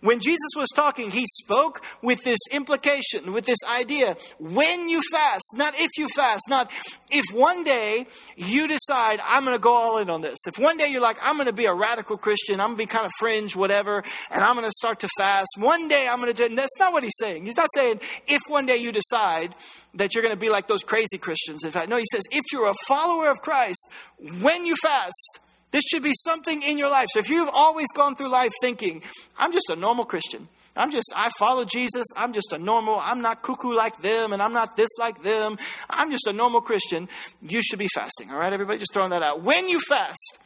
When 0.00 0.20
Jesus 0.20 0.50
was 0.56 0.68
talking, 0.74 1.10
he 1.10 1.24
spoke 1.42 1.82
with 2.02 2.22
this 2.24 2.38
implication, 2.52 3.32
with 3.32 3.46
this 3.46 3.58
idea 3.70 4.16
when 4.38 4.88
you 4.88 5.00
fast, 5.12 5.44
not 5.54 5.74
if 5.76 5.90
you 5.98 6.08
fast, 6.08 6.42
not 6.48 6.70
if 7.10 7.24
one 7.34 7.64
day 7.64 8.06
you 8.36 8.68
decide, 8.68 9.20
I'm 9.24 9.44
going 9.44 9.56
to 9.56 9.62
go 9.62 9.72
all 9.72 9.98
in 9.98 10.10
on 10.10 10.20
this. 10.20 10.38
If 10.46 10.58
one 10.58 10.76
day 10.76 10.88
you're 10.88 11.02
like, 11.02 11.18
I'm 11.22 11.36
going 11.36 11.46
to 11.46 11.52
be 11.52 11.66
a 11.66 11.74
radical 11.74 12.16
Christian, 12.16 12.60
I'm 12.60 12.68
going 12.68 12.78
to 12.78 12.82
be 12.82 12.86
kind 12.86 13.06
of 13.06 13.12
fringe, 13.18 13.56
whatever, 13.56 14.02
and 14.30 14.42
I'm 14.42 14.54
going 14.54 14.66
to 14.66 14.72
start 14.72 15.00
to 15.00 15.08
fast. 15.16 15.48
One 15.58 15.88
day 15.88 16.08
I'm 16.08 16.20
going 16.20 16.32
to 16.32 16.36
do, 16.36 16.44
it. 16.44 16.56
that's 16.56 16.78
not 16.78 16.92
what 16.92 17.02
he's 17.02 17.16
saying. 17.18 17.46
He's 17.46 17.56
not 17.56 17.68
saying 17.74 18.00
if 18.26 18.42
one 18.48 18.66
day 18.66 18.76
you 18.76 18.92
decide 18.92 19.54
that 19.94 20.14
you're 20.14 20.22
going 20.22 20.34
to 20.34 20.40
be 20.40 20.50
like 20.50 20.68
those 20.68 20.82
crazy 20.82 21.18
Christians. 21.18 21.64
In 21.64 21.70
fact, 21.70 21.88
no, 21.88 21.96
he 21.96 22.04
says, 22.10 22.22
if 22.30 22.44
you're 22.52 22.68
a 22.68 22.74
follower 22.86 23.30
of 23.30 23.40
Christ, 23.40 23.92
when 24.40 24.66
you 24.66 24.74
fast, 24.82 25.40
this 25.76 25.84
should 25.90 26.02
be 26.02 26.12
something 26.24 26.62
in 26.62 26.78
your 26.78 26.88
life. 26.88 27.06
So 27.10 27.18
if 27.18 27.28
you've 27.28 27.50
always 27.52 27.88
gone 27.94 28.16
through 28.16 28.30
life 28.30 28.50
thinking, 28.62 29.02
I'm 29.36 29.52
just 29.52 29.68
a 29.68 29.76
normal 29.76 30.06
Christian, 30.06 30.48
I'm 30.74 30.90
just, 30.90 31.12
I 31.14 31.28
follow 31.38 31.66
Jesus, 31.66 32.06
I'm 32.16 32.32
just 32.32 32.50
a 32.54 32.58
normal, 32.58 32.98
I'm 32.98 33.20
not 33.20 33.42
cuckoo 33.42 33.74
like 33.74 33.98
them, 33.98 34.32
and 34.32 34.40
I'm 34.40 34.54
not 34.54 34.78
this 34.78 34.88
like 34.98 35.22
them, 35.22 35.58
I'm 35.90 36.10
just 36.10 36.26
a 36.26 36.32
normal 36.32 36.62
Christian, 36.62 37.10
you 37.42 37.60
should 37.60 37.78
be 37.78 37.88
fasting. 37.94 38.30
All 38.30 38.38
right, 38.38 38.54
everybody, 38.54 38.78
just 38.78 38.94
throwing 38.94 39.10
that 39.10 39.22
out. 39.22 39.42
When 39.42 39.68
you 39.68 39.78
fast, 39.80 40.38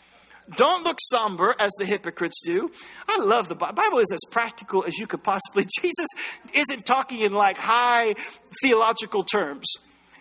Don't 0.56 0.82
look 0.82 0.98
somber 1.00 1.54
as 1.60 1.70
the 1.78 1.84
hypocrites 1.84 2.40
do. 2.44 2.70
I 3.08 3.18
love 3.18 3.48
the 3.48 3.54
Bible. 3.54 3.74
Bible 3.74 3.98
is 3.98 4.10
as 4.12 4.20
practical 4.32 4.84
as 4.84 4.98
you 4.98 5.06
could 5.06 5.22
possibly. 5.22 5.64
Jesus 5.80 6.08
isn't 6.52 6.86
talking 6.86 7.20
in 7.20 7.32
like 7.32 7.56
high 7.56 8.14
theological 8.62 9.22
terms. 9.22 9.72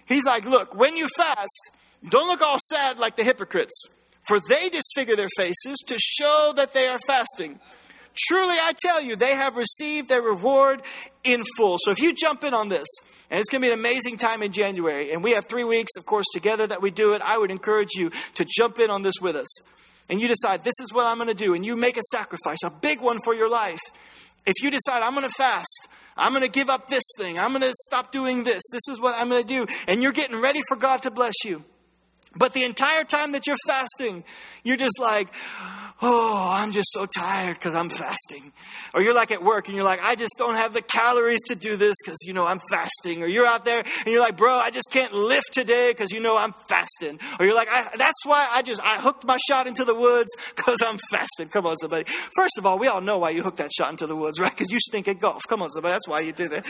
He's 0.05 0.25
like, 0.25 0.45
look, 0.45 0.75
when 0.75 0.95
you 0.97 1.07
fast, 1.17 1.71
don't 2.07 2.27
look 2.27 2.41
all 2.41 2.57
sad 2.59 2.99
like 2.99 3.15
the 3.15 3.23
hypocrites, 3.23 3.98
for 4.27 4.39
they 4.49 4.69
disfigure 4.69 5.15
their 5.15 5.29
faces 5.37 5.77
to 5.87 5.97
show 5.97 6.53
that 6.55 6.73
they 6.73 6.87
are 6.87 6.99
fasting. 6.99 7.59
Truly, 8.27 8.55
I 8.55 8.73
tell 8.81 9.01
you, 9.01 9.15
they 9.15 9.35
have 9.35 9.55
received 9.55 10.09
their 10.09 10.21
reward 10.21 10.81
in 11.23 11.43
full. 11.55 11.77
So 11.79 11.91
if 11.91 12.01
you 12.01 12.13
jump 12.13 12.43
in 12.43 12.53
on 12.53 12.69
this, 12.69 12.87
and 13.31 13.39
it's 13.39 13.49
going 13.49 13.61
to 13.61 13.67
be 13.67 13.71
an 13.71 13.79
amazing 13.79 14.17
time 14.17 14.41
in 14.41 14.51
January, 14.51 15.11
and 15.11 15.23
we 15.23 15.31
have 15.31 15.45
three 15.45 15.63
weeks, 15.63 15.91
of 15.97 16.05
course, 16.05 16.25
together 16.33 16.67
that 16.67 16.81
we 16.81 16.91
do 16.91 17.13
it, 17.13 17.21
I 17.23 17.37
would 17.37 17.51
encourage 17.51 17.89
you 17.95 18.09
to 18.35 18.45
jump 18.57 18.79
in 18.79 18.89
on 18.89 19.03
this 19.03 19.15
with 19.21 19.35
us. 19.35 19.47
And 20.09 20.19
you 20.19 20.27
decide, 20.27 20.63
this 20.63 20.79
is 20.81 20.91
what 20.91 21.05
I'm 21.05 21.17
going 21.17 21.29
to 21.29 21.35
do, 21.35 21.53
and 21.53 21.65
you 21.65 21.75
make 21.75 21.97
a 21.97 22.03
sacrifice, 22.11 22.57
a 22.65 22.71
big 22.71 23.01
one 23.01 23.19
for 23.23 23.35
your 23.35 23.49
life. 23.49 23.79
If 24.45 24.63
you 24.63 24.71
decide, 24.71 25.03
I'm 25.03 25.13
going 25.13 25.27
to 25.27 25.33
fast, 25.37 25.87
I'm 26.17 26.31
going 26.31 26.43
to 26.43 26.49
give 26.49 26.69
up 26.69 26.87
this 26.87 27.03
thing, 27.17 27.37
I'm 27.37 27.49
going 27.49 27.61
to 27.61 27.73
stop 27.73 28.11
doing 28.11 28.43
this, 28.43 28.63
this 28.71 28.87
is 28.89 28.99
what 28.99 29.19
I'm 29.19 29.29
going 29.29 29.45
to 29.45 29.47
do, 29.47 29.67
and 29.87 30.01
you're 30.01 30.11
getting 30.11 30.41
ready 30.41 30.61
for 30.67 30.75
God 30.75 31.03
to 31.03 31.11
bless 31.11 31.35
you. 31.45 31.63
But 32.35 32.53
the 32.53 32.63
entire 32.63 33.03
time 33.03 33.31
that 33.31 33.47
you're 33.47 33.57
fasting, 33.67 34.23
you're 34.63 34.77
just 34.77 34.99
like, 34.99 35.29
oh, 36.01 36.49
I'm 36.51 36.71
just 36.71 36.91
so 36.91 37.05
tired 37.05 37.55
because 37.55 37.73
I'm 37.75 37.89
fasting. 37.89 38.51
Or 38.93 39.01
you're 39.01 39.15
like 39.15 39.31
at 39.31 39.43
work 39.43 39.67
and 39.67 39.75
you're 39.75 39.85
like, 39.85 39.99
I 40.03 40.15
just 40.15 40.35
don't 40.37 40.55
have 40.55 40.73
the 40.73 40.81
calories 40.81 41.41
to 41.47 41.55
do 41.55 41.75
this 41.75 41.95
because, 42.03 42.17
you 42.25 42.33
know, 42.33 42.45
I'm 42.45 42.59
fasting. 42.69 43.23
Or 43.23 43.27
you're 43.27 43.47
out 43.47 43.65
there 43.65 43.79
and 43.79 44.07
you're 44.07 44.21
like, 44.21 44.37
bro, 44.37 44.53
I 44.53 44.69
just 44.69 44.91
can't 44.91 45.11
lift 45.11 45.53
today 45.53 45.89
because, 45.91 46.11
you 46.11 46.19
know, 46.19 46.37
I'm 46.37 46.53
fasting. 46.69 47.19
Or 47.39 47.45
you're 47.45 47.55
like, 47.55 47.69
that's 47.97 48.25
why 48.25 48.47
I 48.51 48.61
just, 48.61 48.81
I 48.83 48.99
hooked 48.99 49.25
my 49.25 49.37
shot 49.47 49.67
into 49.67 49.83
the 49.83 49.95
woods 49.95 50.29
because 50.55 50.81
I'm 50.85 50.99
fasting. 51.09 51.49
Come 51.49 51.65
on, 51.65 51.75
somebody. 51.77 52.05
First 52.35 52.57
of 52.59 52.65
all, 52.65 52.77
we 52.77 52.87
all 52.87 53.01
know 53.01 53.17
why 53.17 53.31
you 53.31 53.41
hooked 53.41 53.57
that 53.57 53.71
shot 53.75 53.89
into 53.89 54.05
the 54.05 54.15
woods, 54.15 54.39
right? 54.39 54.51
Because 54.51 54.71
you 54.71 54.79
stink 54.79 55.07
at 55.07 55.19
golf. 55.19 55.41
Come 55.47 55.61
on, 55.63 55.69
somebody. 55.71 55.93
That's 55.93 56.07
why 56.07 56.19
you 56.21 56.31
did 56.31 56.53
it. 56.53 56.65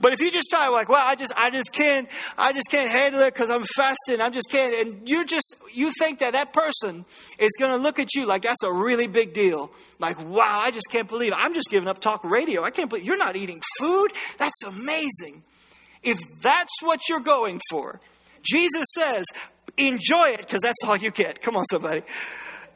But 0.00 0.12
if 0.12 0.20
you 0.20 0.30
just 0.30 0.48
try 0.50 0.68
like, 0.68 0.88
well, 0.88 1.02
I 1.04 1.14
just, 1.14 1.32
I 1.36 1.50
just 1.50 1.72
can't, 1.72 2.08
I 2.36 2.52
just 2.52 2.70
can't 2.70 2.90
handle 2.90 3.22
it 3.22 3.32
because 3.34 3.50
I'm 3.50 3.64
fasting. 3.64 4.20
I'm 4.20 4.32
just 4.32 4.50
can't. 4.50 4.75
And 4.80 5.08
you 5.08 5.24
just, 5.24 5.56
you 5.72 5.90
think 5.98 6.18
that 6.20 6.32
that 6.34 6.52
person 6.52 7.04
is 7.38 7.52
going 7.58 7.76
to 7.76 7.82
look 7.82 7.98
at 7.98 8.14
you 8.14 8.26
like 8.26 8.42
that's 8.42 8.62
a 8.62 8.72
really 8.72 9.08
big 9.08 9.32
deal. 9.32 9.70
Like, 9.98 10.18
wow, 10.28 10.58
I 10.60 10.70
just 10.70 10.90
can't 10.90 11.08
believe 11.08 11.32
it. 11.32 11.38
I'm 11.38 11.54
just 11.54 11.70
giving 11.70 11.88
up 11.88 12.00
talk 12.00 12.24
radio. 12.24 12.62
I 12.62 12.70
can't 12.70 12.88
believe 12.88 13.04
you're 13.04 13.16
not 13.16 13.36
eating 13.36 13.60
food. 13.78 14.12
That's 14.38 14.62
amazing. 14.64 15.42
If 16.02 16.18
that's 16.42 16.72
what 16.82 17.00
you're 17.08 17.20
going 17.20 17.60
for, 17.70 18.00
Jesus 18.42 18.84
says, 18.94 19.24
enjoy 19.76 20.28
it 20.30 20.38
because 20.38 20.60
that's 20.62 20.82
all 20.86 20.96
you 20.96 21.10
get. 21.10 21.40
Come 21.40 21.56
on, 21.56 21.64
somebody. 21.64 22.02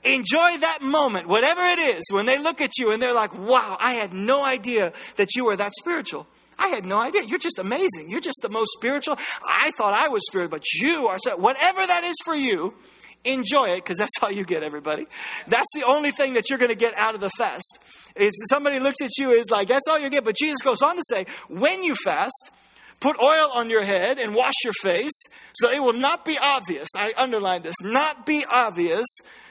Enjoy 0.02 0.56
that 0.58 0.78
moment, 0.80 1.28
whatever 1.28 1.60
it 1.60 1.78
is, 1.78 2.02
when 2.10 2.24
they 2.24 2.38
look 2.38 2.60
at 2.60 2.70
you 2.78 2.90
and 2.90 3.02
they're 3.02 3.14
like, 3.14 3.36
wow, 3.38 3.76
I 3.78 3.92
had 3.92 4.14
no 4.14 4.44
idea 4.44 4.92
that 5.16 5.36
you 5.36 5.44
were 5.44 5.56
that 5.56 5.72
spiritual. 5.78 6.26
I 6.60 6.68
had 6.68 6.84
no 6.84 7.00
idea. 7.00 7.22
You're 7.22 7.38
just 7.38 7.58
amazing. 7.58 8.10
You're 8.10 8.20
just 8.20 8.40
the 8.42 8.50
most 8.50 8.68
spiritual. 8.76 9.18
I 9.42 9.70
thought 9.72 9.94
I 9.94 10.08
was 10.08 10.22
spiritual, 10.26 10.50
but 10.50 10.64
you 10.74 11.08
are 11.08 11.16
so, 11.24 11.36
whatever 11.38 11.84
that 11.84 12.04
is 12.04 12.16
for 12.22 12.34
you, 12.34 12.74
enjoy 13.24 13.70
it 13.70 13.76
because 13.76 13.96
that's 13.96 14.12
all 14.22 14.30
you 14.30 14.44
get, 14.44 14.62
everybody. 14.62 15.06
That's 15.48 15.68
the 15.74 15.84
only 15.86 16.10
thing 16.10 16.34
that 16.34 16.50
you're 16.50 16.58
going 16.58 16.70
to 16.70 16.76
get 16.76 16.94
out 16.96 17.14
of 17.14 17.20
the 17.22 17.30
fast. 17.30 17.78
If 18.14 18.32
somebody 18.50 18.78
looks 18.78 19.00
at 19.00 19.10
you, 19.18 19.30
is 19.30 19.50
like, 19.50 19.68
that's 19.68 19.88
all 19.88 19.98
you 19.98 20.10
get. 20.10 20.24
But 20.24 20.36
Jesus 20.36 20.60
goes 20.60 20.82
on 20.82 20.96
to 20.96 21.02
say, 21.08 21.26
when 21.48 21.82
you 21.82 21.94
fast, 21.94 22.50
put 23.00 23.18
oil 23.18 23.50
on 23.54 23.70
your 23.70 23.82
head 23.82 24.18
and 24.18 24.34
wash 24.34 24.54
your 24.62 24.74
face 24.82 25.18
so 25.54 25.70
it 25.70 25.82
will 25.82 25.94
not 25.94 26.26
be 26.26 26.36
obvious. 26.40 26.88
I 26.96 27.14
underline 27.16 27.62
this 27.62 27.76
not 27.82 28.26
be 28.26 28.44
obvious 28.52 29.06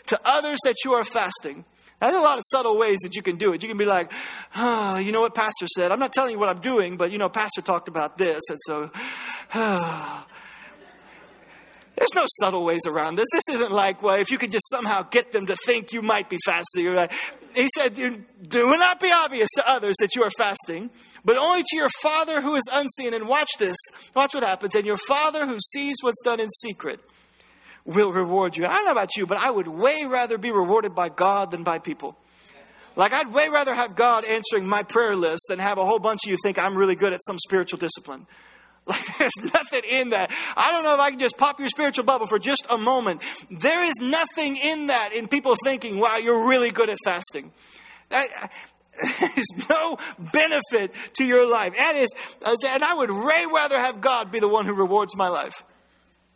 to 0.08 0.19
others 0.24 0.60
that 0.65 0.76
you 0.86 0.93
are 0.93 1.04
fasting. 1.04 1.65
There's 1.99 2.15
a 2.15 2.19
lot 2.19 2.38
of 2.38 2.43
subtle 2.47 2.77
ways 2.77 2.99
that 3.03 3.15
you 3.15 3.21
can 3.21 3.35
do 3.35 3.51
it. 3.53 3.62
You 3.62 3.67
can 3.67 3.77
be 3.77 3.85
like, 3.85 4.12
oh, 4.55 4.97
you 4.97 5.12
know 5.12 5.21
what 5.21 5.35
Pastor 5.35 5.67
said? 5.67 5.91
I'm 5.91 5.99
not 5.99 6.13
telling 6.13 6.31
you 6.31 6.39
what 6.39 6.49
I'm 6.49 6.62
doing, 6.62 6.95
but 6.95 7.12
you 7.12 7.17
know, 7.17 7.27
Pastor 7.27 7.62
talked 7.62 7.89
about 7.89 8.17
this. 8.17 8.41
And 8.49 8.57
so, 8.62 8.89
oh. 9.53 10.25
there's 11.97 12.13
no 12.15 12.23
subtle 12.39 12.63
ways 12.63 12.85
around 12.88 13.15
this. 13.15 13.27
This 13.33 13.55
isn't 13.55 13.71
like, 13.71 14.01
well, 14.01 14.15
if 14.15 14.31
you 14.31 14.38
could 14.38 14.51
just 14.51 14.69
somehow 14.69 15.03
get 15.03 15.33
them 15.33 15.45
to 15.47 15.57
think 15.65 15.91
you 15.91 16.01
might 16.01 16.29
be 16.29 16.38
fasting. 16.45 16.85
He 17.53 17.67
said, 17.75 17.95
do 17.95 18.25
not 18.77 19.01
be 19.01 19.12
obvious 19.12 19.49
to 19.55 19.69
others 19.69 19.95
that 19.99 20.15
you 20.15 20.23
are 20.23 20.31
fasting, 20.38 20.91
but 21.25 21.35
only 21.35 21.63
to 21.63 21.75
your 21.75 21.89
Father 22.01 22.39
who 22.39 22.55
is 22.55 22.63
unseen. 22.71 23.13
And 23.13 23.27
watch 23.27 23.49
this. 23.59 23.77
Watch 24.15 24.33
what 24.33 24.43
happens. 24.43 24.73
And 24.75 24.85
your 24.85 24.97
Father 24.97 25.45
who 25.45 25.57
sees 25.73 25.97
what's 26.01 26.21
done 26.23 26.39
in 26.39 26.47
secret 26.49 27.01
will 27.89 28.12
reward 28.12 28.56
you. 28.56 28.65
I 28.65 28.69
don't 28.69 28.86
know 28.86 28.91
about 28.91 29.17
you, 29.17 29.25
but 29.25 29.38
I 29.38 29.49
would 29.49 29.67
way 29.67 30.06
rather 30.06 30.38
be 30.38 30.52
rewarded 30.52 30.93
by 30.93 31.10
God 31.10 31.52
than 31.52 31.63
by 31.63 31.80
people. 31.80 32.15
Like, 32.95 33.13
I'd 33.13 33.34
way 33.34 33.49
rather 33.49 33.73
have 33.73 33.95
God 33.95 34.25
answering 34.25 34.67
my 34.67 34.84
prayer 34.84 35.15
list 35.15 35.45
than 35.49 35.60
have 35.60 35.78
a 35.78 35.86
whole 35.86 35.99
bunch 35.99 36.21
of 36.25 36.32
you 36.32 36.38
think 36.43 36.60
I'm 36.60 36.75
really 36.75 36.95
good 36.95 37.13
at 37.13 37.19
some 37.25 37.38
spiritual 37.39 37.80
discipline. 37.80 38.28
Like, 38.88 39.17
there's 39.19 39.54
nothing 39.54 39.82
in 39.88 40.10
that. 40.12 40.32
I 40.58 40.71
don't 40.71 40.84
know 40.84 40.95
if 40.95 40.99
I 40.99 41.12
can 41.12 41.19
just 41.19 41.38
pop 41.38 41.60
your 41.60 41.69
spiritual 41.69 42.06
bubble 42.06 42.25
for 42.25 42.39
just 42.39 42.65
a 42.71 42.78
moment. 42.78 43.21
There 43.52 43.84
is 43.84 43.93
nothing 44.02 44.58
in 44.58 44.88
that 44.88 45.12
in 45.13 45.28
people 45.28 45.56
thinking, 45.63 45.99
wow, 45.99 46.15
you're 46.15 46.47
really 46.47 46.71
good 46.71 46.89
at 46.89 46.97
fasting. 47.06 47.52
That, 48.08 48.52
there's 49.19 49.69
no 49.69 49.99
benefit 50.34 50.95
to 51.17 51.23
your 51.23 51.47
life. 51.47 51.75
That 51.75 51.95
is, 51.97 52.08
uh, 52.43 52.56
and 52.69 52.84
I 52.84 52.95
would 52.95 53.12
way 53.12 53.45
rather 53.54 53.80
have 53.80 54.02
God 54.02 54.32
be 54.32 54.39
the 54.39 54.47
one 54.47 54.65
who 54.65 54.73
rewards 54.73 55.15
my 55.15 55.28
life 55.28 55.63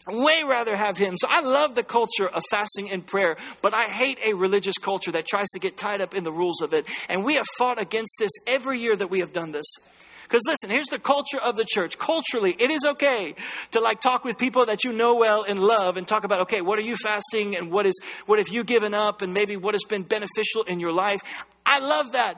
way 0.08 0.44
rather 0.44 0.76
have 0.76 0.98
him. 0.98 1.16
So 1.18 1.28
I 1.30 1.42
love 1.42 1.76
the 1.76 1.84
culture 1.84 2.28
of 2.28 2.44
fasting 2.50 2.92
and 2.92 3.06
prayer, 3.06 3.38
but 3.62 3.74
I 3.74 3.84
hate 3.84 4.20
a 4.26 4.34
religious 4.34 4.78
culture 4.78 5.12
that 5.12 5.26
tries 5.26 5.50
to 5.50 5.60
get 5.60 5.78
tied 5.78 6.02
up 6.02 6.14
in 6.14 6.24
the 6.24 6.32
rules 6.32 6.62
of 6.62 6.74
it. 6.74 6.88
And 7.10 7.24
we 7.24 7.36
have 7.36 7.46
fought 7.58 7.82
against 7.82 8.16
this 8.20 8.32
every 8.48 8.80
year 8.80 8.96
that 8.96 9.10
we 9.10 9.20
have 9.20 9.34
done 9.34 9.52
this. 9.52 9.66
Because 10.24 10.42
listen, 10.48 10.70
here's 10.70 10.88
the 10.88 11.00
culture 11.00 11.38
of 11.38 11.58
the 11.58 11.66
church. 11.66 12.00
Culturally, 12.00 12.56
it 12.58 12.72
is 12.72 12.84
okay 12.84 13.36
to 13.72 13.80
like 13.80 14.02
talk 14.02 14.26
with 14.26 14.38
people 14.38 14.66
that 14.66 14.84
you 14.84 14.92
know 14.92 15.16
well 15.16 15.44
and 15.44 15.60
love 15.60 15.96
and 15.96 16.08
talk 16.08 16.24
about, 16.24 16.42
okay, 16.42 16.62
what 16.62 16.80
are 16.80 16.84
you 16.84 16.96
fasting 16.96 17.56
and 17.56 17.72
what 17.72 17.86
is 17.86 17.94
what 18.26 18.40
have 18.40 18.48
you 18.48 18.64
given 18.64 18.94
up 18.94 19.22
and 19.22 19.34
maybe 19.34 19.58
what 19.58 19.76
has 19.76 19.84
been 19.84 20.04
beneficial 20.04 20.64
in 20.64 20.80
your 20.80 20.92
life. 20.92 21.22
I 21.66 21.80
love 21.80 22.14
that. 22.14 22.36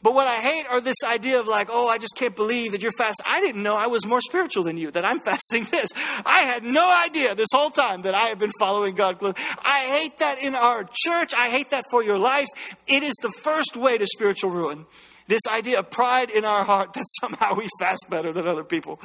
But 0.00 0.14
what 0.14 0.28
I 0.28 0.36
hate 0.36 0.64
are 0.70 0.80
this 0.80 0.96
idea 1.04 1.40
of 1.40 1.48
like, 1.48 1.68
oh, 1.70 1.88
I 1.88 1.98
just 1.98 2.14
can't 2.16 2.36
believe 2.36 2.70
that 2.72 2.82
you're 2.82 2.92
fasting. 2.92 3.26
I 3.28 3.40
didn't 3.40 3.64
know 3.64 3.74
I 3.74 3.88
was 3.88 4.06
more 4.06 4.20
spiritual 4.20 4.62
than 4.62 4.76
you, 4.76 4.92
that 4.92 5.04
I'm 5.04 5.18
fasting 5.24 5.64
this. 5.64 5.88
I 6.24 6.40
had 6.40 6.62
no 6.62 6.88
idea 6.88 7.34
this 7.34 7.48
whole 7.52 7.70
time 7.70 8.02
that 8.02 8.14
I 8.14 8.28
have 8.28 8.38
been 8.38 8.52
following 8.60 8.94
God. 8.94 9.18
I 9.20 9.80
hate 9.98 10.18
that 10.20 10.38
in 10.40 10.54
our 10.54 10.88
church. 11.04 11.34
I 11.36 11.48
hate 11.48 11.70
that 11.70 11.84
for 11.90 12.04
your 12.04 12.18
life. 12.18 12.46
It 12.86 13.02
is 13.02 13.14
the 13.22 13.32
first 13.42 13.76
way 13.76 13.98
to 13.98 14.06
spiritual 14.06 14.50
ruin. 14.50 14.86
This 15.26 15.42
idea 15.50 15.80
of 15.80 15.90
pride 15.90 16.30
in 16.30 16.44
our 16.44 16.64
heart 16.64 16.92
that 16.94 17.04
somehow 17.20 17.54
we 17.54 17.68
fast 17.80 18.06
better 18.08 18.32
than 18.32 18.46
other 18.46 18.64
people. 18.64 19.00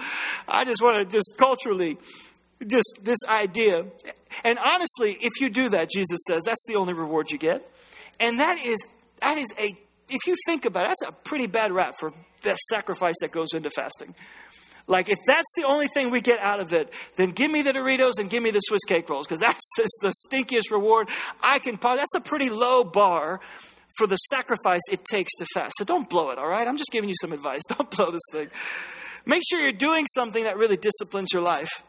I 0.48 0.64
just 0.64 0.84
want 0.84 1.00
to 1.00 1.06
just 1.06 1.36
culturally, 1.40 1.98
just 2.66 3.00
this 3.04 3.20
idea. 3.28 3.88
And 4.44 4.60
honestly, 4.60 5.18
if 5.22 5.42
you 5.42 5.50
do 5.50 5.70
that, 5.70 5.90
Jesus 5.90 6.20
says, 6.28 6.44
that's 6.44 6.66
the 6.68 6.76
only 6.76 6.94
reward 6.94 7.32
you 7.32 7.40
get. 7.40 7.68
And 8.20 8.40
that 8.40 8.64
is, 8.64 8.86
that 9.22 9.40
is 9.40 9.52
a 9.60 9.72
if 10.10 10.28
you 10.28 10.36
think 10.46 10.66
about 10.66 10.86
it, 10.86 10.88
that's 10.90 11.10
a 11.10 11.12
pretty 11.24 11.48
bad 11.48 11.72
rap 11.72 11.96
for 12.00 12.14
the 12.42 12.56
sacrifice 12.56 13.16
that 13.22 13.32
goes 13.32 13.54
into 13.54 13.70
fasting. 13.70 14.14
Like, 14.86 15.10
if 15.10 15.20
that's 15.26 15.52
the 15.56 15.64
only 15.64 15.88
thing 15.88 16.12
we 16.12 16.20
get 16.20 16.40
out 16.40 16.60
of 16.60 16.74
it, 16.74 16.94
then 17.16 17.32
give 17.32 17.50
me 17.50 17.62
the 17.62 17.72
Doritos 17.72 18.14
and 18.20 18.30
give 18.30 18.44
me 18.44 18.52
the 18.52 18.60
Swiss 18.60 18.84
cake 18.86 19.10
rolls, 19.10 19.26
because 19.26 19.40
that's 19.40 19.62
the 20.02 20.14
stinkiest 20.28 20.72
reward 20.72 21.08
I 21.42 21.60
can. 21.60 21.78
Possibly. 21.78 22.00
That's 22.00 22.16
a 22.16 22.22
pretty 22.22 22.50
low 22.50 22.84
bar 22.84 23.40
for 23.98 24.08
the 24.08 24.18
sacrifice 24.18 24.82
it 24.92 25.06
takes 25.06 25.34
to 25.36 25.46
fast. 25.54 25.74
So 25.78 25.86
don't 25.86 26.10
blow 26.10 26.32
it, 26.32 26.38
all 26.38 26.48
right? 26.48 26.68
I'm 26.68 26.78
just 26.78 26.92
giving 26.92 27.10
you 27.10 27.16
some 27.22 27.32
advice. 27.32 27.62
Don't 27.78 27.92
blow 27.92 28.10
this 28.10 28.24
thing. 28.32 28.48
Make 29.26 29.44
sure 29.48 29.60
you're 29.60 29.72
doing 29.72 30.08
something 30.08 30.44
that 30.46 30.58
really 30.58 30.78
disciplines 30.78 31.30
your 31.32 31.44
life. 31.44 31.84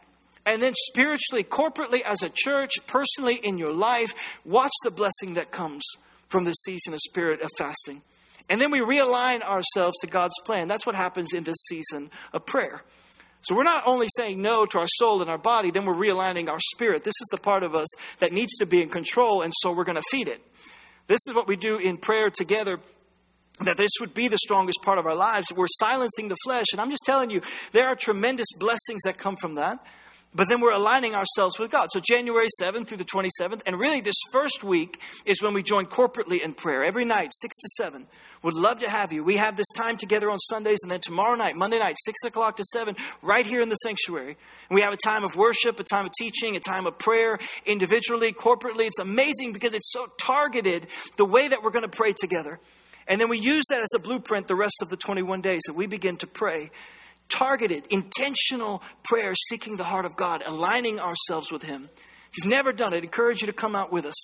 And 0.44 0.60
then 0.60 0.74
spiritually, 0.90 1.42
corporately, 1.42 2.02
as 2.02 2.22
a 2.22 2.28
church, 2.28 2.72
personally 2.86 3.36
in 3.42 3.56
your 3.56 3.72
life, 3.72 4.38
watch 4.44 4.72
the 4.84 4.90
blessing 4.90 5.34
that 5.34 5.50
comes 5.50 5.82
from 6.34 6.44
this 6.44 6.56
season 6.64 6.92
of 6.92 6.98
spirit 6.98 7.42
of 7.42 7.50
fasting. 7.56 8.02
And 8.50 8.60
then 8.60 8.72
we 8.72 8.80
realign 8.80 9.40
ourselves 9.42 9.96
to 10.00 10.08
God's 10.08 10.34
plan. 10.44 10.66
That's 10.66 10.84
what 10.84 10.96
happens 10.96 11.32
in 11.32 11.44
this 11.44 11.56
season 11.68 12.10
of 12.32 12.44
prayer. 12.44 12.82
So 13.42 13.54
we're 13.54 13.62
not 13.62 13.84
only 13.86 14.08
saying 14.16 14.42
no 14.42 14.66
to 14.66 14.80
our 14.80 14.88
soul 14.88 15.20
and 15.20 15.30
our 15.30 15.38
body, 15.38 15.70
then 15.70 15.84
we're 15.84 15.94
realigning 15.94 16.48
our 16.48 16.58
spirit. 16.74 17.04
This 17.04 17.14
is 17.20 17.28
the 17.30 17.36
part 17.36 17.62
of 17.62 17.76
us 17.76 17.86
that 18.18 18.32
needs 18.32 18.56
to 18.56 18.66
be 18.66 18.82
in 18.82 18.88
control, 18.88 19.42
and 19.42 19.52
so 19.58 19.70
we're 19.70 19.84
going 19.84 19.94
to 19.94 20.02
feed 20.10 20.26
it. 20.26 20.40
This 21.06 21.20
is 21.28 21.36
what 21.36 21.46
we 21.46 21.54
do 21.54 21.78
in 21.78 21.98
prayer 21.98 22.30
together. 22.30 22.80
That 23.60 23.76
this 23.76 23.92
would 24.00 24.12
be 24.12 24.26
the 24.26 24.38
strongest 24.38 24.80
part 24.82 24.98
of 24.98 25.06
our 25.06 25.14
lives. 25.14 25.52
We're 25.54 25.68
silencing 25.68 26.30
the 26.30 26.36
flesh. 26.44 26.66
And 26.72 26.80
I'm 26.80 26.90
just 26.90 27.04
telling 27.06 27.30
you, 27.30 27.42
there 27.70 27.86
are 27.86 27.94
tremendous 27.94 28.48
blessings 28.58 29.02
that 29.04 29.18
come 29.18 29.36
from 29.36 29.54
that. 29.54 29.78
But 30.34 30.48
then 30.48 30.60
we're 30.60 30.72
aligning 30.72 31.14
ourselves 31.14 31.58
with 31.58 31.70
God. 31.70 31.90
So 31.92 32.00
January 32.00 32.48
7th 32.60 32.88
through 32.88 32.96
the 32.96 33.04
27th, 33.04 33.62
and 33.66 33.78
really 33.78 34.00
this 34.00 34.16
first 34.32 34.64
week 34.64 35.00
is 35.24 35.40
when 35.40 35.54
we 35.54 35.62
join 35.62 35.86
corporately 35.86 36.44
in 36.44 36.54
prayer 36.54 36.82
every 36.82 37.04
night, 37.04 37.30
6 37.32 37.56
to 37.56 37.68
7. 37.84 38.06
Would 38.42 38.54
love 38.54 38.80
to 38.80 38.90
have 38.90 39.12
you. 39.12 39.22
We 39.22 39.36
have 39.36 39.56
this 39.56 39.70
time 39.76 39.96
together 39.96 40.28
on 40.30 40.38
Sundays, 40.38 40.80
and 40.82 40.90
then 40.90 41.00
tomorrow 41.00 41.36
night, 41.36 41.54
Monday 41.54 41.78
night, 41.78 41.94
6 41.98 42.24
o'clock 42.24 42.56
to 42.56 42.64
7, 42.64 42.96
right 43.22 43.46
here 43.46 43.60
in 43.60 43.68
the 43.68 43.76
sanctuary. 43.76 44.36
And 44.68 44.74
we 44.74 44.80
have 44.80 44.92
a 44.92 44.98
time 45.02 45.24
of 45.24 45.36
worship, 45.36 45.78
a 45.78 45.84
time 45.84 46.06
of 46.06 46.12
teaching, 46.18 46.56
a 46.56 46.60
time 46.60 46.86
of 46.86 46.98
prayer, 46.98 47.38
individually, 47.64 48.32
corporately. 48.32 48.86
It's 48.86 48.98
amazing 48.98 49.52
because 49.52 49.72
it's 49.72 49.92
so 49.92 50.08
targeted 50.18 50.88
the 51.16 51.24
way 51.24 51.46
that 51.46 51.62
we're 51.62 51.70
going 51.70 51.88
to 51.88 51.96
pray 51.96 52.12
together. 52.12 52.58
And 53.06 53.20
then 53.20 53.28
we 53.28 53.38
use 53.38 53.64
that 53.70 53.80
as 53.80 53.88
a 53.94 53.98
blueprint 53.98 54.48
the 54.48 54.56
rest 54.56 54.76
of 54.82 54.90
the 54.90 54.96
21 54.96 55.40
days 55.40 55.62
that 55.66 55.74
we 55.74 55.86
begin 55.86 56.16
to 56.18 56.26
pray 56.26 56.70
targeted, 57.28 57.86
intentional 57.90 58.82
prayer, 59.02 59.34
seeking 59.48 59.76
the 59.76 59.84
heart 59.84 60.06
of 60.06 60.16
God, 60.16 60.42
aligning 60.46 61.00
ourselves 61.00 61.50
with 61.50 61.62
Him. 61.62 61.88
If 61.94 62.44
you've 62.44 62.50
never 62.50 62.72
done 62.72 62.92
it, 62.92 62.96
I 62.96 63.00
encourage 63.00 63.40
you 63.40 63.46
to 63.46 63.52
come 63.52 63.74
out 63.74 63.92
with 63.92 64.06
us. 64.06 64.14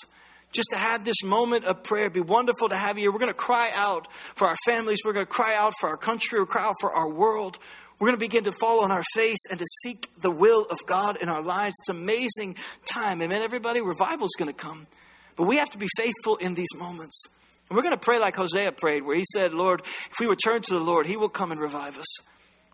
Just 0.52 0.70
to 0.70 0.76
have 0.76 1.04
this 1.04 1.22
moment 1.22 1.64
of 1.64 1.84
prayer. 1.84 2.06
It'd 2.06 2.12
be 2.12 2.20
wonderful 2.20 2.68
to 2.70 2.76
have 2.76 2.98
you. 2.98 3.12
We're 3.12 3.20
going 3.20 3.30
to 3.30 3.34
cry 3.34 3.70
out 3.76 4.12
for 4.12 4.48
our 4.48 4.56
families. 4.66 4.98
We're 5.04 5.12
going 5.12 5.26
to 5.26 5.30
cry 5.30 5.54
out 5.54 5.74
for 5.78 5.88
our 5.88 5.96
country. 5.96 6.40
We're 6.40 6.46
going 6.46 6.48
to 6.48 6.58
cry 6.58 6.68
out 6.68 6.74
for 6.80 6.92
our 6.92 7.08
world. 7.08 7.58
We're 8.00 8.08
going 8.08 8.18
to 8.18 8.26
begin 8.26 8.44
to 8.44 8.52
fall 8.52 8.82
on 8.82 8.90
our 8.90 9.04
face 9.14 9.38
and 9.50 9.60
to 9.60 9.66
seek 9.82 10.08
the 10.20 10.30
will 10.30 10.66
of 10.70 10.78
God 10.86 11.18
in 11.22 11.28
our 11.28 11.42
lives. 11.42 11.74
It's 11.82 11.90
amazing 11.90 12.56
time. 12.84 13.22
Amen, 13.22 13.42
everybody? 13.42 13.80
Revival's 13.80 14.34
going 14.38 14.50
to 14.50 14.56
come. 14.56 14.88
But 15.36 15.46
we 15.46 15.58
have 15.58 15.70
to 15.70 15.78
be 15.78 15.86
faithful 15.96 16.36
in 16.36 16.54
these 16.54 16.74
moments. 16.76 17.22
And 17.68 17.76
we're 17.76 17.82
going 17.82 17.94
to 17.94 18.00
pray 18.00 18.18
like 18.18 18.34
Hosea 18.34 18.72
prayed, 18.72 19.04
where 19.04 19.14
he 19.14 19.24
said, 19.32 19.54
Lord, 19.54 19.82
if 19.82 20.18
we 20.18 20.26
return 20.26 20.62
to 20.62 20.74
the 20.74 20.80
Lord, 20.80 21.06
he 21.06 21.16
will 21.16 21.28
come 21.28 21.52
and 21.52 21.60
revive 21.60 21.96
us. 21.98 22.29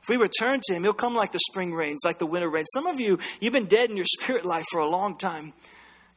If 0.06 0.10
we 0.10 0.22
return 0.22 0.60
to 0.64 0.74
Him, 0.74 0.84
He'll 0.84 0.92
come 0.92 1.16
like 1.16 1.32
the 1.32 1.40
spring 1.50 1.74
rains, 1.74 2.00
like 2.04 2.20
the 2.20 2.26
winter 2.26 2.48
rains. 2.48 2.68
Some 2.72 2.86
of 2.86 3.00
you, 3.00 3.18
you've 3.40 3.52
been 3.52 3.66
dead 3.66 3.90
in 3.90 3.96
your 3.96 4.06
spirit 4.20 4.44
life 4.44 4.64
for 4.70 4.80
a 4.80 4.88
long 4.88 5.18
time. 5.18 5.52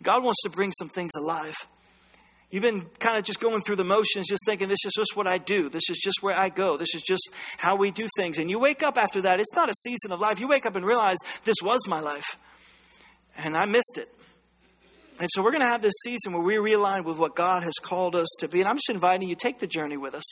God 0.03 0.23
wants 0.23 0.43
to 0.43 0.49
bring 0.49 0.71
some 0.71 0.89
things 0.89 1.11
alive. 1.17 1.55
You've 2.51 2.63
been 2.63 2.85
kind 2.99 3.17
of 3.17 3.23
just 3.23 3.39
going 3.39 3.61
through 3.61 3.75
the 3.75 3.83
motions, 3.83 4.27
just 4.27 4.41
thinking, 4.45 4.69
this 4.69 4.83
is 4.85 4.93
just 4.95 5.15
what 5.15 5.27
I 5.27 5.37
do. 5.37 5.69
This 5.69 5.89
is 5.89 5.99
just 5.99 6.21
where 6.21 6.35
I 6.35 6.49
go. 6.49 6.77
This 6.77 6.95
is 6.95 7.01
just 7.01 7.29
how 7.57 7.75
we 7.75 7.91
do 7.91 8.07
things. 8.17 8.39
And 8.39 8.49
you 8.49 8.57
wake 8.57 8.81
up 8.81 8.97
after 8.97 9.21
that. 9.21 9.39
It's 9.39 9.55
not 9.55 9.69
a 9.69 9.73
season 9.73 10.11
of 10.11 10.19
life. 10.19 10.39
You 10.39 10.47
wake 10.47 10.65
up 10.65 10.75
and 10.75 10.85
realize 10.85 11.17
this 11.43 11.57
was 11.61 11.87
my 11.87 11.99
life. 11.99 12.37
And 13.37 13.55
I 13.55 13.65
missed 13.65 13.97
it. 13.97 14.07
And 15.19 15.29
so 15.31 15.43
we're 15.43 15.51
going 15.51 15.61
to 15.61 15.67
have 15.67 15.81
this 15.81 15.93
season 16.03 16.33
where 16.33 16.41
we 16.41 16.55
realign 16.55 17.03
with 17.03 17.17
what 17.17 17.35
God 17.35 17.61
has 17.63 17.73
called 17.81 18.15
us 18.15 18.29
to 18.39 18.47
be. 18.47 18.61
And 18.61 18.67
I'm 18.67 18.77
just 18.77 18.89
inviting 18.89 19.29
you, 19.29 19.35
take 19.35 19.59
the 19.59 19.67
journey 19.67 19.97
with 19.97 20.15
us. 20.15 20.23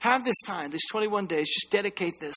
Have 0.00 0.24
this 0.24 0.40
time, 0.42 0.70
these 0.70 0.86
21 0.90 1.26
days, 1.26 1.48
just 1.48 1.70
dedicate 1.70 2.20
this. 2.20 2.34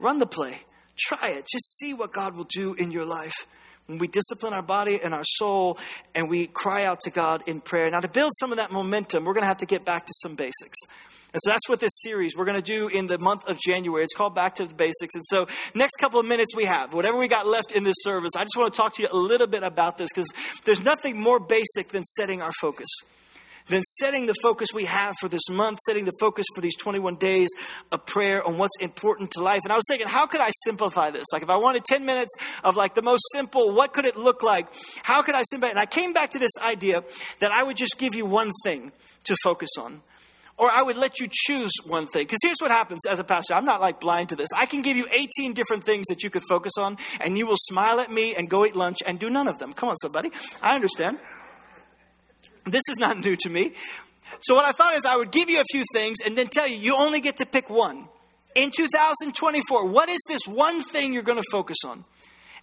Run 0.00 0.18
the 0.18 0.26
play. 0.26 0.58
Try 0.96 1.28
it. 1.28 1.46
Just 1.50 1.78
see 1.78 1.94
what 1.94 2.12
God 2.12 2.36
will 2.36 2.48
do 2.52 2.74
in 2.74 2.90
your 2.90 3.04
life. 3.04 3.46
When 3.86 3.98
we 3.98 4.08
discipline 4.08 4.52
our 4.52 4.62
body 4.62 4.98
and 5.02 5.14
our 5.14 5.24
soul 5.24 5.78
and 6.14 6.28
we 6.28 6.46
cry 6.46 6.84
out 6.84 7.00
to 7.00 7.10
God 7.10 7.42
in 7.46 7.60
prayer. 7.60 7.90
Now, 7.90 8.00
to 8.00 8.08
build 8.08 8.32
some 8.38 8.50
of 8.50 8.58
that 8.58 8.72
momentum, 8.72 9.24
we're 9.24 9.34
going 9.34 9.42
to 9.42 9.48
have 9.48 9.58
to 9.58 9.66
get 9.66 9.84
back 9.84 10.06
to 10.06 10.12
some 10.22 10.34
basics. 10.34 10.78
And 11.32 11.40
so 11.42 11.50
that's 11.50 11.68
what 11.68 11.78
this 11.78 11.92
series 12.02 12.36
we're 12.36 12.44
going 12.44 12.60
to 12.60 12.62
do 12.62 12.88
in 12.88 13.06
the 13.06 13.18
month 13.18 13.48
of 13.48 13.58
January. 13.58 14.02
It's 14.02 14.14
called 14.14 14.34
Back 14.34 14.56
to 14.56 14.66
the 14.66 14.74
Basics. 14.74 15.14
And 15.14 15.24
so, 15.24 15.46
next 15.74 15.96
couple 15.96 16.18
of 16.18 16.26
minutes 16.26 16.56
we 16.56 16.64
have, 16.64 16.92
whatever 16.92 17.18
we 17.18 17.28
got 17.28 17.46
left 17.46 17.72
in 17.72 17.84
this 17.84 17.96
service, 18.00 18.32
I 18.36 18.42
just 18.42 18.56
want 18.56 18.72
to 18.72 18.76
talk 18.76 18.94
to 18.96 19.02
you 19.02 19.08
a 19.12 19.16
little 19.16 19.46
bit 19.46 19.62
about 19.62 19.96
this 19.96 20.08
because 20.12 20.28
there's 20.64 20.84
nothing 20.84 21.20
more 21.20 21.38
basic 21.38 21.88
than 21.88 22.02
setting 22.02 22.42
our 22.42 22.50
focus 22.60 22.88
then 23.70 23.82
setting 23.82 24.26
the 24.26 24.34
focus 24.42 24.68
we 24.74 24.84
have 24.84 25.14
for 25.20 25.28
this 25.28 25.48
month, 25.50 25.78
setting 25.86 26.04
the 26.04 26.12
focus 26.20 26.46
for 26.54 26.60
these 26.60 26.76
21 26.76 27.16
days 27.16 27.48
of 27.92 28.04
prayer 28.06 28.46
on 28.46 28.58
what's 28.58 28.78
important 28.80 29.30
to 29.32 29.42
life. 29.42 29.60
And 29.64 29.72
I 29.72 29.76
was 29.76 29.84
thinking, 29.88 30.08
how 30.08 30.26
could 30.26 30.40
I 30.40 30.50
simplify 30.64 31.10
this? 31.10 31.26
Like, 31.32 31.42
if 31.42 31.50
I 31.50 31.56
wanted 31.56 31.84
10 31.84 32.04
minutes 32.04 32.34
of 32.64 32.76
like 32.76 32.94
the 32.94 33.02
most 33.02 33.22
simple, 33.32 33.72
what 33.72 33.92
could 33.92 34.04
it 34.04 34.16
look 34.16 34.42
like? 34.42 34.66
How 35.02 35.22
could 35.22 35.34
I 35.34 35.42
simplify? 35.42 35.70
And 35.70 35.78
I 35.78 35.86
came 35.86 36.12
back 36.12 36.30
to 36.30 36.38
this 36.38 36.52
idea 36.64 37.04
that 37.40 37.52
I 37.52 37.62
would 37.62 37.76
just 37.76 37.98
give 37.98 38.14
you 38.14 38.26
one 38.26 38.50
thing 38.64 38.92
to 39.24 39.36
focus 39.42 39.70
on. 39.78 40.02
Or 40.56 40.70
I 40.70 40.82
would 40.82 40.98
let 40.98 41.20
you 41.20 41.26
choose 41.30 41.72
one 41.86 42.06
thing. 42.06 42.24
Because 42.24 42.40
here's 42.42 42.58
what 42.60 42.70
happens 42.70 43.06
as 43.06 43.18
a 43.18 43.24
pastor. 43.24 43.54
I'm 43.54 43.64
not 43.64 43.80
like 43.80 43.98
blind 43.98 44.28
to 44.28 44.36
this. 44.36 44.50
I 44.54 44.66
can 44.66 44.82
give 44.82 44.94
you 44.94 45.06
18 45.10 45.54
different 45.54 45.84
things 45.84 46.04
that 46.08 46.22
you 46.22 46.28
could 46.28 46.42
focus 46.46 46.74
on, 46.76 46.98
and 47.18 47.38
you 47.38 47.46
will 47.46 47.56
smile 47.56 47.98
at 47.98 48.10
me 48.10 48.34
and 48.34 48.50
go 48.50 48.66
eat 48.66 48.76
lunch 48.76 48.98
and 49.06 49.18
do 49.18 49.30
none 49.30 49.48
of 49.48 49.56
them. 49.56 49.72
Come 49.72 49.88
on, 49.88 49.96
somebody. 49.96 50.30
I 50.60 50.74
understand. 50.74 51.18
This 52.64 52.82
is 52.90 52.98
not 52.98 53.18
new 53.24 53.36
to 53.36 53.50
me. 53.50 53.72
So, 54.40 54.54
what 54.54 54.64
I 54.64 54.72
thought 54.72 54.94
is 54.94 55.04
I 55.04 55.16
would 55.16 55.32
give 55.32 55.50
you 55.50 55.60
a 55.60 55.64
few 55.70 55.84
things 55.94 56.18
and 56.24 56.36
then 56.36 56.48
tell 56.48 56.66
you, 56.66 56.76
you 56.76 56.96
only 56.96 57.20
get 57.20 57.38
to 57.38 57.46
pick 57.46 57.68
one. 57.68 58.08
In 58.54 58.70
2024, 58.74 59.88
what 59.88 60.08
is 60.08 60.20
this 60.28 60.42
one 60.46 60.82
thing 60.82 61.12
you're 61.12 61.22
going 61.22 61.38
to 61.38 61.48
focus 61.50 61.78
on? 61.86 62.04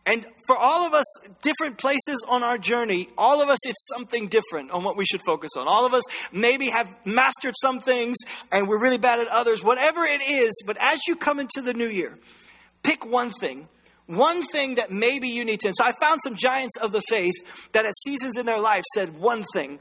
And 0.07 0.25
for 0.47 0.57
all 0.57 0.87
of 0.87 0.93
us, 0.93 1.05
different 1.41 1.77
places 1.77 2.25
on 2.29 2.41
our 2.41 2.57
journey, 2.57 3.09
all 3.17 3.41
of 3.41 3.49
us, 3.49 3.59
it's 3.67 3.89
something 3.93 4.27
different 4.27 4.71
on 4.71 4.85
what 4.85 4.95
we 4.95 5.05
should 5.05 5.21
focus 5.21 5.51
on. 5.57 5.67
All 5.67 5.85
of 5.85 5.93
us 5.93 6.03
maybe 6.31 6.69
have 6.69 6.87
mastered 7.03 7.55
some 7.61 7.81
things 7.81 8.15
and 8.49 8.69
we're 8.69 8.79
really 8.79 8.97
bad 8.97 9.19
at 9.19 9.27
others, 9.27 9.65
whatever 9.65 10.05
it 10.05 10.21
is. 10.21 10.63
But 10.65 10.77
as 10.79 11.01
you 11.09 11.17
come 11.17 11.41
into 11.41 11.61
the 11.61 11.73
new 11.73 11.89
year, 11.89 12.17
pick 12.83 13.05
one 13.05 13.31
thing 13.31 13.67
one 14.07 14.41
thing 14.43 14.75
that 14.75 14.89
maybe 14.89 15.27
you 15.27 15.45
need 15.45 15.59
to. 15.61 15.67
And 15.67 15.77
so 15.77 15.83
I 15.83 15.91
found 15.99 16.21
some 16.23 16.35
giants 16.35 16.77
of 16.77 16.91
the 16.91 17.01
faith 17.01 17.33
that 17.73 17.85
at 17.85 17.93
seasons 18.03 18.37
in 18.37 18.45
their 18.45 18.59
life 18.59 18.83
said 18.93 19.19
one 19.19 19.43
thing. 19.53 19.79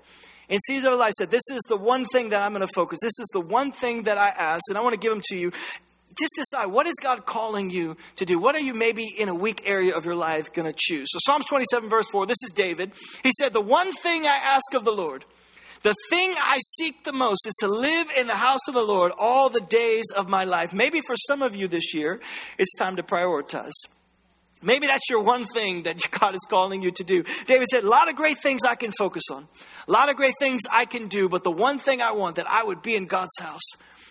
In 0.49 0.59
seasons 0.61 0.85
of 0.85 0.93
their 0.93 1.01
life 1.01 1.15
said, 1.19 1.31
This 1.31 1.49
is 1.51 1.63
the 1.69 1.77
one 1.77 2.05
thing 2.07 2.31
that 2.31 2.43
I'm 2.43 2.53
going 2.53 2.67
to 2.67 2.73
focus. 2.73 2.99
This 3.01 3.19
is 3.19 3.29
the 3.33 3.41
one 3.41 3.73
thing 3.73 4.05
that 4.05 4.19
I 4.19 4.29
ask, 4.29 4.63
and 4.69 4.79
I 4.79 4.83
want 4.83 4.95
to 4.95 5.01
give 5.01 5.13
them 5.13 5.23
to 5.27 5.37
you. 5.37 5.53
Just 6.19 6.35
decide 6.35 6.67
what 6.67 6.87
is 6.87 6.95
God 7.03 7.27
calling 7.27 7.69
you 7.69 7.97
to 8.17 8.25
do? 8.25 8.39
What 8.39 8.55
are 8.55 8.61
you 8.61 8.73
maybe 8.73 9.07
in 9.19 9.29
a 9.29 9.35
weak 9.35 9.63
area 9.67 9.95
of 9.95 10.07
your 10.07 10.15
life 10.15 10.53
going 10.53 10.67
to 10.71 10.77
choose? 10.77 11.09
So, 11.11 11.19
Psalms 11.21 11.45
27, 11.45 11.91
verse 11.91 12.09
4, 12.11 12.27
this 12.27 12.43
is 12.43 12.53
David. 12.55 12.93
He 13.23 13.33
said, 13.39 13.53
The 13.53 13.61
one 13.61 13.93
thing 13.93 14.23
I 14.25 14.41
ask 14.43 14.73
of 14.73 14.85
the 14.85 14.93
Lord, 14.93 15.25
the 15.83 15.95
thing 16.09 16.35
I 16.39 16.59
seek 16.79 17.05
the 17.05 17.13
most 17.13 17.47
is 17.47 17.55
to 17.61 17.69
live 17.69 18.09
in 18.17 18.29
the 18.29 18.35
house 18.35 18.67
of 18.67 18.75
the 18.75 18.85
Lord 18.85 19.13
all 19.19 19.51
the 19.51 19.61
days 19.61 20.07
of 20.17 20.29
my 20.29 20.45
life. 20.45 20.73
Maybe 20.73 21.01
for 21.01 21.17
some 21.29 21.43
of 21.43 21.55
you 21.55 21.69
this 21.69 21.93
year, 21.93 22.21
it's 22.59 22.75
time 22.77 22.97
to 22.97 23.03
prioritize. 23.03 23.75
Maybe 24.63 24.87
that's 24.87 25.09
your 25.11 25.23
one 25.23 25.45
thing 25.45 25.83
that 25.83 26.01
God 26.19 26.35
is 26.35 26.47
calling 26.49 26.83
you 26.83 26.91
to 26.93 27.05
do. 27.05 27.25
David 27.47 27.67
said, 27.69 27.85
A 27.85 27.89
lot 27.89 28.09
of 28.09 28.17
great 28.17 28.39
things 28.39 28.63
I 28.65 28.75
can 28.75 28.93
focus 28.99 29.25
on, 29.33 29.47
a 29.87 29.93
lot 29.93 30.09
of 30.09 30.17
great 30.17 30.35
things 30.39 30.63
I 30.71 30.85
can 30.85 31.09
do, 31.09 31.29
but 31.29 31.45
the 31.45 31.51
one 31.51 31.79
thing 31.79 32.01
I 32.01 32.13
want 32.13 32.37
that 32.37 32.49
I 32.49 32.65
would 32.65 32.83
be 32.83 32.97
in 32.97 33.07
God's 33.07 33.39
house, 33.41 33.63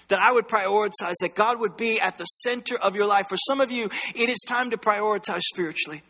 that 0.08 0.19
I 0.19 0.31
would 0.31 0.47
prioritize, 0.47 1.15
that 1.21 1.36
God 1.36 1.60
would 1.60 1.77
be 1.77 1.99
at 1.99 2.17
the 2.17 2.25
center 2.25 2.77
of 2.77 2.95
your 2.95 3.08
life. 3.08 3.27
For 3.27 3.38
some 3.47 3.60
of 3.60 3.71
you, 3.71 3.89
it 4.13 4.29
is 4.29 4.39
time 4.47 4.69
to 4.71 4.77
prioritize 4.77 5.41
spiritually. 5.41 6.03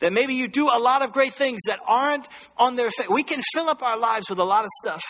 That 0.00 0.12
maybe 0.12 0.34
you 0.34 0.48
do 0.48 0.66
a 0.66 0.78
lot 0.78 1.02
of 1.02 1.12
great 1.12 1.32
things 1.32 1.60
that 1.66 1.78
aren't 1.86 2.28
on 2.56 2.76
their 2.76 2.90
face. 2.90 3.08
We 3.08 3.22
can 3.22 3.42
fill 3.52 3.68
up 3.68 3.82
our 3.82 3.98
lives 3.98 4.28
with 4.28 4.38
a 4.38 4.44
lot 4.44 4.64
of 4.64 4.70
stuff 4.82 5.02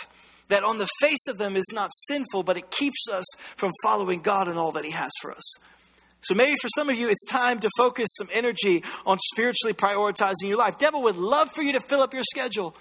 that 0.49 0.63
on 0.63 0.79
the 0.79 0.89
face 1.01 1.27
of 1.29 1.39
them 1.39 1.57
is 1.57 1.71
not 1.73 1.91
sinful, 2.07 2.43
but 2.43 2.57
it 2.57 2.71
keeps 2.71 3.09
us 3.13 3.25
from 3.57 3.71
following 3.83 4.21
God 4.21 4.47
and 4.47 4.59
all 4.59 4.73
that 4.73 4.85
He 4.85 4.91
has 4.91 5.11
for 5.21 5.33
us. 5.33 5.64
So 6.25 6.35
maybe 6.35 6.57
for 6.61 6.69
some 6.75 6.89
of 6.89 6.97
you, 6.97 7.09
it's 7.09 7.25
time 7.27 7.61
to 7.61 7.71
focus 7.77 8.09
some 8.19 8.29
energy 8.33 8.83
on 9.07 9.19
spiritually 9.33 9.75
prioritizing 9.75 10.45
your 10.45 10.59
life. 10.59 10.79
Devil 10.79 11.03
would 11.03 11.17
love 11.17 11.51
for 11.51 11.63
you 11.63 11.73
to 11.73 11.81
fill 11.81 12.01
up 12.01 12.15
your 12.15 12.23
schedule 12.25 12.75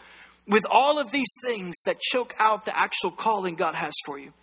with 0.47 0.63
all 0.69 0.99
of 0.99 1.11
these 1.11 1.31
things 1.43 1.75
that 1.85 1.99
choke 1.99 2.33
out 2.39 2.65
the 2.65 2.77
actual 2.77 3.11
calling 3.11 3.55
God 3.55 3.75
has 3.75 3.93
for 4.05 4.17
you. 4.17 4.33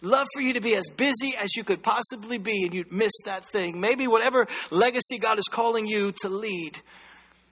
Love 0.00 0.28
for 0.34 0.40
you 0.40 0.54
to 0.54 0.60
be 0.60 0.76
as 0.76 0.88
busy 0.96 1.34
as 1.40 1.56
you 1.56 1.64
could 1.64 1.82
possibly 1.82 2.38
be 2.38 2.64
and 2.64 2.72
you'd 2.72 2.92
miss 2.92 3.12
that 3.24 3.44
thing. 3.44 3.80
Maybe 3.80 4.06
whatever 4.06 4.46
legacy 4.70 5.18
God 5.18 5.38
is 5.38 5.46
calling 5.50 5.86
you 5.86 6.12
to 6.22 6.28
lead, 6.28 6.78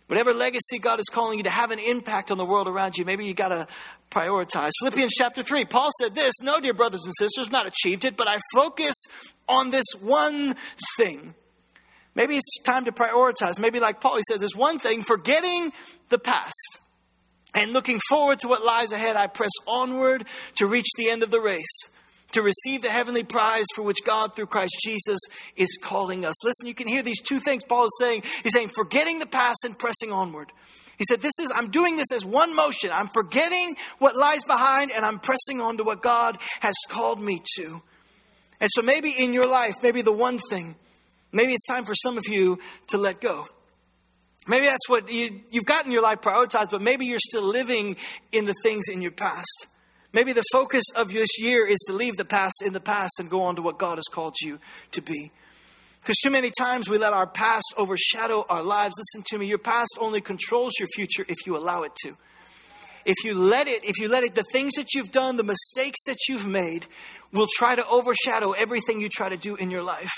whatever 0.07 0.33
legacy 0.33 0.79
God 0.79 1.01
is 1.01 1.07
calling 1.11 1.39
you 1.39 1.45
to 1.45 1.51
have 1.51 1.73
an 1.73 1.81
impact 1.81 2.31
on 2.31 2.39
the 2.39 2.45
world 2.45 2.69
around 2.69 2.97
you, 2.97 3.05
maybe 3.05 3.25
you 3.25 3.35
got 3.35 3.49
to 3.49 3.67
prioritize. 4.11 4.71
Philippians 4.81 5.13
chapter 5.17 5.43
3, 5.43 5.65
Paul 5.65 5.91
said 6.01 6.15
this 6.15 6.35
No, 6.41 6.61
dear 6.61 6.75
brothers 6.75 7.05
and 7.05 7.15
sisters, 7.19 7.51
not 7.51 7.67
achieved 7.67 8.05
it, 8.05 8.17
but 8.17 8.29
I 8.29 8.39
focus 8.55 8.95
on 9.49 9.71
this 9.71 9.87
one 10.01 10.57
thing. 10.97 11.35
Maybe 12.15 12.37
it's 12.37 12.63
time 12.63 12.87
to 12.87 12.93
prioritize. 12.93 13.61
Maybe, 13.61 13.79
like 13.79 14.01
Paul, 14.01 14.17
he 14.17 14.23
says, 14.29 14.39
this 14.39 14.55
one 14.57 14.79
thing, 14.79 15.03
forgetting 15.03 15.73
the 16.09 16.19
past 16.19 16.79
and 17.55 17.73
looking 17.73 18.01
forward 18.09 18.39
to 18.41 18.49
what 18.49 18.65
lies 18.65 18.91
ahead, 18.91 19.17
I 19.17 19.27
press 19.27 19.51
onward 19.67 20.25
to 20.57 20.67
reach 20.67 20.87
the 20.97 21.11
end 21.11 21.23
of 21.23 21.31
the 21.31 21.43
race, 21.43 21.79
to 22.33 22.41
receive 22.41 22.83
the 22.83 22.89
heavenly 22.89 23.23
prize 23.23 23.67
for 23.75 23.83
which 23.83 23.99
God, 24.05 24.35
through 24.35 24.47
Christ 24.47 24.77
Jesus, 24.83 25.21
is 25.57 25.79
calling 25.83 26.25
us. 26.25 26.43
Listen, 26.43 26.67
you 26.67 26.75
can 26.75 26.89
hear 26.89 27.03
these 27.03 27.21
two 27.21 27.39
things 27.39 27.65
Paul 27.65 27.85
is 27.85 27.99
saying. 28.01 28.23
He's 28.43 28.55
saying, 28.55 28.71
forgetting 28.75 29.19
the 29.19 29.27
past 29.27 29.65
and 29.65 29.79
pressing 29.79 30.11
onward. 30.11 30.53
He 30.97 31.05
said, 31.05 31.21
This 31.21 31.39
is, 31.41 31.53
I'm 31.55 31.71
doing 31.71 31.97
this 31.97 32.13
as 32.15 32.25
one 32.25 32.57
motion. 32.57 32.91
I'm 32.93 33.09
forgetting 33.09 33.77
what 33.99 34.17
lies 34.17 34.45
behind 34.45 34.91
and 34.91 35.05
I'm 35.05 35.19
pressing 35.19 35.61
on 35.61 35.77
to 35.77 35.85
what 35.85 36.01
God 36.01 36.39
has 36.61 36.75
called 36.89 37.21
me 37.21 37.43
to. 37.57 37.83
And 38.61 38.71
so 38.73 38.83
maybe 38.83 39.13
in 39.19 39.33
your 39.33 39.47
life, 39.47 39.75
maybe 39.83 40.03
the 40.03 40.13
one 40.13 40.39
thing, 40.51 40.77
maybe 41.33 41.53
it's 41.53 41.67
time 41.67 41.85
for 41.85 41.95
some 41.95 42.17
of 42.19 42.27
you 42.29 42.59
to 42.89 42.99
let 42.99 43.21
go. 43.21 43.47
Maybe 44.49 44.67
that's 44.67 44.89
what 44.89 45.13
you, 45.13 45.41
you've 45.51 45.67
gotten 45.67 45.91
your 45.91 46.03
life 46.03 46.21
prioritized, 46.21 46.71
but 46.71 46.81
maybe 46.81 47.07
you're 47.07 47.19
still 47.19 47.45
living 47.45 47.97
in 48.33 48.45
the 48.45 48.55
things 48.63 48.89
in 48.89 49.03
your 49.03 49.11
past. 49.11 49.67
Maybe 50.13 50.33
the 50.33 50.45
focus 50.53 50.85
of 50.97 51.13
this 51.13 51.29
year 51.41 51.67
is 51.67 51.79
to 51.89 51.93
leave 51.93 52.17
the 52.17 52.25
past 52.25 52.63
in 52.65 52.73
the 52.73 52.81
past 52.81 53.19
and 53.19 53.29
go 53.29 53.43
on 53.43 53.57
to 53.57 53.63
what 53.63 53.79
God 53.79 53.99
has 53.99 54.07
called 54.11 54.37
you 54.41 54.61
to 54.93 55.03
be. 55.03 55.33
Because 56.01 56.17
too 56.19 56.31
many 56.31 56.53
times 56.57 56.89
we 56.89 56.99
let 56.99 57.13
our 57.13 57.27
past 57.27 57.75
overshadow 57.77 58.47
our 58.49 58.63
lives. 58.63 58.95
Listen 58.97 59.25
to 59.27 59.39
me, 59.39 59.47
your 59.47 59.59
past 59.59 59.99
only 60.01 60.21
controls 60.21 60.75
your 60.79 60.87
future 60.95 61.25
if 61.29 61.45
you 61.45 61.57
allow 61.57 61.83
it 61.83 61.93
to. 62.05 62.17
If 63.05 63.25
you 63.25 63.35
let 63.35 63.67
it, 63.67 63.85
if 63.85 63.99
you 63.99 64.09
let 64.09 64.23
it, 64.23 64.35
the 64.35 64.45
things 64.53 64.73
that 64.75 64.95
you've 64.95 65.11
done, 65.11 65.37
the 65.37 65.45
mistakes 65.45 66.05
that 66.07 66.17
you've 66.29 66.47
made 66.47 66.87
will 67.33 67.49
try 67.57 67.75
to 67.75 67.87
overshadow 67.87 68.53
everything 68.53 69.01
you 69.01 69.09
try 69.09 69.29
to 69.29 69.37
do 69.37 69.57
in 69.57 69.71
your 69.71 69.83
life. 69.83 70.13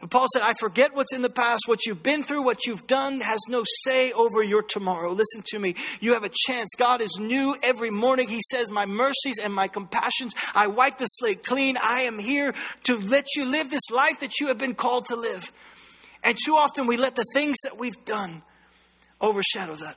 But 0.00 0.10
Paul 0.10 0.26
said, 0.32 0.42
I 0.42 0.52
forget 0.52 0.94
what's 0.94 1.14
in 1.14 1.22
the 1.22 1.30
past. 1.30 1.62
What 1.66 1.86
you've 1.86 2.02
been 2.02 2.22
through, 2.22 2.42
what 2.42 2.66
you've 2.66 2.86
done 2.86 3.20
has 3.20 3.40
no 3.48 3.64
say 3.84 4.12
over 4.12 4.42
your 4.42 4.62
tomorrow. 4.62 5.10
Listen 5.10 5.42
to 5.46 5.58
me. 5.58 5.74
You 6.00 6.12
have 6.12 6.24
a 6.24 6.30
chance. 6.46 6.68
God 6.76 7.00
is 7.00 7.16
new 7.18 7.56
every 7.62 7.90
morning. 7.90 8.28
He 8.28 8.40
says, 8.50 8.70
My 8.70 8.84
mercies 8.84 9.38
and 9.42 9.54
my 9.54 9.68
compassions, 9.68 10.34
I 10.54 10.66
wipe 10.66 10.98
the 10.98 11.06
slate 11.06 11.42
clean. 11.42 11.78
I 11.82 12.02
am 12.02 12.18
here 12.18 12.54
to 12.84 12.98
let 12.98 13.24
you 13.34 13.46
live 13.46 13.70
this 13.70 13.90
life 13.90 14.20
that 14.20 14.38
you 14.38 14.48
have 14.48 14.58
been 14.58 14.74
called 14.74 15.06
to 15.06 15.16
live. 15.16 15.50
And 16.22 16.36
too 16.44 16.56
often 16.56 16.86
we 16.86 16.98
let 16.98 17.16
the 17.16 17.24
things 17.32 17.56
that 17.64 17.78
we've 17.78 18.04
done 18.04 18.42
overshadow 19.20 19.76
that. 19.76 19.96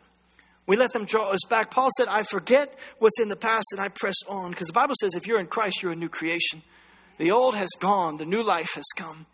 We 0.70 0.78
let 0.78 0.94
them 0.94 1.06
draw 1.06 1.30
us 1.30 1.40
back. 1.50 1.72
Paul 1.72 1.90
said, 1.98 2.08
I 2.10 2.22
forget 2.22 2.76
what's 3.00 3.20
in 3.20 3.28
the 3.28 3.36
past 3.36 3.66
and 3.72 3.82
I 3.82 3.88
press 3.88 4.14
on. 4.28 4.52
Because 4.52 4.68
the 4.68 4.74
Bible 4.74 4.94
says, 5.02 5.16
if 5.16 5.26
you're 5.26 5.40
in 5.40 5.48
Christ, 5.48 5.82
you're 5.82 5.94
a 5.94 5.96
new 5.96 6.10
creation. 6.10 6.62
The 7.18 7.32
old 7.32 7.56
has 7.56 7.70
gone, 7.80 8.18
the 8.18 8.26
new 8.28 8.44
life 8.44 8.76
has 8.76 8.86
come. 8.96 9.26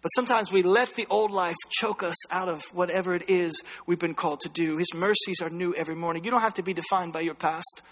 But 0.00 0.10
sometimes 0.10 0.52
we 0.52 0.62
let 0.62 0.94
the 0.94 1.08
old 1.10 1.32
life 1.32 1.56
choke 1.70 2.04
us 2.04 2.14
out 2.32 2.48
of 2.48 2.62
whatever 2.72 3.16
it 3.16 3.28
is 3.28 3.64
we've 3.84 3.98
been 3.98 4.14
called 4.14 4.38
to 4.42 4.48
do. 4.48 4.76
His 4.76 4.94
mercies 4.94 5.40
are 5.42 5.50
new 5.50 5.74
every 5.74 5.96
morning. 5.96 6.22
You 6.22 6.30
don't 6.30 6.40
have 6.40 6.54
to 6.54 6.62
be 6.62 6.72
defined 6.72 7.12
by 7.12 7.22
your 7.22 7.34
past, 7.34 7.82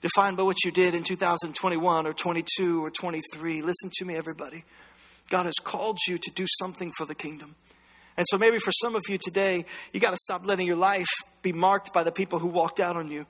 defined 0.00 0.36
by 0.36 0.44
what 0.44 0.64
you 0.64 0.70
did 0.70 0.94
in 0.94 1.02
2021 1.02 2.06
or 2.06 2.12
22 2.12 2.84
or 2.84 2.90
23. 2.92 3.62
Listen 3.62 3.90
to 3.94 4.04
me, 4.04 4.14
everybody. 4.14 4.62
God 5.28 5.46
has 5.46 5.54
called 5.64 5.98
you 6.06 6.18
to 6.18 6.30
do 6.36 6.46
something 6.60 6.92
for 6.96 7.04
the 7.04 7.16
kingdom. 7.16 7.56
And 8.16 8.24
so 8.30 8.38
maybe 8.38 8.58
for 8.60 8.70
some 8.70 8.94
of 8.94 9.02
you 9.08 9.18
today, 9.20 9.64
you 9.92 9.98
got 9.98 10.12
to 10.12 10.18
stop 10.18 10.46
letting 10.46 10.68
your 10.68 10.76
life 10.76 11.08
be 11.44 11.52
marked 11.52 11.92
by 11.92 12.02
the 12.02 12.10
people 12.10 12.40
who 12.40 12.48
walked 12.48 12.80
out 12.80 12.96
on 12.96 13.08
you 13.08 13.26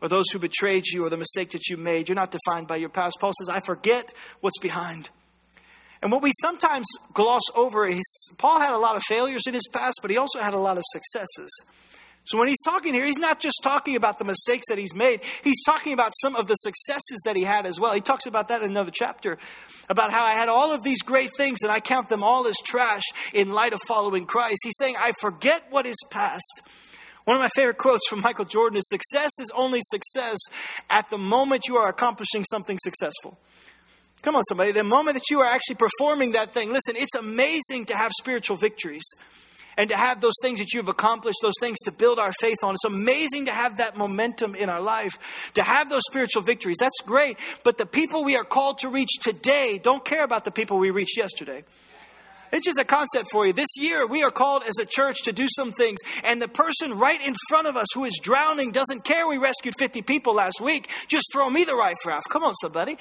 or 0.00 0.08
those 0.08 0.28
who 0.30 0.40
betrayed 0.40 0.86
you 0.86 1.04
or 1.04 1.10
the 1.10 1.16
mistake 1.16 1.50
that 1.50 1.68
you 1.68 1.76
made. 1.76 2.08
You're 2.08 2.16
not 2.16 2.32
defined 2.32 2.66
by 2.66 2.76
your 2.76 2.88
past. 2.88 3.18
Paul 3.20 3.32
says, 3.38 3.48
I 3.48 3.60
forget 3.60 4.12
what's 4.40 4.58
behind. 4.58 5.10
And 6.00 6.12
what 6.12 6.22
we 6.22 6.30
sometimes 6.40 6.86
gloss 7.12 7.42
over 7.54 7.86
is 7.86 8.32
Paul 8.38 8.60
had 8.60 8.72
a 8.72 8.78
lot 8.78 8.96
of 8.96 9.02
failures 9.02 9.42
in 9.46 9.54
his 9.54 9.66
past, 9.72 9.98
but 10.00 10.10
he 10.10 10.16
also 10.16 10.40
had 10.40 10.54
a 10.54 10.58
lot 10.58 10.76
of 10.76 10.84
successes. 10.86 11.50
So 12.24 12.38
when 12.38 12.46
he's 12.46 12.62
talking 12.62 12.92
here, 12.92 13.06
he's 13.06 13.18
not 13.18 13.40
just 13.40 13.60
talking 13.62 13.96
about 13.96 14.18
the 14.18 14.24
mistakes 14.24 14.68
that 14.68 14.76
he's 14.76 14.94
made, 14.94 15.20
he's 15.42 15.64
talking 15.64 15.94
about 15.94 16.12
some 16.20 16.36
of 16.36 16.46
the 16.46 16.56
successes 16.56 17.22
that 17.24 17.36
he 17.36 17.42
had 17.42 17.66
as 17.66 17.80
well. 17.80 17.94
He 17.94 18.02
talks 18.02 18.26
about 18.26 18.48
that 18.48 18.62
in 18.62 18.70
another 18.70 18.92
chapter 18.92 19.38
about 19.88 20.12
how 20.12 20.24
I 20.24 20.32
had 20.32 20.50
all 20.50 20.72
of 20.72 20.84
these 20.84 21.02
great 21.02 21.30
things 21.36 21.60
and 21.62 21.72
I 21.72 21.80
count 21.80 22.10
them 22.10 22.22
all 22.22 22.46
as 22.46 22.56
trash 22.62 23.04
in 23.32 23.50
light 23.50 23.72
of 23.72 23.80
following 23.88 24.26
Christ. 24.26 24.58
He's 24.62 24.76
saying, 24.78 24.96
I 25.00 25.12
forget 25.20 25.64
what 25.70 25.86
is 25.86 25.96
past. 26.10 26.62
One 27.28 27.36
of 27.36 27.42
my 27.42 27.50
favorite 27.50 27.76
quotes 27.76 28.08
from 28.08 28.22
Michael 28.22 28.46
Jordan 28.46 28.78
is 28.78 28.88
Success 28.88 29.32
is 29.38 29.52
only 29.54 29.80
success 29.82 30.38
at 30.88 31.10
the 31.10 31.18
moment 31.18 31.68
you 31.68 31.76
are 31.76 31.86
accomplishing 31.86 32.42
something 32.42 32.78
successful. 32.80 33.38
Come 34.22 34.34
on, 34.34 34.44
somebody. 34.44 34.72
The 34.72 34.82
moment 34.82 35.12
that 35.12 35.28
you 35.28 35.40
are 35.40 35.46
actually 35.46 35.76
performing 35.76 36.32
that 36.32 36.48
thing, 36.48 36.72
listen, 36.72 36.94
it's 36.96 37.14
amazing 37.14 37.84
to 37.88 37.96
have 37.96 38.12
spiritual 38.18 38.56
victories 38.56 39.04
and 39.76 39.90
to 39.90 39.96
have 39.98 40.22
those 40.22 40.36
things 40.42 40.58
that 40.58 40.72
you've 40.72 40.88
accomplished, 40.88 41.40
those 41.42 41.60
things 41.60 41.76
to 41.80 41.92
build 41.92 42.18
our 42.18 42.32
faith 42.40 42.64
on. 42.64 42.72
It's 42.72 42.86
amazing 42.86 43.44
to 43.44 43.52
have 43.52 43.76
that 43.76 43.94
momentum 43.94 44.54
in 44.54 44.70
our 44.70 44.80
life, 44.80 45.52
to 45.52 45.62
have 45.62 45.90
those 45.90 46.04
spiritual 46.08 46.40
victories. 46.40 46.78
That's 46.80 47.02
great. 47.04 47.36
But 47.62 47.76
the 47.76 47.84
people 47.84 48.24
we 48.24 48.36
are 48.36 48.42
called 48.42 48.78
to 48.78 48.88
reach 48.88 49.18
today 49.20 49.78
don't 49.82 50.02
care 50.02 50.24
about 50.24 50.46
the 50.46 50.50
people 50.50 50.78
we 50.78 50.90
reached 50.92 51.18
yesterday. 51.18 51.62
It's 52.52 52.64
just 52.64 52.78
a 52.78 52.84
concept 52.84 53.28
for 53.30 53.46
you. 53.46 53.52
This 53.52 53.76
year, 53.78 54.06
we 54.06 54.22
are 54.22 54.30
called 54.30 54.62
as 54.66 54.78
a 54.78 54.86
church 54.86 55.22
to 55.24 55.32
do 55.32 55.46
some 55.56 55.72
things, 55.72 55.98
and 56.24 56.40
the 56.40 56.48
person 56.48 56.98
right 56.98 57.20
in 57.26 57.34
front 57.48 57.68
of 57.68 57.76
us 57.76 57.86
who 57.94 58.04
is 58.04 58.18
drowning 58.22 58.70
doesn't 58.70 59.04
care 59.04 59.26
we 59.28 59.38
rescued 59.38 59.74
50 59.78 60.02
people 60.02 60.34
last 60.34 60.60
week. 60.60 60.88
Just 61.08 61.26
throw 61.32 61.50
me 61.50 61.64
the 61.64 61.76
right 61.76 61.96
raft. 62.06 62.28
Come 62.30 62.44
on, 62.44 62.54
somebody. 62.54 62.96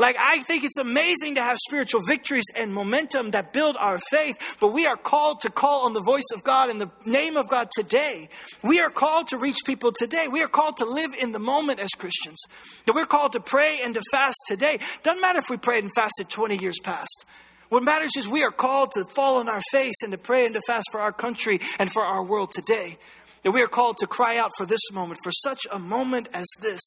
Like, 0.00 0.16
I 0.18 0.38
think 0.38 0.64
it's 0.64 0.78
amazing 0.78 1.34
to 1.34 1.42
have 1.42 1.58
spiritual 1.68 2.00
victories 2.00 2.46
and 2.56 2.72
momentum 2.72 3.32
that 3.32 3.52
build 3.52 3.76
our 3.78 3.98
faith, 3.98 4.56
but 4.58 4.72
we 4.72 4.86
are 4.86 4.96
called 4.96 5.42
to 5.42 5.50
call 5.50 5.84
on 5.84 5.92
the 5.92 6.00
voice 6.00 6.30
of 6.34 6.42
God 6.42 6.70
in 6.70 6.78
the 6.78 6.90
name 7.04 7.36
of 7.36 7.48
God 7.48 7.68
today. 7.70 8.30
We 8.62 8.80
are 8.80 8.88
called 8.88 9.28
to 9.28 9.36
reach 9.36 9.58
people 9.66 9.92
today. 9.92 10.26
We 10.26 10.42
are 10.42 10.48
called 10.48 10.78
to 10.78 10.86
live 10.86 11.10
in 11.20 11.32
the 11.32 11.38
moment 11.38 11.80
as 11.80 11.90
Christians. 11.90 12.38
That 12.86 12.94
we're 12.94 13.04
called 13.04 13.32
to 13.32 13.40
pray 13.40 13.80
and 13.84 13.92
to 13.94 14.02
fast 14.10 14.38
today. 14.46 14.78
Doesn't 15.02 15.20
matter 15.20 15.38
if 15.38 15.50
we 15.50 15.58
prayed 15.58 15.84
and 15.84 15.92
fasted 15.94 16.30
20 16.30 16.56
years 16.56 16.78
past. 16.82 17.26
What 17.70 17.84
matters 17.84 18.10
is 18.18 18.28
we 18.28 18.42
are 18.42 18.50
called 18.50 18.90
to 18.92 19.04
fall 19.04 19.38
on 19.38 19.48
our 19.48 19.62
face 19.70 20.02
and 20.02 20.12
to 20.12 20.18
pray 20.18 20.44
and 20.44 20.54
to 20.54 20.60
fast 20.66 20.88
for 20.90 21.00
our 21.00 21.12
country 21.12 21.60
and 21.78 21.90
for 21.90 22.02
our 22.02 22.22
world 22.22 22.50
today. 22.52 22.98
That 23.44 23.52
we 23.52 23.62
are 23.62 23.68
called 23.68 23.96
to 23.98 24.06
cry 24.06 24.36
out 24.38 24.50
for 24.58 24.66
this 24.66 24.90
moment, 24.92 25.20
for 25.22 25.30
such 25.30 25.60
a 25.72 25.78
moment 25.78 26.28
as 26.34 26.46
this. 26.60 26.80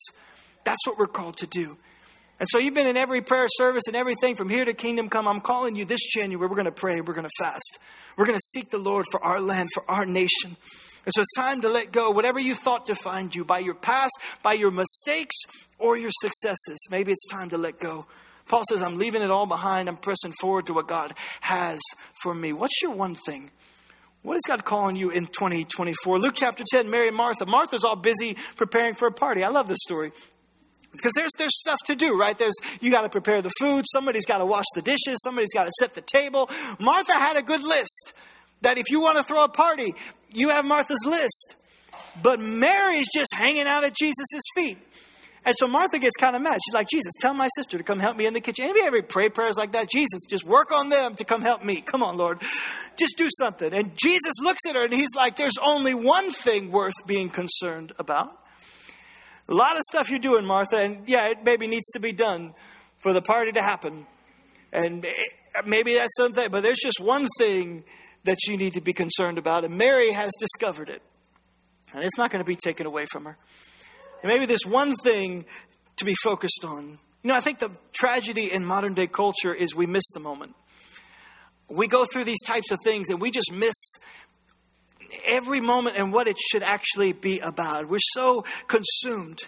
That's 0.65 0.85
what 0.85 0.99
we're 0.99 1.07
called 1.07 1.37
to 1.37 1.47
do. 1.47 1.77
And 2.39 2.49
so 2.49 2.57
you've 2.57 2.73
been 2.73 2.85
in 2.85 2.97
every 2.97 3.21
prayer 3.21 3.47
service 3.49 3.83
and 3.87 3.95
everything 3.95 4.35
from 4.35 4.49
here 4.49 4.65
to 4.65 4.73
kingdom 4.73 5.07
come. 5.09 5.25
I'm 5.25 5.39
calling 5.39 5.77
you 5.77 5.85
this 5.85 6.01
January. 6.13 6.47
We're 6.47 6.55
going 6.55 6.65
to 6.65 6.71
pray. 6.71 6.99
We're 6.99 7.13
going 7.13 7.27
to 7.27 7.43
fast. 7.43 7.79
We're 8.17 8.25
going 8.25 8.37
to 8.37 8.45
seek 8.51 8.69
the 8.69 8.77
Lord 8.77 9.05
for 9.09 9.23
our 9.23 9.39
land, 9.39 9.69
for 9.73 9.83
our 9.89 10.05
nation. 10.05 10.57
And 11.05 11.13
so 11.13 11.21
it's 11.21 11.35
time 11.35 11.61
to 11.61 11.69
let 11.69 11.93
go 11.93 12.11
whatever 12.11 12.39
you 12.39 12.55
thought 12.55 12.85
defined 12.85 13.35
you 13.35 13.45
by 13.45 13.59
your 13.59 13.73
past, 13.73 14.17
by 14.43 14.53
your 14.53 14.71
mistakes, 14.71 15.35
or 15.79 15.97
your 15.97 16.11
successes. 16.21 16.87
Maybe 16.91 17.13
it's 17.13 17.25
time 17.27 17.49
to 17.49 17.57
let 17.57 17.79
go. 17.79 18.05
Paul 18.53 18.61
says, 18.69 18.83
I'm 18.83 18.99
leaving 18.99 19.23
it 19.23 19.31
all 19.31 19.47
behind. 19.47 19.89
I'm 19.89 19.97
pressing 19.97 20.31
forward 20.39 20.67
to 20.67 20.75
what 20.75 20.87
God 20.87 21.11
has 21.41 21.81
for 22.21 22.35
me. 22.35 22.53
What's 22.53 22.83
your 22.83 22.91
one 22.91 23.15
thing? 23.15 23.49
What 24.21 24.35
is 24.35 24.43
God 24.45 24.63
calling 24.63 24.95
you 24.95 25.09
in 25.09 25.25
2024? 25.25 26.19
Luke 26.19 26.35
chapter 26.37 26.63
10, 26.71 26.87
Mary 26.87 27.07
and 27.07 27.17
Martha. 27.17 27.47
Martha's 27.47 27.83
all 27.83 27.95
busy 27.95 28.37
preparing 28.55 28.93
for 28.93 29.07
a 29.07 29.11
party. 29.11 29.43
I 29.43 29.47
love 29.47 29.67
this 29.67 29.79
story 29.81 30.11
because 30.91 31.13
there's 31.15 31.31
there's 31.39 31.59
stuff 31.59 31.79
to 31.85 31.95
do 31.95 32.15
right 32.15 32.37
there's 32.37 32.53
you 32.79 32.91
got 32.91 33.01
to 33.01 33.09
prepare 33.09 33.41
the 33.41 33.49
food 33.59 33.83
somebody's 33.91 34.27
got 34.27 34.37
to 34.37 34.45
wash 34.45 34.65
the 34.75 34.81
dishes 34.83 35.17
somebody's 35.23 35.51
got 35.51 35.63
to 35.63 35.71
set 35.79 35.95
the 35.95 36.01
table 36.01 36.47
martha 36.79 37.13
had 37.13 37.35
a 37.35 37.41
good 37.41 37.63
list 37.63 38.13
that 38.61 38.77
if 38.77 38.91
you 38.91 39.01
want 39.01 39.17
to 39.17 39.23
throw 39.23 39.43
a 39.43 39.49
party 39.49 39.95
you 40.31 40.49
have 40.49 40.63
martha's 40.63 41.03
list 41.03 41.55
but 42.21 42.39
mary's 42.39 43.07
just 43.11 43.33
hanging 43.33 43.65
out 43.65 43.83
at 43.83 43.95
jesus' 43.95 44.43
feet 44.53 44.77
and 45.45 45.55
so 45.57 45.67
martha 45.67 45.99
gets 45.99 46.15
kind 46.17 46.35
of 46.35 46.41
mad. 46.41 46.59
She's 46.65 46.73
like 46.73 46.87
jesus 46.89 47.13
tell 47.19 47.33
my 47.33 47.47
sister 47.55 47.77
to 47.77 47.83
come 47.83 47.99
help 47.99 48.17
me 48.17 48.25
in 48.25 48.33
the 48.33 48.41
kitchen. 48.41 48.65
Anybody 48.65 48.85
ever 48.85 49.01
pray 49.01 49.29
prayers 49.29 49.57
like 49.57 49.71
that? 49.73 49.89
Jesus 49.89 50.21
just 50.29 50.45
work 50.45 50.71
on 50.71 50.89
them 50.89 51.15
to 51.15 51.25
come 51.25 51.41
help 51.41 51.63
me. 51.63 51.81
Come 51.81 52.03
on 52.03 52.17
lord. 52.17 52.39
Just 52.97 53.17
do 53.17 53.29
something. 53.37 53.73
And 53.73 53.97
jesus 53.97 54.33
looks 54.41 54.65
at 54.67 54.75
her 54.75 54.85
and 54.85 54.93
he's 54.93 55.15
like 55.15 55.35
there's 55.35 55.57
only 55.63 55.93
one 55.93 56.31
thing 56.31 56.71
worth 56.71 56.93
being 57.07 57.29
concerned 57.29 57.93
about. 57.99 58.39
A 59.49 59.53
lot 59.53 59.75
of 59.75 59.81
stuff 59.81 60.09
you're 60.09 60.19
doing, 60.19 60.45
Martha, 60.45 60.77
and 60.77 61.07
yeah, 61.07 61.27
it 61.27 61.43
maybe 61.43 61.67
needs 61.67 61.91
to 61.91 61.99
be 61.99 62.13
done 62.13 62.53
for 62.99 63.11
the 63.11 63.21
party 63.21 63.51
to 63.51 63.61
happen. 63.61 64.07
And 64.71 65.05
maybe 65.65 65.93
that's 65.95 66.15
something, 66.15 66.49
but 66.49 66.63
there's 66.63 66.79
just 66.81 67.01
one 67.01 67.27
thing 67.37 67.83
that 68.23 68.37
you 68.47 68.55
need 68.55 68.73
to 68.73 68.81
be 68.81 68.93
concerned 68.93 69.37
about, 69.37 69.65
and 69.65 69.77
Mary 69.77 70.11
has 70.11 70.31
discovered 70.39 70.87
it. 70.87 71.01
And 71.93 72.03
it's 72.03 72.17
not 72.17 72.31
going 72.31 72.43
to 72.43 72.47
be 72.47 72.55
taken 72.55 72.85
away 72.85 73.05
from 73.11 73.25
her. 73.25 73.37
And 74.23 74.31
maybe 74.31 74.45
there's 74.45 74.65
one 74.65 74.95
thing 75.03 75.45
to 75.97 76.05
be 76.05 76.15
focused 76.23 76.63
on. 76.65 76.97
You 77.23 77.29
know, 77.29 77.35
I 77.35 77.41
think 77.41 77.59
the 77.59 77.71
tragedy 77.93 78.51
in 78.51 78.65
modern 78.65 78.93
day 78.93 79.07
culture 79.07 79.53
is 79.53 79.75
we 79.75 79.85
miss 79.85 80.09
the 80.13 80.19
moment. 80.19 80.55
We 81.69 81.87
go 81.87 82.05
through 82.05 82.23
these 82.23 82.41
types 82.43 82.71
of 82.71 82.79
things 82.83 83.09
and 83.09 83.21
we 83.21 83.31
just 83.31 83.51
miss 83.51 83.75
every 85.25 85.61
moment 85.61 85.97
and 85.97 86.11
what 86.11 86.27
it 86.27 86.37
should 86.39 86.63
actually 86.63 87.13
be 87.13 87.39
about. 87.39 87.87
We're 87.87 87.99
so 87.99 88.43
consumed 88.67 89.39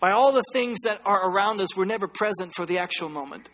by 0.00 0.10
all 0.10 0.32
the 0.32 0.44
things 0.52 0.78
that 0.84 1.00
are 1.04 1.30
around 1.30 1.60
us, 1.60 1.76
we're 1.76 1.84
never 1.84 2.06
present 2.06 2.52
for 2.54 2.66
the 2.66 2.78
actual 2.78 3.08
moment. 3.08 3.48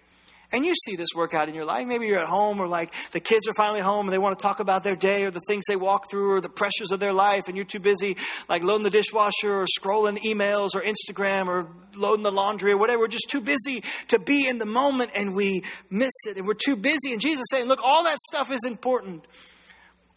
And 0.52 0.66
you 0.66 0.74
see 0.74 0.96
this 0.96 1.08
work 1.14 1.32
out 1.32 1.48
in 1.48 1.54
your 1.54 1.64
life. 1.64 1.86
Maybe 1.86 2.06
you're 2.06 2.18
at 2.18 2.28
home, 2.28 2.60
or 2.60 2.66
like 2.66 2.92
the 3.12 3.20
kids 3.20 3.48
are 3.48 3.54
finally 3.54 3.80
home 3.80 4.06
and 4.06 4.12
they 4.12 4.18
want 4.18 4.38
to 4.38 4.42
talk 4.42 4.60
about 4.60 4.84
their 4.84 4.96
day 4.96 5.24
or 5.24 5.30
the 5.30 5.40
things 5.48 5.64
they 5.66 5.76
walk 5.76 6.10
through 6.10 6.32
or 6.32 6.40
the 6.40 6.50
pressures 6.50 6.90
of 6.90 7.00
their 7.00 7.12
life, 7.12 7.48
and 7.48 7.56
you're 7.56 7.64
too 7.64 7.80
busy 7.80 8.16
like 8.48 8.62
loading 8.62 8.84
the 8.84 8.90
dishwasher 8.90 9.52
or 9.52 9.66
scrolling 9.66 10.18
emails 10.18 10.74
or 10.74 10.82
Instagram 10.82 11.46
or 11.46 11.68
loading 11.96 12.22
the 12.22 12.32
laundry 12.32 12.72
or 12.72 12.76
whatever. 12.76 13.00
We're 13.00 13.08
just 13.08 13.30
too 13.30 13.40
busy 13.40 13.82
to 14.08 14.18
be 14.18 14.46
in 14.48 14.58
the 14.58 14.66
moment 14.66 15.10
and 15.16 15.34
we 15.34 15.64
miss 15.90 16.12
it. 16.28 16.36
And 16.36 16.46
we're 16.46 16.54
too 16.54 16.76
busy. 16.76 17.12
And 17.12 17.20
Jesus 17.20 17.40
is 17.40 17.46
saying, 17.50 17.66
Look, 17.66 17.80
all 17.82 18.04
that 18.04 18.18
stuff 18.18 18.52
is 18.52 18.64
important. 18.66 19.26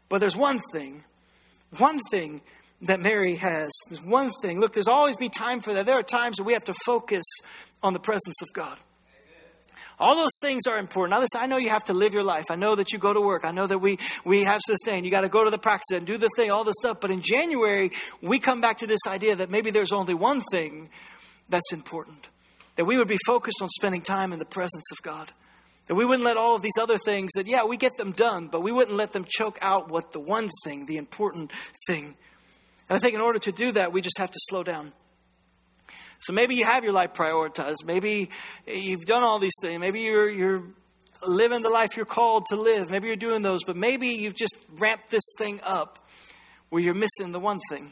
But 0.10 0.20
there's 0.20 0.36
one 0.36 0.60
thing 0.74 1.04
one 1.78 2.00
thing 2.12 2.42
that 2.82 3.00
Mary 3.00 3.36
has. 3.36 3.72
There's 3.90 4.04
one 4.04 4.30
thing. 4.42 4.60
Look, 4.60 4.74
there's 4.74 4.88
always 4.88 5.16
be 5.18 5.30
time 5.30 5.62
for 5.62 5.74
that. 5.74 5.86
There 5.86 5.98
are 5.98 6.04
times 6.04 6.38
that 6.38 6.44
we 6.44 6.54
have 6.54 6.64
to 6.66 6.74
focus 6.86 7.24
on 7.82 7.94
the 7.94 8.00
presence 8.00 8.42
of 8.42 8.50
God. 8.54 8.78
All 10.00 10.16
those 10.16 10.38
things 10.42 10.68
are 10.68 10.78
important. 10.78 11.20
Now, 11.20 11.26
I 11.40 11.48
know 11.48 11.58
you 11.58 11.70
have 11.70 11.86
to 11.86 11.94
live 11.94 12.14
your 12.14 12.24
life. 12.24 12.46
I 12.50 12.56
know 12.56 12.76
that 12.76 12.92
you 12.92 13.00
go 13.00 13.14
to 13.14 13.22
work. 13.22 13.46
I 13.46 13.52
know 13.52 13.66
that 13.66 13.80
we, 13.80 13.98
we 14.26 14.44
have 14.44 14.62
sustained. 14.66 15.06
You 15.06 15.12
got 15.12 15.22
to 15.22 15.30
go 15.30 15.46
to 15.46 15.50
the 15.50 15.58
practice 15.58 15.98
and 15.98 16.06
do 16.06 16.18
the 16.18 16.30
thing, 16.36 16.52
all 16.52 16.64
this 16.66 16.76
stuff. 16.80 17.00
But 17.00 17.12
in 17.12 17.22
January, 17.22 17.92
we 18.22 18.40
come 18.40 18.60
back 18.60 18.78
to 18.78 18.88
this 18.88 19.00
idea 19.08 19.36
that 19.38 19.50
maybe 19.50 19.72
there's 19.72 19.94
only 19.94 20.14
one 20.14 20.42
thing 20.52 20.90
that's 21.48 21.72
important. 21.72 22.30
That 22.76 22.86
we 22.86 22.98
would 22.98 23.08
be 23.08 23.18
focused 23.26 23.62
on 23.62 23.70
spending 23.70 24.02
time 24.02 24.34
in 24.34 24.40
the 24.40 24.46
presence 24.46 24.92
of 24.92 25.02
God. 25.02 25.32
That 25.88 25.96
we 25.96 26.04
wouldn't 26.04 26.26
let 26.26 26.36
all 26.36 26.56
of 26.56 26.62
these 26.62 26.78
other 26.80 26.98
things 26.98 27.32
that, 27.36 27.48
yeah, 27.48 27.64
we 27.64 27.78
get 27.78 27.96
them 27.98 28.12
done, 28.12 28.48
but 28.48 28.62
we 28.62 28.72
wouldn't 28.72 28.98
let 28.98 29.14
them 29.14 29.26
choke 29.28 29.60
out 29.62 29.90
what 29.90 30.12
the 30.12 30.20
one 30.20 30.50
thing, 30.66 30.88
the 30.88 30.98
important 30.98 31.54
thing. 31.88 32.16
And 32.90 32.98
I 32.98 33.00
think 33.00 33.14
in 33.14 33.22
order 33.22 33.40
to 33.40 33.52
do 33.52 33.72
that, 33.74 33.94
we 33.94 34.02
just 34.02 34.18
have 34.18 34.32
to 34.32 34.40
slow 34.50 34.64
down. 34.64 34.92
So 36.20 36.34
maybe 36.34 36.56
you 36.56 36.66
have 36.66 36.84
your 36.84 36.94
life 36.94 37.14
prioritized. 37.14 37.86
Maybe 37.86 38.30
you've 38.66 39.06
done 39.06 39.24
all 39.24 39.40
these 39.40 39.56
things. 39.62 39.80
Maybe 39.80 40.02
you're, 40.02 40.30
you're 40.30 40.64
living 41.28 41.62
the 41.62 41.70
life 41.70 41.96
you're 41.96 42.06
called 42.06 42.46
to 42.48 42.56
live. 42.56 42.90
Maybe 42.90 43.08
you're 43.08 43.16
doing 43.16 43.42
those, 43.42 43.62
but 43.66 43.76
maybe 43.76 44.08
you've 44.08 44.36
just 44.36 44.58
ramped 44.78 45.10
this 45.10 45.24
thing 45.38 45.60
up 45.66 46.00
where 46.70 46.82
you're 46.82 46.94
missing 46.94 47.32
the 47.32 47.40
one 47.40 47.60
thing. 47.70 47.92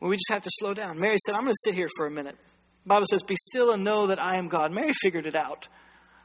Well, 0.00 0.10
we 0.10 0.16
just 0.16 0.30
have 0.30 0.42
to 0.42 0.50
slow 0.54 0.74
down. 0.74 0.98
Mary 0.98 1.16
said, 1.24 1.34
I'm 1.34 1.42
going 1.42 1.52
to 1.52 1.70
sit 1.70 1.74
here 1.74 1.88
for 1.96 2.06
a 2.06 2.10
minute. 2.10 2.36
The 2.84 2.88
Bible 2.88 3.06
says, 3.08 3.22
Be 3.22 3.36
still 3.36 3.72
and 3.72 3.84
know 3.84 4.08
that 4.08 4.20
I 4.20 4.36
am 4.36 4.48
God. 4.48 4.72
Mary 4.72 4.92
figured 4.92 5.26
it 5.26 5.36
out. 5.36 5.68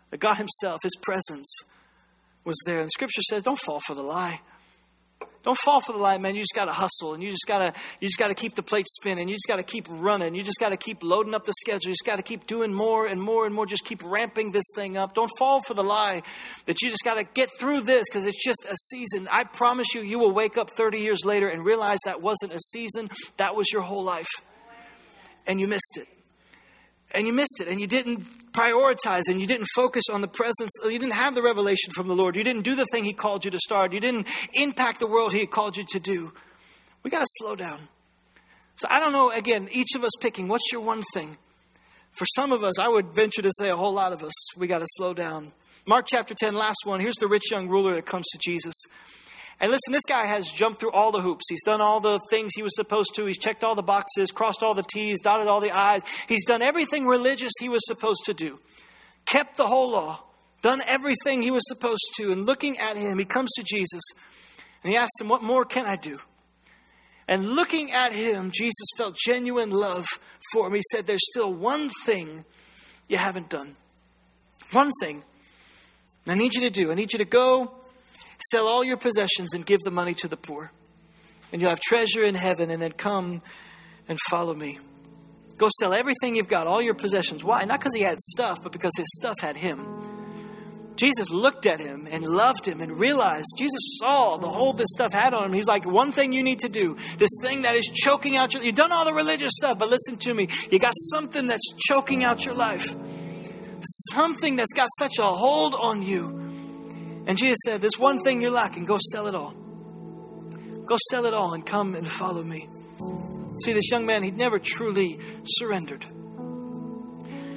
That 0.10 0.20
God 0.20 0.38
Himself, 0.38 0.80
His 0.82 0.96
presence, 1.02 1.56
was 2.44 2.56
there. 2.66 2.78
And 2.80 2.88
the 2.88 2.92
scripture 2.92 3.22
says, 3.22 3.44
Don't 3.44 3.60
fall 3.60 3.80
for 3.80 3.94
the 3.94 4.02
lie. 4.02 4.42
Don't 5.48 5.58
fall 5.60 5.80
for 5.80 5.94
the 5.94 5.98
lie, 5.98 6.18
man. 6.18 6.36
You 6.36 6.42
just 6.42 6.54
got 6.54 6.66
to 6.66 6.74
hustle 6.74 7.14
and 7.14 7.24
you 7.24 7.30
just 7.30 7.48
got 7.48 7.60
to 7.60 7.80
you 8.02 8.10
just 8.10 8.20
got 8.20 8.28
to 8.28 8.34
keep 8.34 8.56
the 8.56 8.62
plate 8.62 8.86
spinning. 8.86 9.30
You 9.30 9.36
just 9.36 9.48
got 9.48 9.56
to 9.56 9.64
keep 9.64 9.86
running. 9.90 10.36
You 10.36 10.44
just 10.44 10.60
got 10.60 10.72
to 10.72 10.78
keep 10.78 11.02
loading 11.04 11.34
up 11.34 11.46
the 11.46 11.54
schedule. 11.62 11.88
You 11.88 11.94
just 11.94 12.06
got 12.06 12.18
to 12.18 12.22
keep 12.22 12.48
doing 12.48 12.74
more 12.74 13.08
and 13.08 13.22
more 13.22 13.46
and 13.46 13.56
more. 13.56 13.66
Just 13.66 13.86
keep 13.86 14.04
ramping 14.04 14.52
this 14.52 14.66
thing 14.76 14.98
up. 14.98 15.14
Don't 15.14 15.32
fall 15.38 15.62
for 15.62 15.74
the 15.74 15.86
lie 15.86 16.22
that 16.66 16.82
you 16.82 16.90
just 16.90 17.06
got 17.06 17.16
to 17.16 17.24
get 17.24 17.50
through 17.60 17.80
this 17.80 18.10
because 18.10 18.26
it's 18.26 18.44
just 18.44 18.66
a 18.70 18.76
season. 18.76 19.30
I 19.32 19.46
promise 19.46 19.96
you, 19.96 20.02
you 20.02 20.20
will 20.20 20.34
wake 20.34 20.58
up 20.58 20.70
30 20.70 21.00
years 21.00 21.24
later 21.24 21.48
and 21.48 21.64
realize 21.64 22.00
that 22.04 22.22
wasn't 22.22 22.54
a 22.54 22.60
season. 22.60 23.10
That 23.38 23.56
was 23.56 23.72
your 23.72 23.84
whole 23.84 24.04
life. 24.04 24.28
And 25.48 25.62
you 25.62 25.68
missed 25.70 25.98
it 25.98 26.17
and 27.18 27.26
you 27.26 27.34
missed 27.34 27.60
it 27.60 27.68
and 27.68 27.82
you 27.82 27.88
didn't 27.88 28.20
prioritize 28.54 29.24
and 29.28 29.42
you 29.42 29.48
didn't 29.48 29.68
focus 29.76 30.04
on 30.08 30.22
the 30.22 30.28
presence 30.28 30.70
you 30.86 31.00
didn't 31.00 31.14
have 31.14 31.34
the 31.34 31.42
revelation 31.42 31.92
from 31.92 32.08
the 32.08 32.16
lord. 32.16 32.36
You 32.36 32.44
didn't 32.44 32.62
do 32.62 32.76
the 32.76 32.86
thing 32.92 33.04
he 33.04 33.14
called 33.14 33.44
you 33.44 33.50
to 33.50 33.58
start. 33.58 33.92
You 33.92 34.00
didn't 34.00 34.28
impact 34.54 35.00
the 35.00 35.08
world 35.08 35.34
he 35.34 35.48
called 35.48 35.78
you 35.78 35.84
to 35.90 36.00
do. 36.00 36.32
We 37.02 37.10
got 37.10 37.22
to 37.22 37.28
slow 37.40 37.56
down. 37.56 37.80
So 38.76 38.88
i 38.92 39.00
don't 39.00 39.12
know 39.12 39.32
again 39.32 39.68
each 39.72 39.96
of 39.96 40.04
us 40.04 40.12
picking 40.22 40.48
what's 40.48 40.72
your 40.72 40.82
one 40.82 41.04
thing? 41.16 41.38
For 42.12 42.26
some 42.36 42.52
of 42.52 42.64
us 42.64 42.78
i 42.78 42.88
would 42.88 43.08
venture 43.08 43.42
to 43.42 43.52
say 43.52 43.70
a 43.70 43.76
whole 43.76 43.94
lot 43.94 44.14
of 44.14 44.22
us 44.24 44.56
we 44.56 44.68
got 44.68 44.80
to 44.80 44.88
slow 44.88 45.16
down. 45.16 45.54
Mark 45.88 46.06
chapter 46.08 46.36
10 46.36 46.54
last 46.54 46.82
one. 46.84 47.00
Here's 47.00 47.16
the 47.16 47.28
rich 47.28 47.50
young 47.50 47.68
ruler 47.68 47.96
that 47.96 48.06
comes 48.06 48.28
to 48.28 48.38
jesus 48.38 48.76
and 49.60 49.72
listen, 49.72 49.92
this 49.92 50.06
guy 50.08 50.26
has 50.26 50.48
jumped 50.52 50.80
through 50.80 50.92
all 50.92 51.12
the 51.12 51.22
hoops. 51.22 51.46
He's 51.50 51.64
done 51.64 51.82
all 51.82 52.00
the 52.00 52.20
things 52.30 52.52
he 52.56 52.62
was 52.62 52.76
supposed 52.76 53.16
to. 53.16 53.26
He's 53.26 53.40
checked 53.40 53.64
all 53.64 53.74
the 53.74 53.82
boxes, 53.82 54.30
crossed 54.30 54.62
all 54.62 54.76
the 54.76 54.84
T's, 54.84 55.20
dotted 55.20 55.48
all 55.48 55.62
the 55.62 55.72
I's. 55.72 56.04
He's 56.28 56.46
done 56.46 56.62
everything 56.62 57.08
religious 57.08 57.52
he 57.60 57.70
was 57.70 57.82
supposed 57.88 58.22
to 58.26 58.36
do, 58.36 58.60
kept 59.26 59.58
the 59.58 59.66
whole 59.66 59.90
law, 59.90 60.24
done 60.62 60.82
everything 60.86 61.42
he 61.42 61.50
was 61.50 61.68
supposed 61.68 62.06
to. 62.18 62.32
And 62.32 62.46
looking 62.46 62.78
at 62.78 62.98
him, 62.98 63.18
he 63.18 63.26
comes 63.26 63.50
to 63.56 63.64
Jesus 63.64 64.04
and 64.84 64.92
he 64.92 64.98
asks 64.98 65.20
him, 65.20 65.28
What 65.28 65.42
more 65.42 65.66
can 65.66 65.86
I 65.86 65.96
do? 65.96 66.20
And 67.28 67.50
looking 67.50 67.92
at 67.92 68.14
him, 68.14 68.52
Jesus 68.54 68.86
felt 68.96 69.18
genuine 69.18 69.72
love 69.72 70.06
for 70.54 70.68
him. 70.68 70.76
He 70.76 70.84
said, 70.92 71.08
There's 71.08 71.26
still 71.32 71.52
one 71.52 71.90
thing 72.06 72.46
you 73.10 73.18
haven't 73.18 73.50
done. 73.50 73.76
One 74.72 74.92
thing. 75.02 75.24
I 76.28 76.36
need 76.36 76.54
you 76.54 76.62
to 76.62 76.70
do. 76.70 76.92
I 76.92 76.96
need 76.96 77.14
you 77.14 77.20
to 77.20 77.26
go 77.26 77.77
Sell 78.52 78.68
all 78.68 78.84
your 78.84 78.98
possessions 78.98 79.54
and 79.54 79.66
give 79.66 79.82
the 79.82 79.92
money 79.92 80.14
to 80.16 80.28
the 80.28 80.38
poor. 80.38 80.72
And 81.52 81.62
you'll 81.62 81.70
have 81.70 81.80
treasure 81.80 82.24
in 82.24 82.36
heaven, 82.36 82.70
and 82.70 82.82
then 82.82 82.92
come 82.92 83.42
and 84.08 84.20
follow 84.30 84.54
me. 84.54 84.80
Go 85.58 85.70
sell 85.80 85.94
everything 85.94 86.36
you've 86.36 86.48
got, 86.48 86.68
all 86.68 86.82
your 86.82 86.94
possessions. 86.94 87.44
Why? 87.44 87.64
Not 87.64 87.80
because 87.80 87.96
he 87.96 88.02
had 88.02 88.20
stuff, 88.20 88.62
but 88.62 88.72
because 88.72 88.92
his 88.96 89.08
stuff 89.16 89.36
had 89.42 89.58
him. 89.58 89.86
Jesus 90.98 91.30
looked 91.30 91.66
at 91.66 91.80
him 91.80 92.08
and 92.12 92.26
loved 92.26 92.66
him 92.66 92.82
and 92.82 93.00
realized 93.00 93.46
Jesus 93.58 93.98
saw 94.00 94.38
the 94.38 94.48
hold 94.48 94.80
this 94.80 94.90
stuff 94.90 95.14
had 95.14 95.34
on 95.34 95.46
him. 95.46 95.54
He's 95.54 95.68
like, 95.68 95.86
one 95.86 96.12
thing 96.12 96.34
you 96.34 96.44
need 96.44 96.60
to 96.60 96.70
do, 96.70 96.98
this 97.18 97.30
thing 97.42 97.62
that 97.62 97.76
is 97.76 97.86
choking 97.86 98.36
out 98.36 98.54
your 98.54 98.64
you've 98.64 98.76
done 98.76 98.92
all 98.92 99.06
the 99.06 99.14
religious 99.14 99.54
stuff, 99.56 99.78
but 99.78 99.90
listen 99.90 100.18
to 100.18 100.34
me. 100.34 100.48
You 100.72 100.80
got 100.80 100.94
something 101.12 101.48
that's 101.48 101.72
choking 101.88 102.24
out 102.24 102.46
your 102.46 102.56
life. 102.56 102.96
Something 104.12 104.56
that's 104.56 104.74
got 104.74 104.90
such 104.98 105.20
a 105.20 105.24
hold 105.24 105.76
on 105.76 106.02
you 106.02 106.48
and 107.28 107.38
Jesus 107.38 107.60
said, 107.66 107.82
There's 107.82 108.00
one 108.00 108.20
thing 108.20 108.42
you're 108.42 108.50
lacking. 108.50 108.86
Go 108.86 108.98
sell 109.12 109.28
it 109.28 109.36
all. 109.36 109.54
Go 110.86 110.98
sell 111.12 111.26
it 111.26 111.34
all 111.34 111.54
and 111.54 111.66
come 111.66 111.94
and 111.94 112.08
follow 112.08 112.42
me. 112.42 112.70
See, 113.64 113.74
this 113.74 113.92
young 113.92 114.06
man, 114.06 114.24
he'd 114.24 114.38
never 114.38 114.60
truly 114.60 115.20
surrendered. 115.46 116.06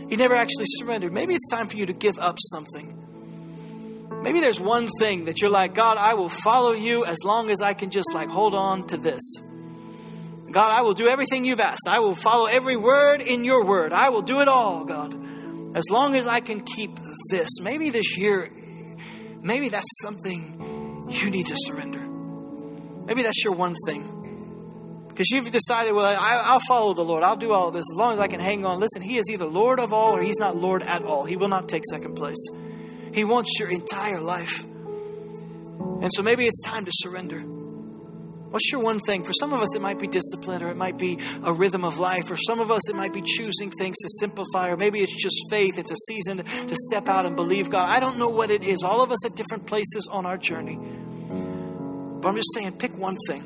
He 0.08 0.16
never 0.16 0.34
actually 0.34 0.64
surrendered. 0.66 1.12
Maybe 1.12 1.34
it's 1.34 1.48
time 1.48 1.68
for 1.68 1.76
you 1.76 1.86
to 1.86 1.92
give 1.92 2.18
up 2.18 2.36
something. 2.40 2.96
Maybe 4.22 4.40
there's 4.40 4.58
one 4.58 4.88
thing 4.98 5.26
that 5.26 5.40
you're 5.40 5.50
like, 5.50 5.74
God, 5.74 5.96
I 5.98 6.14
will 6.14 6.28
follow 6.28 6.72
you 6.72 7.04
as 7.04 7.18
long 7.24 7.48
as 7.48 7.62
I 7.62 7.72
can 7.72 7.90
just 7.90 8.12
like 8.12 8.28
hold 8.28 8.54
on 8.56 8.86
to 8.88 8.96
this. 8.96 9.20
God, 10.50 10.76
I 10.76 10.82
will 10.82 10.94
do 10.94 11.06
everything 11.06 11.44
you've 11.44 11.60
asked. 11.60 11.86
I 11.88 12.00
will 12.00 12.16
follow 12.16 12.46
every 12.46 12.76
word 12.76 13.22
in 13.22 13.44
your 13.44 13.64
word. 13.64 13.92
I 13.92 14.08
will 14.08 14.22
do 14.22 14.40
it 14.40 14.48
all, 14.48 14.84
God, 14.84 15.14
as 15.76 15.84
long 15.90 16.16
as 16.16 16.26
I 16.26 16.40
can 16.40 16.60
keep 16.60 16.98
this. 17.30 17.60
Maybe 17.62 17.90
this 17.90 18.18
year 18.18 18.50
maybe 19.43 19.68
that's 19.68 19.88
something 20.03 21.07
you 21.09 21.30
need 21.30 21.47
to 21.47 21.57
surrender. 21.57 22.01
Maybe 23.07 23.22
that's 23.22 23.43
your 23.45 23.55
one 23.55 23.74
thing. 23.86 25.07
Because 25.09 25.30
you've 25.30 25.51
decided, 25.51 25.93
well, 25.93 26.16
I, 26.18 26.55
will 26.55 26.61
follow 26.61 26.95
the 26.95 27.05
Lord. 27.05 27.22
I'll 27.22 27.36
do 27.36 27.53
all 27.53 27.68
of 27.68 27.74
this 27.74 27.84
as 27.93 27.97
long 27.97 28.12
as 28.12 28.20
I 28.20 28.28
can 28.28 28.41
hang 28.41 28.64
on. 28.64 28.80
Listen, 28.80 29.03
He 29.03 29.16
is 29.16 29.28
either 29.30 29.45
Lord 29.45 29.80
of 29.80 29.93
all 29.93 30.16
or 30.16 30.22
He's 30.22 30.38
not 30.38 30.57
Lord 30.57 30.82
at 30.82 31.03
all. 31.03 31.24
He 31.24 31.36
will 31.36 31.49
not 31.49 31.68
take 31.68 31.82
second 31.84 32.14
place. 32.14 32.49
He 33.12 33.24
wants 33.24 33.59
your 33.59 33.68
entire 33.68 34.20
life. 34.20 34.62
And 34.62 36.11
so 36.12 36.22
maybe 36.22 36.47
it's 36.47 36.62
time 36.62 36.84
to 36.84 36.91
surrender. 36.95 37.43
What's 38.51 38.72
your 38.72 38.82
one 38.82 38.98
thing? 38.98 39.22
For 39.22 39.32
some 39.32 39.53
of 39.53 39.61
us, 39.61 39.76
it 39.76 39.80
might 39.80 40.01
be 40.01 40.09
discipline, 40.09 40.64
or 40.64 40.70
it 40.70 40.76
might 40.76 40.98
be 40.98 41.18
a 41.44 41.53
rhythm 41.53 41.84
of 41.84 42.01
life. 42.01 42.26
For 42.26 42.36
some 42.36 42.59
of 42.59 42.72
us, 42.72 42.88
it 42.88 42.96
might 42.96 43.12
be 43.12 43.22
choosing 43.22 43.70
things 43.70 43.96
to 43.98 44.09
simplify, 44.18 44.70
or 44.70 44.76
maybe 44.76 44.98
it's 44.98 45.22
just 45.22 45.36
faith. 45.51 45.78
It's 45.78 45.92
a 45.92 45.96
season 46.09 46.38
to 46.38 46.74
step 46.74 47.09
out 47.09 47.26
and 47.26 47.36
believe 47.36 47.70
God. 47.70 47.88
I 47.88 48.01
don't 48.01 48.18
know 48.18 48.28
what 48.28 48.51
it 48.51 48.64
is. 48.64 48.82
All 48.82 49.03
of 49.03 49.12
us 49.12 49.24
at 49.24 49.36
different 49.36 49.66
places 49.66 50.09
on 50.11 50.26
our 50.26 50.36
journey. 50.36 50.76
But 50.76 52.28
I'm 52.28 52.34
just 52.34 52.53
saying, 52.55 52.72
pick 52.78 52.96
one 52.98 53.16
thing. 53.28 53.42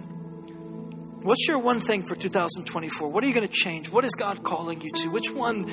What's 1.22 1.46
your 1.46 1.58
one 1.58 1.80
thing 1.80 2.02
for 2.02 2.16
2024? 2.16 3.08
What 3.08 3.22
are 3.24 3.26
you 3.26 3.34
going 3.34 3.46
to 3.46 3.52
change? 3.52 3.90
What 3.90 4.04
is 4.04 4.14
God 4.14 4.42
calling 4.42 4.80
you 4.80 4.90
to? 4.90 5.10
Which 5.10 5.30
one 5.30 5.66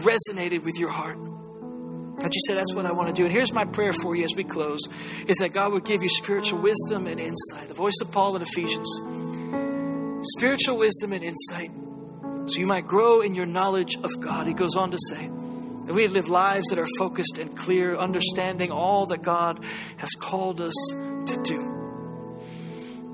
resonated 0.00 0.64
with 0.64 0.78
your 0.78 0.90
heart? 0.90 1.18
That 2.20 2.34
you 2.34 2.40
say, 2.46 2.54
that's 2.54 2.74
what 2.74 2.84
I 2.84 2.92
want 2.92 3.08
to 3.08 3.14
do. 3.14 3.24
And 3.24 3.32
here's 3.32 3.52
my 3.52 3.64
prayer 3.64 3.92
for 3.92 4.16
you 4.16 4.24
as 4.24 4.34
we 4.34 4.42
close 4.42 4.80
is 5.28 5.36
that 5.38 5.52
God 5.52 5.72
would 5.72 5.84
give 5.84 6.02
you 6.02 6.08
spiritual 6.08 6.58
wisdom 6.60 7.06
and 7.06 7.20
insight. 7.20 7.68
The 7.68 7.74
voice 7.74 7.94
of 8.02 8.10
Paul 8.10 8.34
in 8.36 8.42
Ephesians. 8.42 8.88
Spiritual 10.36 10.78
wisdom 10.78 11.12
and 11.12 11.22
insight. 11.22 11.70
So 12.50 12.58
you 12.58 12.66
might 12.66 12.86
grow 12.86 13.20
in 13.20 13.34
your 13.34 13.46
knowledge 13.46 13.96
of 14.02 14.20
God. 14.20 14.46
He 14.46 14.54
goes 14.54 14.74
on 14.74 14.90
to 14.90 14.98
say 15.10 15.28
that 15.86 15.94
we 15.94 16.08
live 16.08 16.28
lives 16.28 16.66
that 16.70 16.78
are 16.78 16.88
focused 16.98 17.38
and 17.38 17.56
clear, 17.56 17.94
understanding 17.94 18.72
all 18.72 19.06
that 19.06 19.22
God 19.22 19.64
has 19.98 20.10
called 20.10 20.60
us 20.60 20.74
to 20.92 21.40
do. 21.44 21.78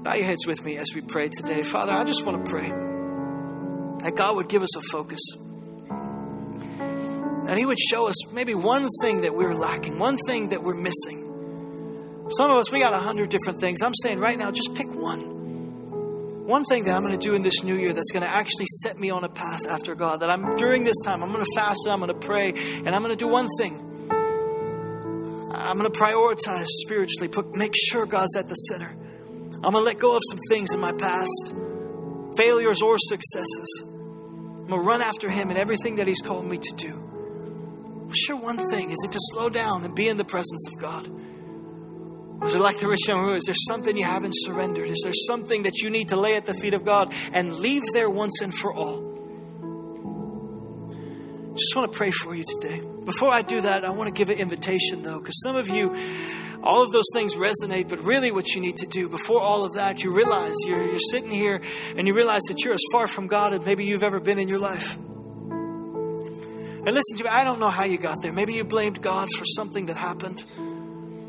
Bow 0.03 0.15
your 0.15 0.27
heads 0.27 0.47
with 0.47 0.65
me 0.65 0.77
as 0.77 0.89
we 0.95 1.01
pray 1.01 1.29
today. 1.29 1.63
Father, 1.63 1.93
I 1.93 2.05
just 2.05 2.25
want 2.25 2.45
to 2.45 2.51
pray 2.51 2.69
that 2.69 4.15
God 4.17 4.37
would 4.37 4.49
give 4.49 4.63
us 4.63 4.77
a 4.77 4.81
focus 4.81 5.21
and 7.49 7.59
He 7.59 7.67
would 7.67 7.79
show 7.79 8.09
us 8.09 8.33
maybe 8.33 8.55
one 8.55 8.89
thing 9.03 9.23
that 9.23 9.35
we're 9.35 9.55
lacking, 9.55 9.99
one 9.99 10.17
thing 10.27 10.51
that 10.51 10.63
we're 10.63 10.75
missing. 10.75 11.25
Some 12.31 12.51
of 12.51 12.57
us, 12.57 12.73
we 12.73 12.79
got 12.79 12.95
a 12.95 12.99
hundred 12.99 13.29
different 13.29 13.61
things. 13.61 13.83
I'm 13.83 13.95
saying 13.95 14.19
right 14.19 14.39
now, 14.39 14.51
just 14.51 14.75
pick 14.75 14.93
one. 14.95 15.35
One 16.47 16.65
thing 16.65 16.85
that 16.85 16.95
I'm 16.95 17.03
going 17.03 17.19
to 17.19 17.27
do 17.27 17.35
in 17.35 17.43
this 17.43 17.63
new 17.63 17.75
year 17.75 17.93
that's 17.93 18.11
going 18.13 18.23
to 18.23 18.29
actually 18.29 18.67
set 18.83 18.99
me 18.99 19.11
on 19.11 19.25
a 19.25 19.29
path 19.29 19.67
after 19.67 19.95
God. 19.95 20.21
That 20.21 20.31
I'm 20.31 20.57
during 20.57 20.85
this 20.85 21.01
time, 21.03 21.23
I'm 21.23 21.33
going 21.33 21.45
to 21.45 21.51
fast 21.55 21.81
and 21.85 21.93
I'm 21.93 22.01
going 22.01 22.19
to 22.19 22.27
pray 22.27 22.51
and 22.51 22.89
I'm 22.89 23.03
going 23.03 23.13
to 23.13 23.19
do 23.19 23.29
one 23.29 23.49
thing. 23.59 23.81
I'm 25.55 25.79
going 25.79 25.91
to 25.91 25.99
prioritize 25.99 26.67
spiritually, 26.67 27.29
put, 27.29 27.57
make 27.57 27.75
sure 27.75 28.05
God's 28.05 28.37
at 28.37 28.49
the 28.49 28.55
center. 28.55 28.91
I'm 29.65 29.73
going 29.73 29.75
to 29.75 29.81
let 29.81 29.99
go 29.99 30.15
of 30.17 30.23
some 30.29 30.39
things 30.51 30.75
in 30.75 30.81
my 30.81 30.93
past, 30.93 31.55
failures 32.37 32.83
or 32.83 32.99
successes. 32.99 33.83
I'm 33.87 34.69
going 34.69 34.81
to 34.83 34.87
run 34.87 35.01
after 35.01 35.31
Him 35.31 35.49
and 35.49 35.59
everything 35.59 35.97
that 35.97 36.07
He's 36.07 36.21
called 36.21 36.45
me 36.45 36.59
to 36.59 36.75
do. 36.77 37.14
Sure, 38.13 38.37
one 38.37 38.69
thing 38.69 38.91
is 38.91 39.03
it 39.05 39.13
to 39.13 39.19
slow 39.33 39.49
down 39.49 39.85
and 39.85 39.95
be 39.95 40.09
in 40.09 40.17
the 40.17 40.25
presence 40.25 40.67
of 40.69 40.81
God? 40.81 41.09
Or 42.41 42.49
is 42.49 42.55
it 42.55 42.61
like 42.61 42.79
the 42.79 42.89
rich 42.89 43.09
young 43.09 43.23
ruler? 43.23 43.37
Is 43.37 43.45
there 43.47 43.55
something 43.69 43.97
you 43.97 44.05
haven't 44.05 44.35
surrendered? 44.35 44.89
Is 44.89 45.01
there 45.03 45.13
something 45.27 45.63
that 45.63 45.79
you 45.81 45.91
need 45.91 46.11
to 46.11 46.17
lay 46.17 46.37
at 46.37 46.47
the 46.47 46.55
feet 46.55 46.75
of 46.75 46.85
God 46.85 47.13
and 47.33 47.57
leave 47.57 47.83
there 47.93 48.11
once 48.11 48.41
and 48.43 48.55
for 48.55 48.73
all? 48.75 49.13
Just 51.55 51.77
want 51.77 51.93
to 51.93 51.97
pray 51.97 52.11
for 52.11 52.35
you 52.35 52.45
today. 52.61 52.83
Before 53.05 53.29
I 53.29 53.43
do 53.43 53.61
that, 53.61 53.85
I 53.85 53.91
want 53.91 54.09
to 54.09 54.15
give 54.15 54.29
an 54.29 54.39
invitation 54.39 55.03
though, 55.03 55.21
because 55.21 55.41
some 55.43 55.55
of 55.55 55.69
you, 55.71 55.95
all 56.63 56.83
of 56.83 56.91
those 56.91 57.07
things 57.15 57.35
resonate, 57.35 57.89
but 57.89 58.01
really 58.01 58.33
what 58.33 58.55
you 58.55 58.61
need 58.61 58.77
to 58.79 58.87
do 58.87 59.09
before 59.09 59.41
all 59.41 59.65
of 59.65 59.75
that, 59.75 60.03
you 60.03 60.11
realize 60.11 60.55
you're, 60.67 60.83
you're 60.83 60.99
sitting 60.99 61.31
here 61.31 61.61
and 61.97 62.09
you 62.09 62.15
realize 62.15 62.43
that 62.49 62.65
you're 62.65 62.75
as 62.75 62.83
far 62.91 63.07
from 63.07 63.29
God 63.29 63.53
as 63.53 63.65
maybe 63.65 63.85
you've 63.85 64.03
ever 64.03 64.19
been 64.19 64.39
in 64.39 64.49
your 64.49 64.59
life. 64.59 64.99
And 66.87 66.95
listen 66.95 67.17
to 67.17 67.25
me, 67.25 67.31
I 67.31 67.45
don't 67.45 67.61
know 67.61 67.71
how 67.71 67.85
you 67.85 67.97
got 67.97 68.21
there. 68.21 68.31
Maybe 68.33 68.53
you 68.53 68.65
blamed 68.65 69.01
God 69.01 69.31
for 69.33 69.45
something 69.57 69.87
that 69.87 69.97
happened. 69.97 70.45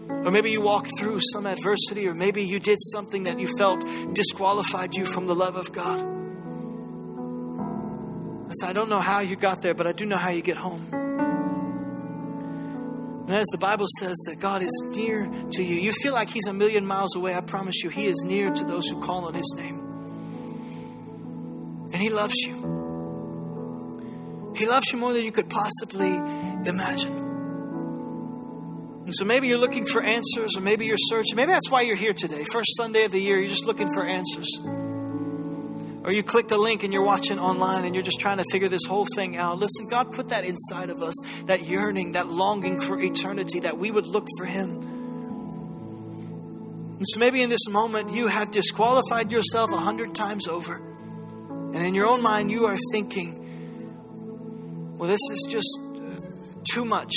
Or 0.09 0.29
maybe 0.29 0.51
you 0.51 0.59
walked 0.59 0.91
through 0.99 1.19
some 1.31 1.45
adversity, 1.45 2.07
or 2.07 2.13
maybe 2.13 2.43
you 2.43 2.59
did 2.59 2.77
something 2.91 3.23
that 3.23 3.39
you 3.39 3.47
felt 3.57 3.81
disqualified 4.13 4.95
you 4.95 5.05
from 5.05 5.27
the 5.27 5.35
love 5.35 5.55
of 5.55 5.71
God. 5.71 5.99
Listen, 8.47 8.69
I 8.69 8.73
don't 8.73 8.89
know 8.89 8.99
how 8.99 9.21
you 9.21 9.37
got 9.37 9.61
there, 9.61 9.73
but 9.73 9.87
I 9.87 9.93
do 9.93 10.05
know 10.05 10.17
how 10.17 10.29
you 10.29 10.41
get 10.41 10.57
home. 10.57 10.85
And 13.27 13.33
as 13.33 13.47
the 13.47 13.57
Bible 13.57 13.87
says 13.99 14.17
that 14.27 14.39
God 14.39 14.61
is 14.61 14.83
near 14.93 15.27
to 15.53 15.63
you, 15.63 15.75
you 15.75 15.91
feel 15.93 16.13
like 16.13 16.29
He's 16.29 16.47
a 16.47 16.53
million 16.53 16.85
miles 16.85 17.15
away. 17.15 17.33
I 17.33 17.41
promise 17.41 17.81
you, 17.81 17.89
He 17.89 18.07
is 18.07 18.23
near 18.25 18.51
to 18.51 18.63
those 18.65 18.89
who 18.89 19.01
call 19.01 19.25
on 19.25 19.33
His 19.33 19.53
name. 19.57 19.79
And 21.93 22.01
He 22.01 22.09
loves 22.09 22.35
you. 22.41 22.84
He 24.57 24.67
loves 24.67 24.91
you 24.91 24.97
more 24.97 25.13
than 25.13 25.23
you 25.23 25.31
could 25.31 25.49
possibly 25.49 26.15
imagine. 26.15 27.25
And 29.05 29.13
so 29.13 29.23
maybe 29.23 29.47
you're 29.47 29.59
looking 29.59 29.85
for 29.85 30.01
answers, 30.01 30.57
or 30.57 30.61
maybe 30.61 30.85
you're 30.87 30.97
searching. 30.97 31.35
Maybe 31.35 31.51
that's 31.51 31.69
why 31.69 31.81
you're 31.81 31.95
here 31.95 32.13
today. 32.13 32.43
First 32.43 32.75
Sunday 32.75 33.03
of 33.03 33.11
the 33.11 33.21
year, 33.21 33.37
you're 33.37 33.49
just 33.49 33.67
looking 33.67 33.87
for 33.93 34.03
answers. 34.03 34.49
Or 36.03 36.11
you 36.11 36.23
clicked 36.23 36.51
a 36.51 36.57
link 36.57 36.83
and 36.83 36.91
you're 36.91 37.03
watching 37.03 37.39
online 37.39 37.85
and 37.85 37.93
you're 37.93 38.03
just 38.03 38.19
trying 38.19 38.37
to 38.37 38.43
figure 38.51 38.67
this 38.67 38.85
whole 38.87 39.05
thing 39.15 39.37
out. 39.37 39.59
Listen, 39.59 39.87
God 39.89 40.11
put 40.11 40.29
that 40.29 40.43
inside 40.43 40.89
of 40.89 41.03
us 41.03 41.15
that 41.45 41.67
yearning, 41.67 42.13
that 42.13 42.27
longing 42.27 42.79
for 42.79 42.99
eternity, 42.99 43.59
that 43.61 43.77
we 43.77 43.91
would 43.91 44.07
look 44.07 44.27
for 44.37 44.45
Him. 44.45 44.69
And 46.97 47.05
so 47.07 47.19
maybe 47.19 47.43
in 47.43 47.49
this 47.49 47.67
moment, 47.67 48.11
you 48.11 48.27
have 48.27 48.51
disqualified 48.51 49.31
yourself 49.31 49.71
a 49.71 49.77
hundred 49.77 50.15
times 50.15 50.47
over. 50.47 50.75
And 50.75 51.77
in 51.77 51.93
your 51.93 52.07
own 52.07 52.23
mind, 52.23 52.49
you 52.51 52.65
are 52.67 52.77
thinking, 52.91 53.44
well, 54.97 55.09
this 55.09 55.21
is 55.31 55.47
just 55.49 55.79
too 56.71 56.85
much. 56.85 57.13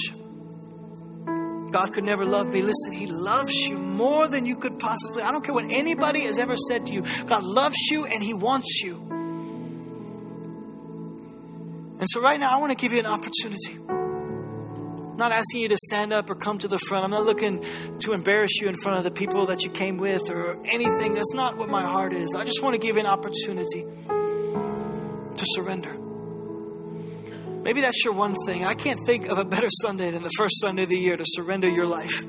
God 1.71 1.93
could 1.93 2.05
never 2.05 2.25
love 2.25 2.53
me. 2.53 2.63
Listen, 2.63 2.93
He 2.93 3.07
loves 3.07 3.55
you 3.67 3.79
more 3.79 4.27
than 4.27 4.47
you 4.47 4.57
could 4.57 4.79
possibly. 4.79 5.23
I 5.23 5.33
don't 5.33 5.45
care 5.45 5.55
what 5.55 5.67
anybody 5.71 6.21
has 6.23 6.39
ever 6.39 6.57
said 6.57 6.87
to 6.87 6.93
you. 6.93 7.03
God 7.27 7.45
loves 7.45 7.77
you 7.91 8.07
and 8.07 8.23
He 8.23 8.35
wants 8.35 8.83
you. 8.83 9.05
And 12.01 12.07
so, 12.11 12.21
right 12.21 12.39
now, 12.39 12.51
I 12.51 12.61
want 12.61 12.71
to 12.71 12.77
give 12.81 12.93
you 12.93 13.01
an 13.01 13.07
opportunity. 13.07 13.77
I'm 13.89 15.17
not 15.17 15.33
asking 15.33 15.63
you 15.63 15.69
to 15.69 15.77
stand 15.77 16.13
up 16.13 16.31
or 16.31 16.37
come 16.37 16.59
to 16.59 16.69
the 16.69 16.79
front. 16.79 17.05
I'm 17.05 17.11
not 17.11 17.25
looking 17.25 17.65
to 18.01 18.13
embarrass 18.13 18.61
you 18.61 18.69
in 18.69 18.77
front 18.77 18.99
of 18.99 19.05
the 19.05 19.11
people 19.11 19.47
that 19.47 19.65
you 19.65 19.71
came 19.71 19.99
with 19.99 20.31
or 20.31 20.57
anything. 20.65 21.13
That's 21.13 21.35
not 21.35 21.57
what 21.57 21.69
my 21.69 21.83
heart 21.83 22.13
is. 22.13 22.37
I 22.37 22.45
just 22.45 22.63
want 22.63 22.75
to 22.75 22.79
give 22.79 22.95
you 22.95 23.01
an 23.01 23.07
opportunity 23.07 23.85
to 24.07 25.45
surrender. 25.55 25.98
Maybe 27.69 27.83
that's 27.83 28.03
your 28.03 28.15
one 28.15 28.35
thing. 28.47 28.65
I 28.65 28.73
can't 28.73 28.99
think 29.05 29.29
of 29.29 29.37
a 29.37 29.45
better 29.45 29.69
Sunday 29.83 30.11
than 30.11 30.23
the 30.23 30.31
first 30.39 30.59
Sunday 30.59 30.85
of 30.85 30.89
the 30.89 30.97
year 30.97 31.19
to 31.19 31.25
surrender 31.27 31.69
your 31.69 31.85
life. 31.85 32.23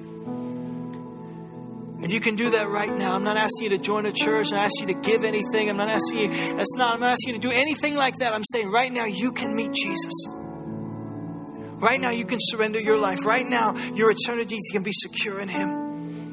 And 2.04 2.12
you 2.12 2.20
can 2.20 2.36
do 2.36 2.50
that 2.50 2.68
right 2.68 2.94
now. 2.94 3.16
I'm 3.16 3.24
not 3.24 3.38
asking 3.38 3.72
you 3.72 3.78
to 3.78 3.78
join 3.78 4.06
a 4.06 4.12
church. 4.12 4.48
I'm 4.48 4.58
not 4.58 4.66
asking 4.66 4.90
you 4.90 4.96
to 4.96 5.00
give 5.00 5.24
anything. 5.24 5.70
I'm 5.70 5.78
not 5.78 5.88
asking 5.88 6.20
you, 6.20 6.28
that's 6.58 6.76
not, 6.76 6.96
I'm 6.96 7.00
not 7.00 7.12
asking 7.12 7.36
you 7.36 7.40
to 7.40 7.48
do 7.48 7.54
anything 7.54 7.96
like 7.96 8.16
that. 8.16 8.34
I'm 8.34 8.44
saying 8.52 8.70
right 8.70 8.92
now 8.92 9.06
you 9.06 9.32
can 9.32 9.56
meet 9.56 9.72
Jesus. 9.72 10.12
Right 10.28 12.02
now 12.02 12.10
you 12.10 12.26
can 12.26 12.40
surrender 12.42 12.82
your 12.82 12.98
life. 12.98 13.26
Right 13.26 13.46
now 13.46 13.78
your 13.94 14.12
eternity 14.12 14.58
can 14.74 14.84
be 14.84 14.92
secure 14.92 15.40
in 15.40 15.48
Him. 15.48 15.70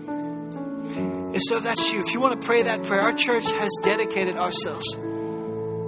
And 0.09 1.43
so 1.47 1.59
if 1.59 1.63
that's 1.63 1.93
you, 1.93 2.01
if 2.01 2.13
you 2.13 2.19
want 2.19 2.43
to 2.43 2.45
pray 2.45 2.65
that 2.65 2.83
prayer, 2.83 3.03
our 3.03 3.15
church 3.15 3.53
has 3.53 3.71
dedicated 3.85 4.37
ourselves 4.37 4.97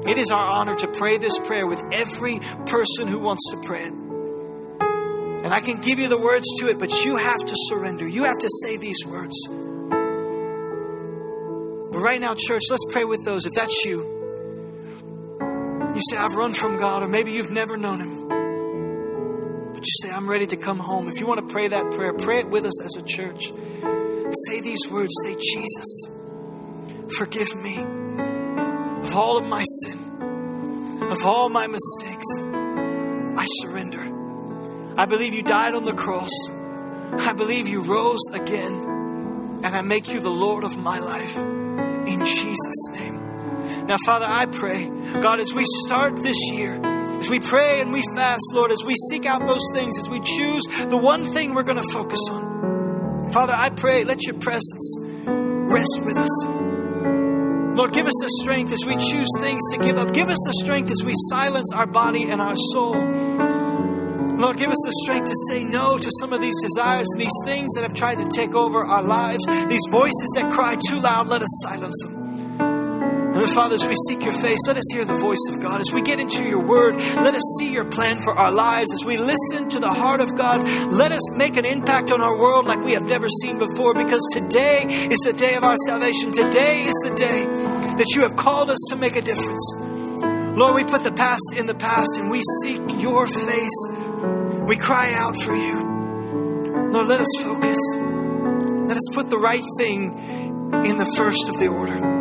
it 0.07 0.19
is 0.19 0.31
our 0.31 0.55
honor 0.55 0.77
to 0.77 0.89
pray 0.89 1.19
this 1.19 1.39
prayer 1.39 1.67
with 1.67 1.83
every 1.93 2.39
person 2.67 3.09
who 3.09 3.19
wants 3.19 3.51
to 3.51 3.61
pray 3.63 3.83
it. 3.83 3.95
And 5.45 5.55
I 5.55 5.61
can 5.61 5.81
give 5.81 5.99
you 5.99 6.09
the 6.09 6.19
words 6.19 6.47
to 6.59 6.69
it, 6.69 6.79
but 6.79 7.05
you 7.05 7.17
have 7.17 7.39
to 7.39 7.55
surrender. 7.69 8.07
You 8.07 8.25
have 8.25 8.39
to 8.39 8.49
say 8.65 8.77
these 8.77 9.05
words. 9.07 9.37
But 11.91 11.99
right 12.01 12.21
now, 12.21 12.35
church, 12.37 12.63
let's 12.71 12.85
pray 12.91 13.05
with 13.05 13.25
those. 13.25 13.47
If 13.47 13.55
that's 13.55 13.85
you, 13.85 14.03
you 15.95 16.01
say, 16.11 16.17
I've 16.17 16.35
run 16.35 16.55
from 16.55 16.77
God, 16.77 17.03
or 17.03 17.09
maybe 17.09 17.33
you've 17.33 17.51
never 17.51 17.77
known 17.77 18.01
Him. 18.01 18.29
But 19.73 19.87
you 19.87 19.93
say, 20.03 20.11
I'm 20.11 20.29
ready 20.29 20.47
to 20.47 20.57
come 20.57 20.79
home. 20.79 21.09
If 21.09 21.21
you 21.21 21.27
want 21.27 21.41
to 21.41 21.53
pray 21.53 21.69
that 21.69 21.93
prayer, 21.93 22.13
pray 22.15 22.41
it 22.41 22.51
with 22.51 22.67
us 22.67 22.83
as 22.83 22.97
a 22.97 23.03
church. 23.03 23.53
Say 24.47 24.61
these 24.61 24.91
words 24.91 25.13
Say, 25.23 25.35
Jesus, 25.35 26.09
forgive 27.17 27.55
me 27.57 27.98
of 29.09 29.17
all 29.17 29.39
of 29.39 29.47
my 29.47 29.65
sin 29.83 30.09
of 31.11 31.25
all 31.25 31.49
my 31.49 31.67
mistakes, 31.67 32.27
I 32.43 33.47
surrender. 33.63 34.01
I 34.99 35.07
believe 35.07 35.33
you 35.33 35.43
died 35.43 35.75
on 35.75 35.87
the 35.87 35.95
cross. 35.95 36.31
I 36.51 37.33
believe 37.33 37.67
you 37.67 37.81
rose 37.81 38.21
again. 38.35 39.61
And 39.65 39.75
I 39.75 39.81
make 39.81 40.13
you 40.13 40.21
the 40.21 40.31
Lord 40.31 40.65
of 40.65 40.77
my 40.77 40.99
life. 40.99 41.37
In 41.39 42.25
Jesus' 42.27 42.89
name. 42.93 43.87
Now, 43.87 43.97
Father, 44.05 44.27
I 44.29 44.47
pray, 44.47 44.89
God, 45.23 45.41
as 45.41 45.55
we 45.55 45.65
start 45.87 46.17
this 46.17 46.37
year, 46.53 46.79
as 46.85 47.31
we 47.31 47.41
pray 47.41 47.81
and 47.81 47.91
we 47.91 48.03
fast, 48.15 48.43
Lord, 48.53 48.71
as 48.71 48.85
we 48.85 48.95
seek 49.11 49.25
out 49.25 49.47
those 49.47 49.67
things, 49.73 49.99
as 49.99 50.11
we 50.11 50.21
choose 50.21 50.63
the 50.89 50.99
one 50.99 51.25
thing 51.25 51.55
we're 51.55 51.63
going 51.63 51.83
to 51.83 51.91
focus 51.91 52.21
on. 52.31 53.31
Father, 53.33 53.55
I 53.57 53.71
pray, 53.71 54.05
let 54.05 54.27
your 54.27 54.35
presence 54.35 54.99
rest 55.27 56.01
with 56.05 56.19
us. 56.19 56.58
Lord, 57.79 57.93
give 57.93 58.09
us 58.09 58.19
the 58.21 58.31
strength 58.43 58.73
as 58.73 58.85
we 58.85 58.97
choose 58.97 59.29
things 59.39 59.63
to 59.73 59.79
give 59.79 59.99
up. 59.99 60.13
Give 60.13 60.29
us 60.29 60.43
the 60.45 60.53
strength 60.65 60.91
as 60.91 61.05
we 61.05 61.13
silence 61.31 61.73
our 61.73 61.87
body 61.87 62.29
and 62.29 62.41
our 62.41 62.57
soul. 62.73 62.95
Lord, 62.95 64.57
give 64.57 64.69
us 64.69 64.83
the 64.85 64.93
strength 65.05 65.27
to 65.27 65.35
say 65.49 65.63
no 65.63 65.97
to 65.97 66.11
some 66.19 66.33
of 66.33 66.41
these 66.41 66.61
desires 66.61 67.07
and 67.13 67.21
these 67.21 67.41
things 67.45 67.73
that 67.75 67.83
have 67.83 67.95
tried 67.95 68.19
to 68.19 68.27
take 68.27 68.53
over 68.53 68.85
our 68.85 69.05
lives. 69.05 69.47
These 69.69 69.87
voices 69.93 70.33
that 70.35 70.53
cry 70.53 70.77
too 70.89 70.99
loud, 70.99 71.29
let 71.29 71.41
us 71.41 71.61
silence 71.63 72.03
them. 72.03 72.18
And 73.49 73.55
Father, 73.55 73.77
as 73.77 73.87
we 73.87 73.95
seek 74.07 74.23
your 74.23 74.35
face, 74.35 74.59
let 74.67 74.77
us 74.77 74.85
hear 74.93 75.07
the 75.07 75.17
voice 75.17 75.49
of 75.49 75.63
God. 75.63 75.81
As 75.81 75.91
we 75.91 76.03
get 76.03 76.21
into 76.21 76.45
your 76.45 76.61
word, 76.61 76.97
let 76.97 77.35
us 77.35 77.43
see 77.59 77.73
your 77.73 77.87
plan 77.87 78.21
for 78.21 78.35
our 78.35 78.53
lives. 78.53 78.93
As 78.93 79.07
we 79.07 79.17
listen 79.17 79.71
to 79.71 79.81
the 79.81 79.89
heart 79.89 80.21
of 80.21 80.37
God, 80.37 80.69
let 80.93 81.13
us 81.13 81.31
make 81.31 81.57
an 81.57 81.65
impact 81.65 82.11
on 82.11 82.21
our 82.21 82.39
world 82.39 82.67
like 82.67 82.81
we 82.81 82.93
have 82.93 83.05
never 83.05 83.27
seen 83.27 83.59
before 83.59 83.95
because 83.95 84.21
today 84.35 84.85
is 84.85 85.21
the 85.21 85.33
day 85.33 85.55
of 85.55 85.65
our 85.65 85.79
salvation. 85.87 86.31
Today 86.31 86.85
is 86.85 86.95
the 87.09 87.15
day 87.15 87.47
that 87.97 88.13
you 88.15 88.21
have 88.21 88.37
called 88.37 88.69
us 88.69 88.81
to 88.91 88.97
make 88.97 89.17
a 89.17 89.23
difference. 89.23 89.65
Lord, 89.81 90.75
we 90.75 90.85
put 90.85 91.03
the 91.03 91.13
past 91.13 91.55
in 91.59 91.65
the 91.65 91.75
past 91.75 92.19
and 92.19 92.31
we 92.31 92.43
seek 92.61 92.83
your 93.01 93.27
face. 93.27 93.89
We 94.67 94.77
cry 94.77 95.15
out 95.15 95.41
for 95.41 95.55
you. 95.55 96.91
Lord, 96.91 97.09
let 97.09 97.23
us 97.23 97.33
focus. 97.43 97.79
Let 97.97 98.97
us 98.99 99.09
put 99.15 99.31
the 99.31 99.39
right 99.39 99.65
thing 99.79 100.19
in 100.85 100.99
the 100.99 101.11
first 101.17 101.49
of 101.49 101.59
the 101.59 101.69
order. 101.69 102.18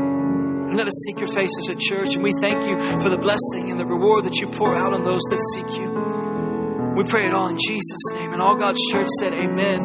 Let 0.78 0.88
us 0.88 0.94
seek 1.08 1.18
your 1.18 1.28
face 1.28 1.50
as 1.58 1.70
a 1.70 1.76
church. 1.76 2.14
And 2.14 2.22
we 2.22 2.32
thank 2.40 2.64
you 2.64 2.78
for 3.02 3.10
the 3.10 3.18
blessing 3.18 3.72
and 3.72 3.80
the 3.80 3.86
reward 3.86 4.26
that 4.26 4.36
you 4.36 4.46
pour 4.46 4.76
out 4.76 4.94
on 4.94 5.04
those 5.04 5.24
that 5.32 5.40
seek 5.56 5.66
you. 5.76 5.90
We 6.96 7.04
pray 7.04 7.26
it 7.26 7.34
all 7.34 7.48
in 7.48 7.58
Jesus' 7.58 8.14
name. 8.14 8.32
And 8.32 8.40
all 8.40 8.54
God's 8.54 8.80
church 8.92 9.08
said, 9.20 9.34
Amen 9.34 9.82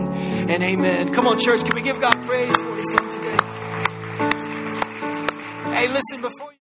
and 0.51 0.62
amen. 0.62 1.14
Come 1.14 1.26
on, 1.26 1.40
church. 1.40 1.64
Can 1.64 1.74
we 1.74 1.80
give 1.80 1.99
God 1.99 2.12
praise 2.26 2.55
for 2.59 2.68
what 2.68 2.76
He's 2.76 2.95
done 2.95 3.09
today? 3.09 3.36
Hey, 5.72 5.88
listen, 5.88 6.20
before. 6.20 6.51